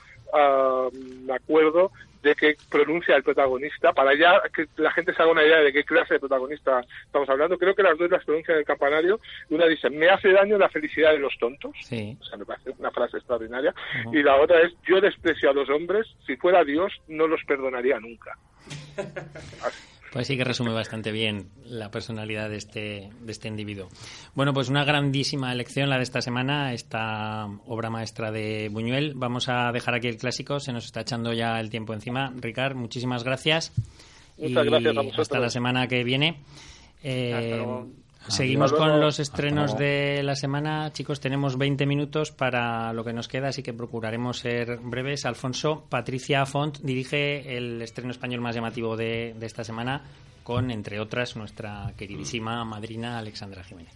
[0.93, 1.93] me acuerdo
[2.27, 5.73] de que pronuncia el protagonista, para ya que la gente se haga una idea de
[5.73, 7.57] qué clase de protagonista estamos hablando.
[7.57, 9.21] Creo que las dos las pronuncia en el campanario.
[9.51, 11.73] Una dice, me hace daño la felicidad de los tontos.
[11.83, 12.17] Sí.
[12.21, 13.73] O sea, me parece una frase extraordinaria.
[14.05, 14.19] Uh -huh.
[14.19, 18.01] Y la otra es, yo desprecio a los hombres, si fuera Dios, no los perdonaría
[18.01, 18.37] nunca.
[20.17, 23.91] Pues sí que resume bastante bien la personalidad de este, de este individuo.
[24.35, 29.13] Bueno, pues una grandísima elección la de esta semana, esta obra maestra de Buñuel.
[29.15, 32.33] Vamos a dejar aquí el clásico, se nos está echando ya el tiempo encima.
[32.35, 33.75] Ricard, muchísimas gracias.
[34.39, 35.21] Muchas y gracias a vosotros.
[35.21, 36.41] Hasta la semana que viene.
[37.03, 37.63] Eh,
[38.29, 40.93] Seguimos con los estrenos de la semana.
[40.93, 45.25] Chicos, tenemos 20 minutos para lo que nos queda, así que procuraremos ser breves.
[45.25, 50.03] Alfonso, Patricia Font dirige el estreno español más llamativo de, de esta semana
[50.47, 53.93] con, entre otras, nuestra queridísima madrina Alexandra Jiménez.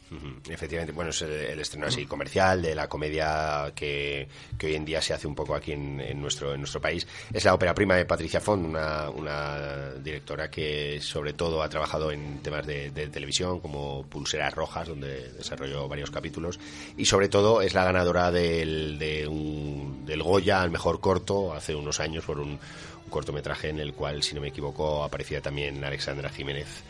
[0.49, 4.27] Efectivamente, bueno, es el, el, estreno así comercial de la comedia que,
[4.59, 7.07] que, hoy en día se hace un poco aquí en, en, nuestro, en nuestro país.
[7.33, 12.11] Es la ópera prima de Patricia Font, una, una directora que sobre todo ha trabajado
[12.11, 16.59] en temas de, de, televisión como Pulseras Rojas, donde desarrolló varios capítulos,
[16.97, 21.77] y sobre todo es la ganadora del, de un, del Goya al mejor corto hace
[21.77, 22.59] unos años por un
[23.11, 26.83] cortometraje en el cual, si no me equivoco, aparecía también Alexandra Jiménez.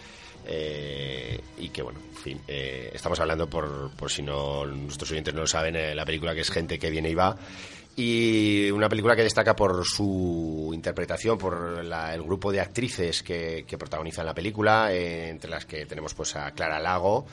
[0.47, 5.35] Eh, y que bueno, en fin, eh, estamos hablando por, por si no nuestros oyentes
[5.35, 7.37] no lo saben, eh, la película que es Gente que viene y va
[7.97, 13.65] y una película que destaca por su interpretación, por la, el grupo de actrices que,
[13.67, 17.27] que protagonizan la película, entre las que tenemos pues a Clara Lago,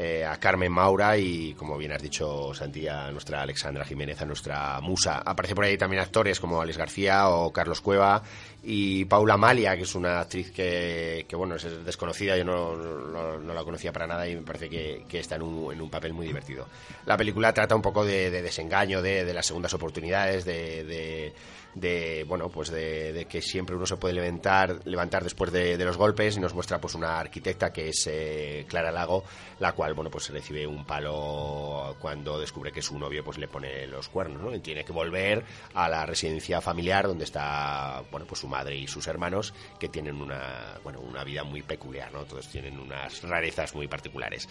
[0.00, 4.26] eh, a Carmen Maura y, como bien has dicho, Santi, a nuestra Alexandra Jiménez, a
[4.26, 5.18] nuestra musa.
[5.26, 8.22] Aparece por ahí también actores como Alex García o Carlos Cueva
[8.62, 13.64] y Paula Malia, que es una actriz que, bueno, es desconocida, yo no, no, la
[13.64, 16.28] conocía para nada y me parece que, que está en un, en un, papel muy
[16.28, 16.68] divertido.
[17.04, 21.32] La película trata un poco de, de desengaño, de, las segundas oportunidades, de, de
[21.74, 26.36] de bueno pues de, que siempre uno se puede levantar levantar después de, los golpes
[26.36, 29.24] y nos muestra pues una arquitecta que es eh, Clara Lago
[29.60, 33.86] la cual bueno pues recibe un palo cuando descubre que su novio pues le pone
[33.86, 34.60] los cuernos ¿no?
[34.60, 39.06] tiene que volver a la residencia familiar donde está bueno pues su madre y sus
[39.06, 43.88] hermanos que tienen una bueno una vida muy peculiar no todos tienen unas rarezas muy
[43.88, 44.48] particulares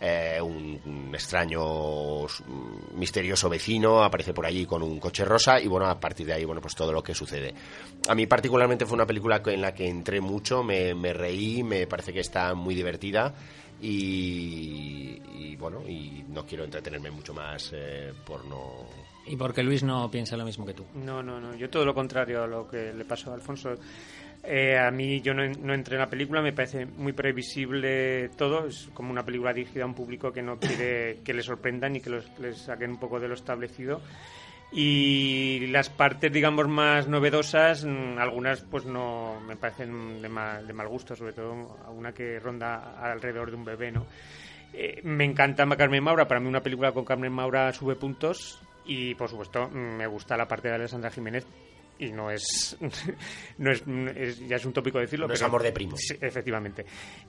[0.00, 2.26] eh, un, un extraño
[2.94, 6.44] misterioso vecino aparece por allí con un coche rosa y bueno a partir de ahí
[6.44, 7.54] bueno pues todo lo que sucede.
[8.08, 11.86] A mí particularmente fue una película en la que entré mucho, me, me reí, me
[11.86, 13.34] parece que está muy divertida
[13.80, 18.86] y, y, bueno, y no quiero entretenerme mucho más eh, por no...
[19.26, 20.84] Y porque Luis no piensa lo mismo que tú.
[20.94, 23.74] No, no, no, yo todo lo contrario a lo que le pasó a Alfonso.
[24.42, 28.66] Eh, a mí yo no, no, entré en la película, me parece muy previsible todo,
[28.66, 32.00] es como una película dirigida a un público que no quiere que le sorprendan y
[32.00, 34.00] que los, les saquen un poco de lo establecido
[34.72, 40.86] y las partes digamos más novedosas algunas pues no me parecen de mal, de mal
[40.86, 44.06] gusto sobre todo una que ronda alrededor de un bebé no
[44.72, 46.28] eh, me encanta Carmen Maura.
[46.28, 50.48] Para mí una película con Carmen Maura sube puntos y por supuesto me gusta la
[50.48, 51.46] parte de Alessandra Jiménez
[52.00, 52.76] y no es,
[53.58, 53.82] no es,
[54.16, 55.26] es, ya es un tópico decirlo.
[55.26, 55.96] No pero, es amor de primo.
[55.96, 56.86] Sí, efectivamente.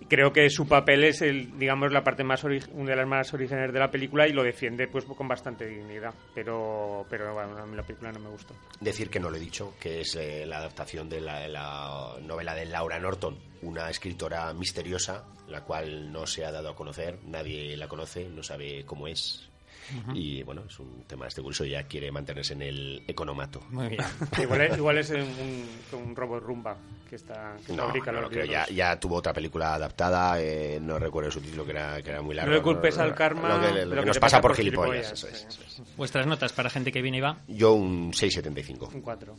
[0.07, 3.73] Creo que su papel es el, digamos, la parte más una de las más originales
[3.73, 6.13] de la película y lo defiende pues con bastante dignidad.
[6.33, 8.55] Pero, pero bueno, a mí la película no me gustó.
[8.79, 12.15] Decir que no lo he dicho, que es eh, la adaptación de la, de la
[12.21, 17.19] novela de Laura Norton, una escritora misteriosa, la cual no se ha dado a conocer,
[17.25, 19.50] nadie la conoce, no sabe cómo es,
[19.93, 20.17] Uh -huh.
[20.17, 23.61] Y bueno, es un tema este curso, ya quiere mantenerse en el economato.
[23.69, 24.01] Muy bien.
[24.41, 26.77] igual, es, igual es un, un, robot rumba
[27.09, 30.79] que está que no, fabrica no, los creo, ya, ya, tuvo otra película adaptada, eh,
[30.81, 32.51] no recuerdo su título que era, que era muy largo.
[32.51, 33.57] No le culpes al karma.
[33.57, 35.11] Lo que, lo que nos pasa, pasa por, por gilipollas.
[35.11, 35.81] Eso es, eso es.
[35.97, 37.37] Vuestras notas para gente que viene y va.
[37.47, 38.93] Yo un 6,75.
[38.93, 39.35] Un 4.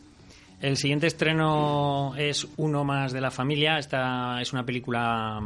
[0.63, 3.79] El siguiente estreno es Uno más de la familia.
[3.79, 5.41] Esta es una película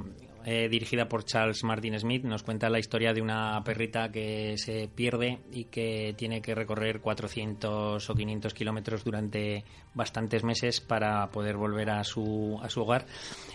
[0.48, 2.22] eh, dirigida por Charles Martin Smith.
[2.22, 7.00] Nos cuenta la historia de una perrita que se pierde y que tiene que recorrer
[7.00, 9.64] 400 o 500 kilómetros durante
[9.96, 13.06] bastantes meses para poder volver a su, a su hogar.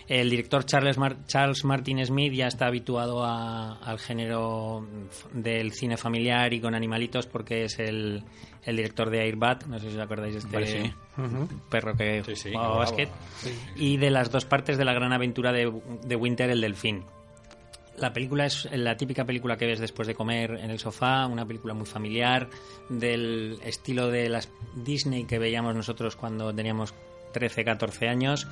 [0.08, 4.86] El director Charles, Charles Martin Smith ya está habituado al género
[5.32, 8.24] del cine familiar y con animalitos porque es el,
[8.64, 10.94] el director de Airbat, no sé si os acordáis de este
[11.70, 13.08] perro que jugaba básquet,
[13.76, 15.72] y de las dos partes de la gran aventura de,
[16.04, 17.04] de Winter, el delfín.
[17.98, 21.46] La película es la típica película que ves después de comer en el sofá, una
[21.46, 22.48] película muy familiar,
[22.88, 26.94] del estilo de las Disney que veíamos nosotros cuando teníamos
[27.32, 28.48] 13, 14 años.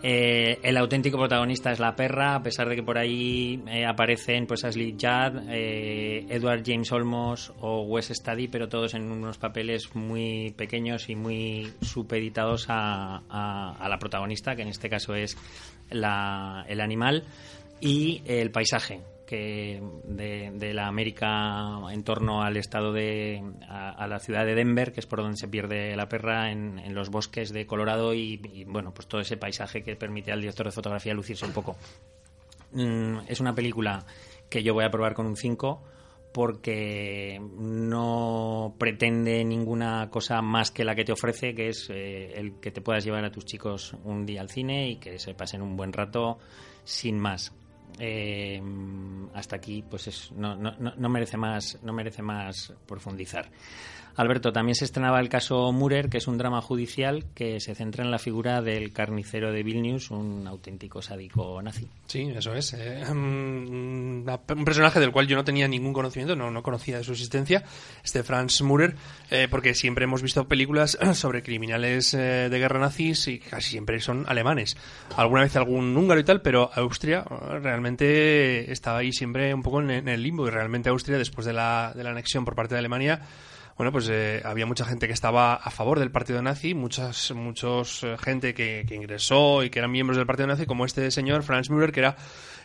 [0.00, 4.46] Eh, el auténtico protagonista es la perra, a pesar de que por ahí eh, aparecen
[4.46, 9.94] pues Ashley Judd, eh, Edward James Olmos o Wes Stady, pero todos en unos papeles
[9.96, 15.36] muy pequeños y muy supeditados a, a la protagonista, que en este caso es
[15.90, 17.24] la, el animal,
[17.80, 24.46] y el paisaje que de, la América en torno al estado de a, la ciudad
[24.46, 28.14] de Denver que es por donde se pierde la perra en, los bosques de Colorado
[28.14, 31.76] y, bueno pues todo ese paisaje que permite al director de fotografía lucirse un poco
[32.72, 34.04] mm, es una película
[34.48, 35.82] que yo voy a probar con un 5
[36.32, 42.60] porque no pretende ninguna cosa más que la que te ofrece, que es eh, el
[42.60, 45.62] que te puedas llevar a tus chicos un día al cine y que se pasen
[45.62, 46.38] un buen rato
[46.84, 47.52] sin más.
[47.98, 48.62] Eh,
[49.34, 53.50] hasta aquí, pues no, no, no, merece más, no merece más profundizar.
[54.18, 58.04] Alberto, también se estrenaba el caso Murer, que es un drama judicial que se centra
[58.04, 61.86] en la figura del carnicero de Vilnius, un auténtico sádico nazi.
[62.08, 62.74] Sí, eso es.
[62.74, 64.24] Eh, un
[64.64, 67.62] personaje del cual yo no tenía ningún conocimiento, no, no conocía de su existencia,
[68.02, 68.96] este Franz Murer,
[69.30, 74.00] eh, porque siempre hemos visto películas sobre criminales eh, de guerra nazis y casi siempre
[74.00, 74.76] son alemanes.
[75.16, 80.08] Alguna vez algún húngaro y tal, pero Austria realmente estaba ahí siempre un poco en,
[80.08, 83.20] el limbo y realmente Austria, después de la, de la anexión por parte de Alemania,
[83.78, 88.02] bueno, pues eh, había mucha gente que estaba a favor del partido nazi, muchas muchos
[88.02, 91.70] eh, gente que, ingresó y que eran miembros del partido nazi, como este señor Franz
[91.70, 92.16] Müller, que era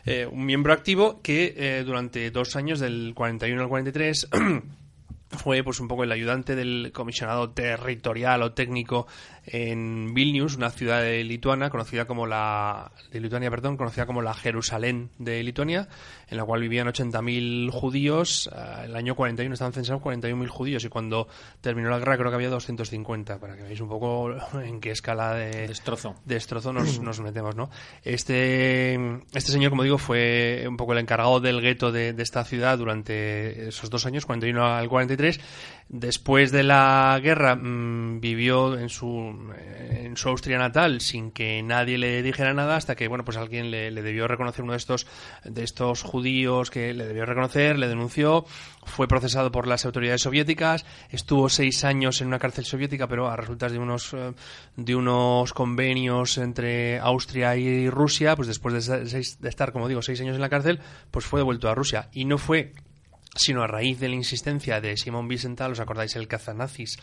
[0.06, 4.30] eh, un miembro activo que durante dos años, del 41 al 43,
[5.38, 9.08] fue pues un poco el ayudante del comisionado territorial o técnico
[9.46, 14.34] en Vilnius, una ciudad de Lituania conocida como la de Lituania, perdón, conocida como la
[14.34, 15.88] Jerusalén de Lituania,
[16.34, 18.50] en la cual vivían 80.000 judíos.
[18.52, 21.28] Eh, el año 41 estaban censados 41.000 judíos y cuando
[21.62, 24.34] terminó la guerra creo que había 250, para que veáis un poco
[24.64, 27.70] en qué escala de destrozo, destrozo nos, nos metemos, ¿no?
[28.04, 28.96] Este
[29.32, 32.80] este señor, como digo, fue un poco el encargado del gueto de, de esta ciudad
[32.80, 35.40] durante esos dos años, 41 al 43
[35.90, 39.54] Después de la guerra mm, vivió en su,
[39.90, 43.70] en su Austria natal sin que nadie le dijera nada hasta que bueno pues alguien
[43.70, 45.06] le, debió reconocer uno de estos
[45.44, 48.46] de estos judíos que le debió reconocer, le denunció,
[48.86, 53.36] fue procesado por las autoridades soviéticas, estuvo seis años en una cárcel soviética pero a
[53.36, 54.34] resultas de unos eh,
[54.76, 60.20] de unos convenios entre Austria y Rusia pues después de, de estar como digo seis
[60.22, 60.80] años en la cárcel
[61.12, 62.10] pues fue devuelto a Rusia.
[62.14, 62.74] Y no fue
[63.36, 66.98] sino a raíz de la insistencia de Simón Wiesenthal, ¿os acordáis el cazanazis?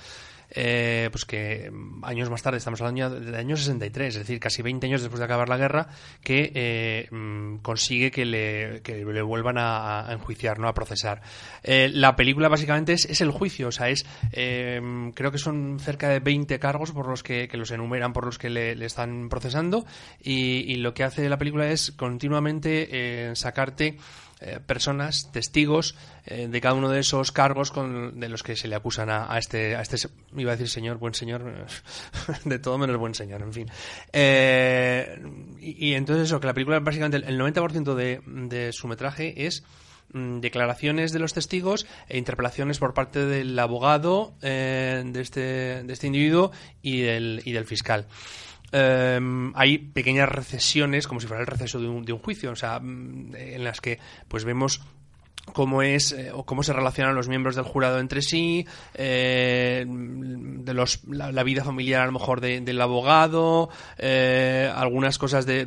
[0.53, 1.71] Eh, pues que
[2.03, 5.25] años más tarde, estamos hablando del año 63, es decir, casi 20 años después de
[5.25, 5.89] acabar la guerra,
[6.23, 10.69] que eh, mm, consigue que le, que le vuelvan a, enjuiciar, ¿no?
[10.69, 11.23] a procesar.
[11.63, 16.21] Eh, la película básicamente es, el juicio, o sea, es creo que son cerca de
[16.21, 19.85] 20 cargos por los que, los enumeran, por los que le, están procesando,
[20.21, 23.99] y, y, lo que hace la película es continuamente sacarte
[24.43, 25.95] eh, personas, testigos
[26.25, 29.37] eh, de cada uno de esos cargos con, de los que se le acusan a,
[29.37, 29.99] este, a este,
[30.35, 31.67] iba a decir señor, buen señor,
[32.47, 33.71] de todo menos buen señor, en fin.
[34.15, 35.21] Eh,
[35.61, 39.63] y, entonces eso, que la película básicamente el 90% de, de su metraje es
[40.15, 46.07] mm, declaraciones de los testigos e interpelaciones por parte del abogado de, este, de este
[46.07, 46.51] individuo
[46.81, 48.07] y del, y del fiscal.
[48.73, 52.57] Em, hay pequeñas recesiones, como si fuera el receso de un, de un juicio, o
[52.57, 53.99] sea, mm, en las que
[54.29, 54.81] pues vemos
[55.53, 60.75] cómo es eh, o cómo se relacionan los miembros del jurado entre sí, eh, de
[60.75, 65.67] la, vida familiar a lo mejor del abogado, eh, algunas cosas de,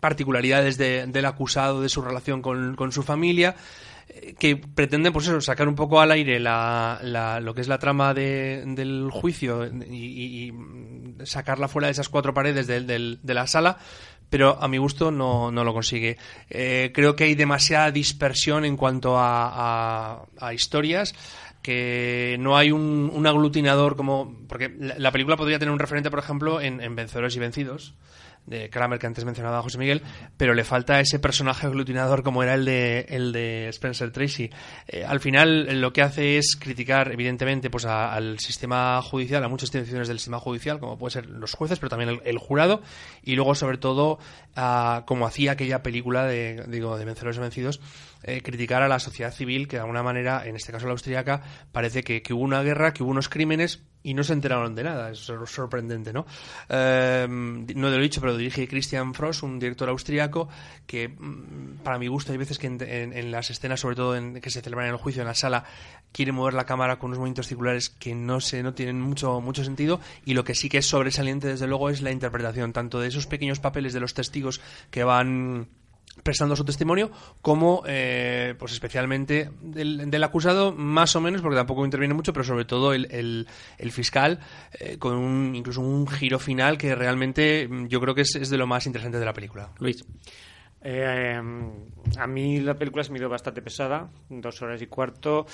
[0.00, 3.56] particularidades del acusado, de su relación con, con su familia
[4.38, 7.00] que pretenden pues eso, sacar un poco al aire la,
[7.42, 10.52] lo que es la trama del juicio y,
[11.24, 13.78] sacarla fuera de esas cuatro paredes de, la sala
[14.28, 16.18] pero a mi gusto no, no lo consigue.
[16.50, 21.14] Eh, creo que hay demasiada dispersión en cuanto a, a, historias
[21.62, 26.60] que no hay un, aglutinador como porque la, película podría tener un referente por ejemplo
[26.60, 27.94] en Vencedores y Vencidos
[28.46, 30.02] de Kramer que antes mencionaba José Miguel,
[30.36, 34.50] pero le falta ese personaje aglutinador como era el de, el de Spencer Tracy.
[34.86, 39.68] Eh, al final lo que hace es criticar, evidentemente, pues al sistema judicial, a muchas
[39.68, 42.82] instituciones del sistema judicial, como pueden ser los jueces, pero también el, jurado,
[43.22, 44.18] y luego, sobre todo,
[45.06, 47.80] como hacía aquella película de, digo, de Vencedores y Vencidos,
[48.22, 51.42] eh, criticar a la sociedad civil, que de alguna manera, en este caso la austríaca,
[51.72, 55.10] parece que hubo una guerra, que hubo unos crímenes, y no se enteraron de nada.
[55.10, 56.26] Es sorprendente, ¿no?
[56.68, 60.48] Eh, no lo he dicho, pero dirige Christian Frost, un director austriaco
[60.86, 64.48] que, mm, para mi gusto, hay veces que en, las escenas, sobre todo en, que
[64.50, 65.64] se celebran en el juicio, en la sala,
[66.12, 69.64] quiere mover la cámara con unos movimientos circulares que no, se, no tienen mucho, mucho
[69.64, 69.98] sentido.
[70.24, 73.26] Y lo que sí que es sobresaliente, desde luego, es la interpretación, tanto de esos
[73.26, 74.60] pequeños papeles de los testigos
[74.92, 75.66] que van
[76.22, 77.10] prestando su testimonio,
[77.40, 82.64] como eh, pues especialmente del, acusado, más o menos, porque tampoco interviene mucho, pero sobre
[82.64, 83.06] todo el,
[83.78, 84.40] el, fiscal,
[84.78, 88.58] eh, con un, incluso un giro final que realmente mm, yo creo que es, de
[88.58, 89.70] lo más interesante de la película.
[89.78, 90.04] Luis.
[90.82, 91.40] Eh,
[92.18, 95.46] a mí la película se me dio bastante pesada, dos horas y cuarto.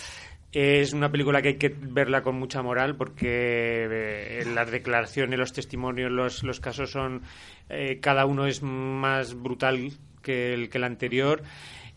[0.51, 6.11] Es una película que hay que verla con mucha moral porque las declaraciones, los testimonios,
[6.11, 7.23] los, los casos son.
[8.03, 11.43] cada uno es más brutal que el, que el anterior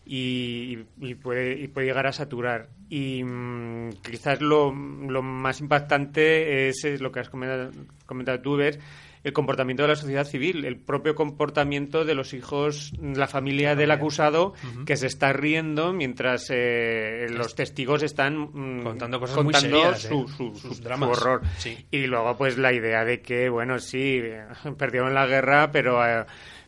[0.04, 0.76] y,
[1.22, 2.68] puede, puede llegar a saturar.
[2.88, 7.70] Y mm, quizás lo, lo, más impactante es, lo que has comentado,
[8.06, 8.78] comentado tú, Ver,
[9.24, 13.90] el comportamiento de la sociedad civil, el propio comportamiento de los hijos, la familia del
[13.90, 14.54] acusado,
[14.86, 19.96] que se está riendo mientras eh, los testigos están mm, contando cosas contando ¿eh?
[19.96, 21.42] su, su, horror.
[21.90, 24.22] Y luego, pues, la idea de que, bueno, sí,
[24.78, 26.06] perdieron la guerra, pero...
[26.06, 26.24] Eh,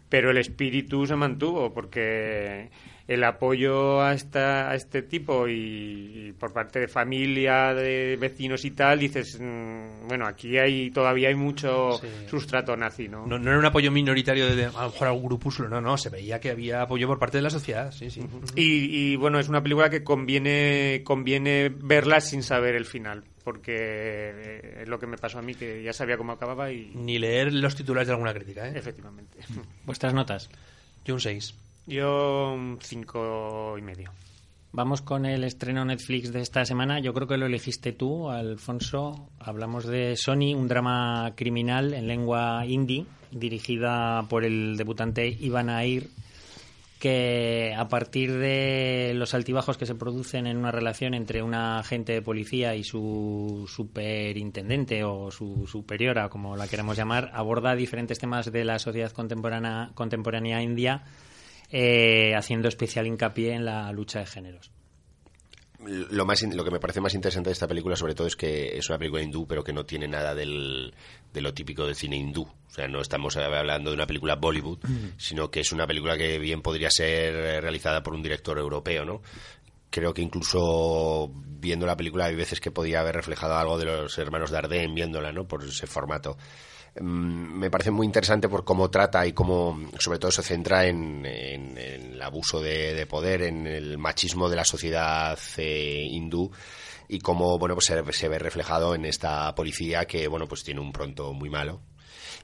[0.08, 2.70] pero el espíritu se mantuvo porque
[3.08, 8.72] el apoyo a, esta, a este tipo y, por parte de familia, de vecinos y
[8.72, 13.26] tal, dices, mm, bueno, aquí hay todavía hay mucho sustrato nazi, ¿no?
[13.26, 13.36] ¿no?
[13.36, 16.50] era un apoyo minoritario de, a lo mejor algún grupúsculo, no, no, se veía que
[16.50, 18.20] había apoyo por parte de la sociedad, sí, sí.
[18.54, 23.72] Y, y bueno, es una película que conviene, conviene verla sin saber el final porque
[23.74, 26.92] eh, es lo que me pasó a mí, que ya sabía cómo acababa y...
[26.94, 28.74] Ni leer los titulares de alguna crítica, ¿eh?
[28.76, 29.38] Efectivamente.
[29.86, 30.50] ¿Vuestras notas?
[31.02, 31.54] Yo un 6.
[31.86, 34.12] Yo un 5 y medio.
[34.72, 37.00] Vamos con el estreno Netflix de esta semana.
[37.00, 39.30] Yo creo que lo elegiste tú, Alfonso.
[39.38, 46.08] Hablamos de Sony, un drama criminal en lengua indie, dirigida por el debutante Ivan Air
[46.98, 52.12] que a partir de los altibajos que se producen en una relación entre una agente
[52.12, 58.50] de policía y su superintendente o su superiora, como la queremos llamar, aborda diferentes temas
[58.50, 61.04] de la sociedad contemporánea, contemporánea india,
[61.70, 64.77] eh, haciendo especial hincapié en la lucha de géneros
[65.84, 68.76] lo más lo que me parece más interesante de esta película sobre todo es que
[68.76, 70.92] es una película hindú pero que no tiene nada del,
[71.32, 72.42] de lo típico del cine hindú.
[72.42, 75.18] O sea no estamos hablando de una película Bollywood mm.
[75.18, 79.22] sino que es una película que bien podría ser realizada por un director europeo no
[79.90, 84.18] creo que incluso viendo la película hay veces que podía haber reflejado algo de los
[84.18, 86.36] hermanos Dardenne viéndola no por ese formato
[87.00, 92.20] me parece muy interesante por cómo trata y cómo, sobre todo, se centra en, el
[92.20, 96.50] abuso de, poder, en el machismo de la sociedad eh, hindú
[97.08, 100.92] y cómo, bueno, pues se, ve reflejado en esta policía que, bueno, pues tiene un
[100.92, 101.80] pronto muy malo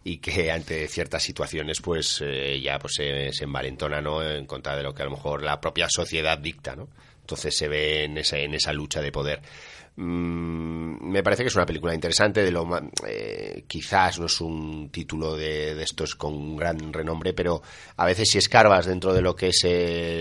[0.02, 4.76] y que ante ciertas situaciones pues eh, ya pues se, se, envalentona no en contra
[4.76, 6.88] de lo que a lo mejor la propia sociedad dicta no
[7.20, 9.40] entonces se ve en esa en esa lucha de poder
[9.96, 12.42] Mm, me parece que es una película interesante.
[12.42, 12.66] De lo,
[13.06, 17.62] eh, quizás no es un título de, estos con gran renombre, pero
[17.96, 19.64] a veces si escarbas dentro de lo que es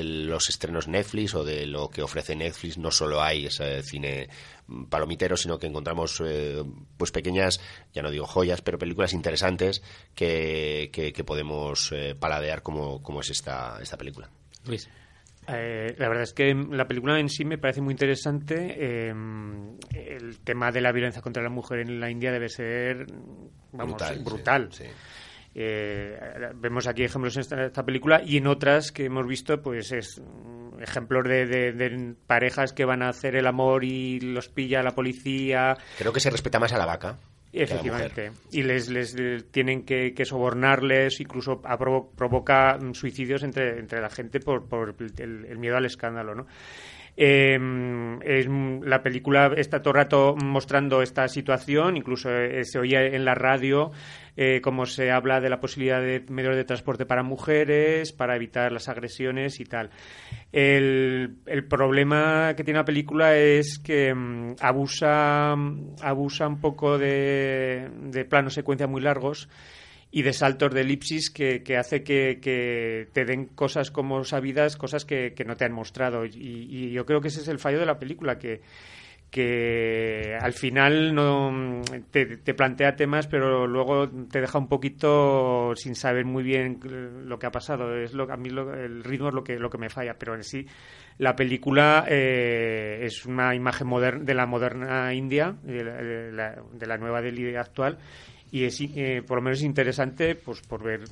[0.03, 3.49] los estrenos Netflix o de lo que ofrece Netflix, no solo hay
[3.83, 4.29] cine
[4.89, 6.63] palomitero, sino que encontramos eh,
[6.97, 7.59] pues pequeñas,
[7.93, 9.81] ya no digo joyas, pero películas interesantes
[10.15, 14.29] que, que, podemos eh, paladear como, como es esta, esta película.
[14.65, 14.87] Luis.
[15.47, 18.75] Eh, la verdad es que la película en sí me parece muy interesante.
[18.77, 19.13] Eh,
[19.93, 23.05] el tema de la violencia contra la mujer en la India debe ser,
[23.71, 24.69] vamos, brutal.
[25.55, 26.19] Eh,
[26.55, 30.21] vemos aquí ejemplos en esta, película y en otras que hemos visto, pues es
[30.79, 35.77] ejemplos de, parejas que van a hacer el amor y los pilla la policía.
[35.97, 37.17] Creo que se respeta más a la vaca.
[37.53, 38.31] Efectivamente.
[38.51, 39.15] Y les, les,
[39.51, 45.85] tienen que, sobornarles, incluso provoca suicidios entre, entre la gente por, por el, miedo al
[45.85, 46.47] escándalo, ¿no?
[47.15, 53.23] Es, la película está todo el rato mostrando esta situación, incluso eh, se oye en
[53.23, 53.91] la radio
[54.35, 58.71] eh, cómo se habla de la posibilidad de medios de transporte para mujeres, para evitar
[58.71, 59.91] las agresiones y tal.
[60.51, 61.37] El,
[61.69, 65.53] problema que tiene la película es que mm, abusa,
[66.01, 69.49] abusa un poco de, de planos secuencia muy largos
[70.15, 75.33] y de saltos de elipsis que, hace que, te den cosas como sabidas, cosas que,
[75.33, 76.23] que no te han mostrado.
[76.23, 78.61] Y, y, yo creo que ese es el fallo de la película, que,
[79.33, 81.81] que al final no
[82.11, 86.79] te, te, plantea temas, pero luego te deja un poquito sin saber muy bien
[87.25, 87.97] lo que ha pasado.
[87.97, 90.35] Es lo a mí lo, el ritmo es lo que lo que me falla, pero
[90.35, 90.67] en sí
[91.17, 96.63] la película eh, es una imagen moderna de la moderna India, de la, de la,
[96.71, 97.97] de la nueva Delhi actual
[98.53, 101.05] y es eh, por lo menos interesante pues por ver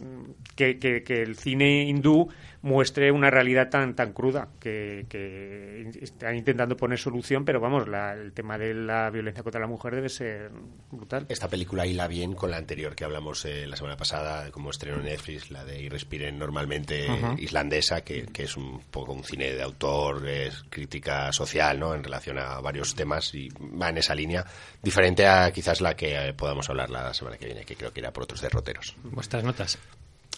[0.56, 2.30] que, que, el cine hindú
[2.62, 8.14] muestre una realidad tan tan cruda que, que están intentando poner solución pero vamos la,
[8.14, 10.52] el tema de la violencia contra la mujer debe ser
[10.92, 14.70] brutal esta película hila bien con la anterior que hablamos eh, la semana pasada como
[14.70, 17.40] estreno en Netflix la de Y respiren normalmente uh -huh.
[17.40, 22.04] islandesa que, que, es un poco un cine de autor es crítica social no en
[22.04, 24.46] relación a varios temas y va en esa línea
[24.82, 28.00] diferente a quizás la que eh, podamos hablar la semana que viene, que creo que
[28.00, 28.96] irá por otros derroteros.
[29.04, 29.78] ¿Vuestras notas?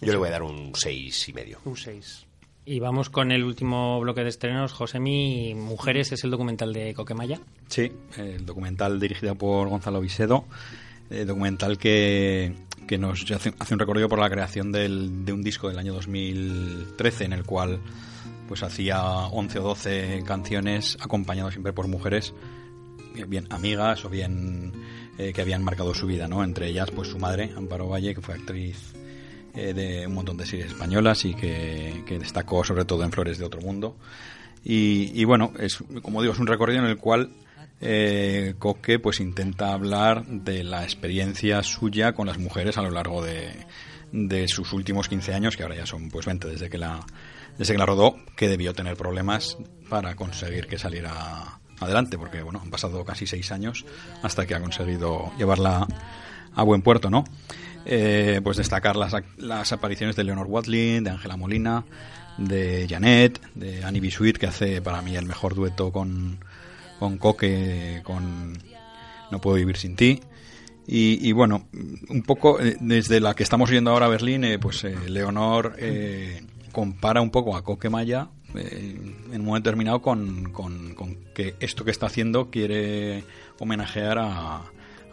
[0.02, 1.60] Yo le voy a dar un seis y medio.
[1.66, 2.26] Un 6.
[2.66, 4.72] Y vamos con el último bloque de estrenos.
[4.72, 7.40] Josemi, Mujeres es el documental de Coquemaya.
[7.68, 10.46] Sí, el documental dirigido por Gonzalo Visedo.
[11.10, 12.56] El documental que,
[12.88, 15.94] que nos hace, hace, un recorrido por la creación del, de un disco del año
[15.94, 17.82] 2013 en el cual
[18.48, 22.34] pues hacía 11 o 12 canciones acompañados siempre por mujeres
[23.28, 24.72] bien amigas o bien
[25.18, 26.44] eh, que habían marcado su vida, ¿no?
[26.44, 28.94] Entre ellas, pues su madre, Amparo Valle, que fue actriz
[29.56, 33.38] eh, de un montón de series españolas y que, que, destacó sobre todo en Flores
[33.38, 33.96] de Otro Mundo.
[34.64, 37.32] Y, y, bueno, es, como digo, es un recorrido en el cual
[37.82, 43.22] eh, Coque pues intenta hablar de la experiencia suya con las mujeres a lo largo
[43.24, 43.52] de,
[44.14, 47.06] de sus últimos 15 años, que ahora ya son pues 20 desde que la,
[47.58, 49.58] desde que la rodó, que debió tener problemas
[49.90, 53.86] para conseguir que saliera adelante, porque bueno, han pasado casi seis años
[54.22, 55.88] hasta que ha conseguido llevarla
[56.56, 57.26] a buen puerto, ¿no?
[57.86, 61.84] Eh, pues destacar las, las apariciones de Leonor Watling, de Ángela Molina,
[62.38, 66.40] de Janet, de Annie Bisuit, que hace para mí el mejor dueto con,
[67.00, 68.58] con Coque, con
[69.32, 70.22] No puedo vivir sin ti.
[70.86, 71.68] Y, bueno,
[72.10, 76.44] un poco eh, desde la que estamos viendo ahora Berlín, eh, pues eh, Leonor eh,
[76.74, 78.98] compara un poco a Coque Maya eh,
[79.32, 80.94] en un momento determinado con, con,
[81.34, 83.24] que esto que está haciendo quiere
[83.60, 84.64] homenajear a,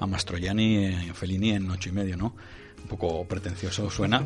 [0.01, 2.35] a Mastroianni en Fellini en ocho y medio, ¿no?
[2.91, 4.25] Poco pretencioso suena,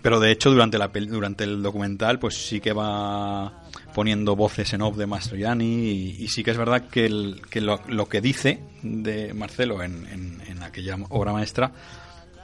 [0.00, 4.82] pero de hecho durante, la, durante el documental pues sí que va poniendo voces en
[4.82, 5.90] off de Mastroianni
[6.20, 10.06] y, sí que es verdad que, el, que lo, lo, que dice de Marcelo en,
[10.06, 11.72] en, en, aquella obra maestra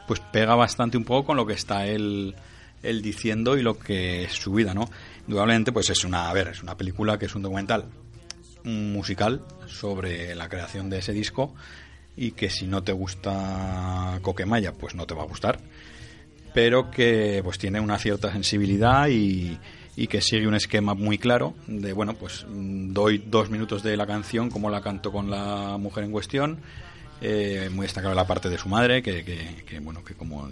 [0.09, 2.35] pues pega bastante un poco con lo que está él,
[2.83, 4.91] él diciendo y lo que es su vida, ¿no?
[5.29, 7.85] indudablemente pues es una a ver es una película que es un documental
[8.65, 11.55] musical sobre la creación de ese disco
[12.17, 15.61] y que si no te gusta Coquemaya pues no te va a gustar.
[16.53, 19.59] Pero que pues tiene una cierta sensibilidad y,
[19.97, 24.07] y que sigue un esquema muy claro de bueno pues doy dos minutos de la
[24.07, 26.59] canción como la canto con la mujer en cuestión.
[27.21, 30.49] Eh, muy destacable la parte de su madre que, que, que bueno que como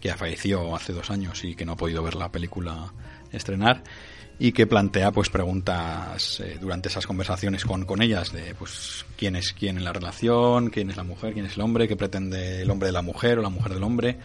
[0.00, 2.92] que falleció hace dos años y que no ha podido ver la película
[3.32, 3.82] estrenar
[4.38, 9.36] y que plantea pues preguntas eh, durante esas conversaciones con, con ellas de pues quién
[9.36, 12.62] es quién en la relación, quién es la mujer, quién es el hombre, qué pretende
[12.62, 14.18] el hombre de la mujer o la mujer del hombre.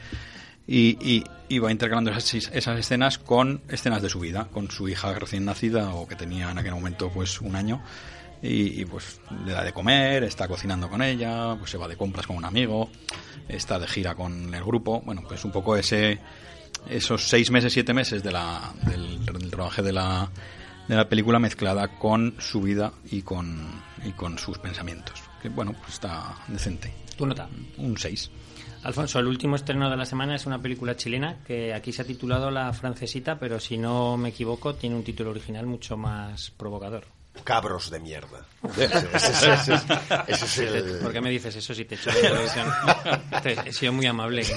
[0.66, 4.88] Y, y, y va intercalando esas, esas, escenas con escenas de su vida, con su
[4.88, 7.82] hija recién nacida o que tenía en aquel momento pues un año.
[8.42, 11.98] Y, y, pues le da de comer, está cocinando con ella, pues se va de
[11.98, 12.90] compras con un amigo,
[13.48, 16.20] está de gira con el grupo, bueno pues un poco ese
[16.90, 20.30] esos seis meses, siete meses de la, del, del rodaje de la,
[20.88, 25.22] de la película mezclada con su vida y con, y con sus pensamientos.
[25.42, 26.94] Que bueno, pues está decente.
[27.16, 27.48] ¿Tu nota?
[27.78, 28.32] Un 6.
[28.84, 32.06] Alfonso, el último estreno de la semana es una película chilena que aquí se ha
[32.06, 37.06] titulado La Francesita, pero si no me equivoco, tiene un título original mucho más provocador.
[37.44, 38.46] Cabros de mierda.
[38.78, 39.80] ese, ese,
[40.28, 41.00] ese, el...
[41.00, 42.68] ¿Por qué me dices eso si te he hecho la televisión?
[43.68, 44.44] He sido muy amable.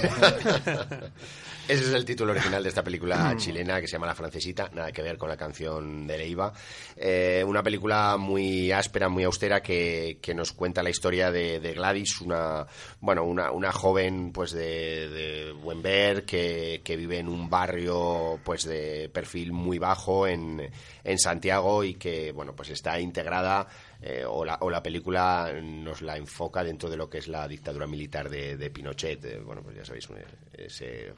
[1.68, 4.90] Ese es el título original de esta película chilena que se llama La Francesita, nada
[4.90, 6.52] que ver con la canción de Leiva.
[6.96, 11.72] Eh, una película muy áspera, muy austera que, que nos cuenta la historia de, de,
[11.72, 12.66] Gladys, una
[13.00, 18.40] bueno una, una joven pues de, de buen ver que, que, vive en un barrio
[18.42, 20.68] pues de perfil muy bajo en,
[21.04, 23.68] en Santiago y que bueno pues está integrada
[24.02, 27.46] eh, o, la, o, la, película nos la enfoca dentro de lo que es la
[27.46, 29.24] dictadura militar de, de Pinochet.
[29.24, 30.08] Eh, bueno, pues ya sabéis,
[30.52, 31.14] ese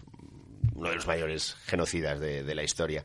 [0.74, 3.02] uno de los mayores genocidas de, la historia.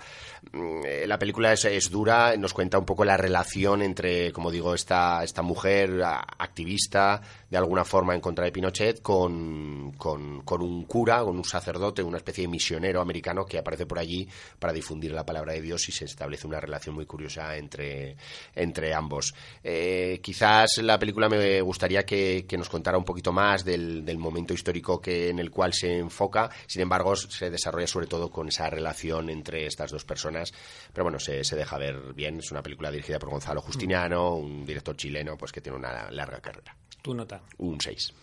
[0.52, 4.74] Mm, eh, la película es, dura, nos cuenta un poco la relación entre, como digo,
[4.74, 11.24] esta, esta mujer activista, de alguna forma en contra de Pinochet, con, con, un cura,
[11.24, 14.28] con un sacerdote, una especie de misionero americano que aparece por allí
[14.60, 18.16] para difundir la palabra de Dios y se establece una relación muy curiosa entre,
[18.56, 19.34] entre ambos.
[19.64, 24.54] Eh, quizás la película me gustaría que, nos contara un poquito más del, del momento
[24.54, 28.70] histórico que, en el cual se enfoca, sin embargo, se desarrolla sobre todo con esa
[28.70, 30.54] relación entre estas dos personas.
[30.94, 32.40] Pero bueno, se, se deja ver bien.
[32.40, 36.40] Es una película dirigida por Gonzalo Justiniano, un director chileno pues que tiene una larga
[36.42, 36.76] carrera.
[37.02, 37.42] ¿Tu nota?
[37.58, 38.14] Un 6.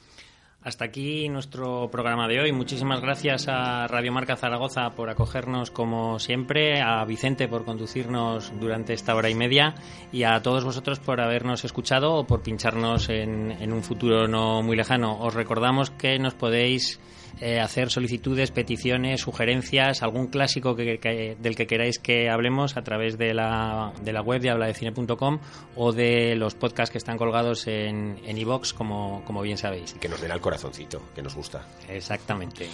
[0.66, 2.50] Hasta aquí nuestro programa de hoy.
[2.50, 8.92] Muchísimas gracias a Radio Marca Zaragoza por acogernos como siempre, a Vicente por conducirnos durante
[8.92, 9.76] esta hora y media
[10.10, 14.60] y a todos vosotros por habernos escuchado o por pincharnos en, en un futuro no
[14.62, 15.20] muy lejano.
[15.20, 16.98] Os recordamos que nos podéis
[17.40, 23.18] eh, hacer solicitudes, peticiones, sugerencias, algún clásico que, del que queráis que hablemos a través
[23.18, 25.38] de la, de la web de habladecine.com
[25.76, 29.94] o de los podcasts que están colgados en iVox, como, como bien sabéis.
[29.94, 31.66] Que nos den al corazoncito, que nos gusta.
[31.88, 32.68] Exactamente.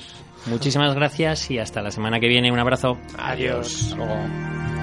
[0.47, 2.51] Muchísimas gracias y hasta la semana que viene.
[2.51, 2.99] Un abrazo.
[3.19, 3.93] Adiós.
[3.95, 4.82] Adiós.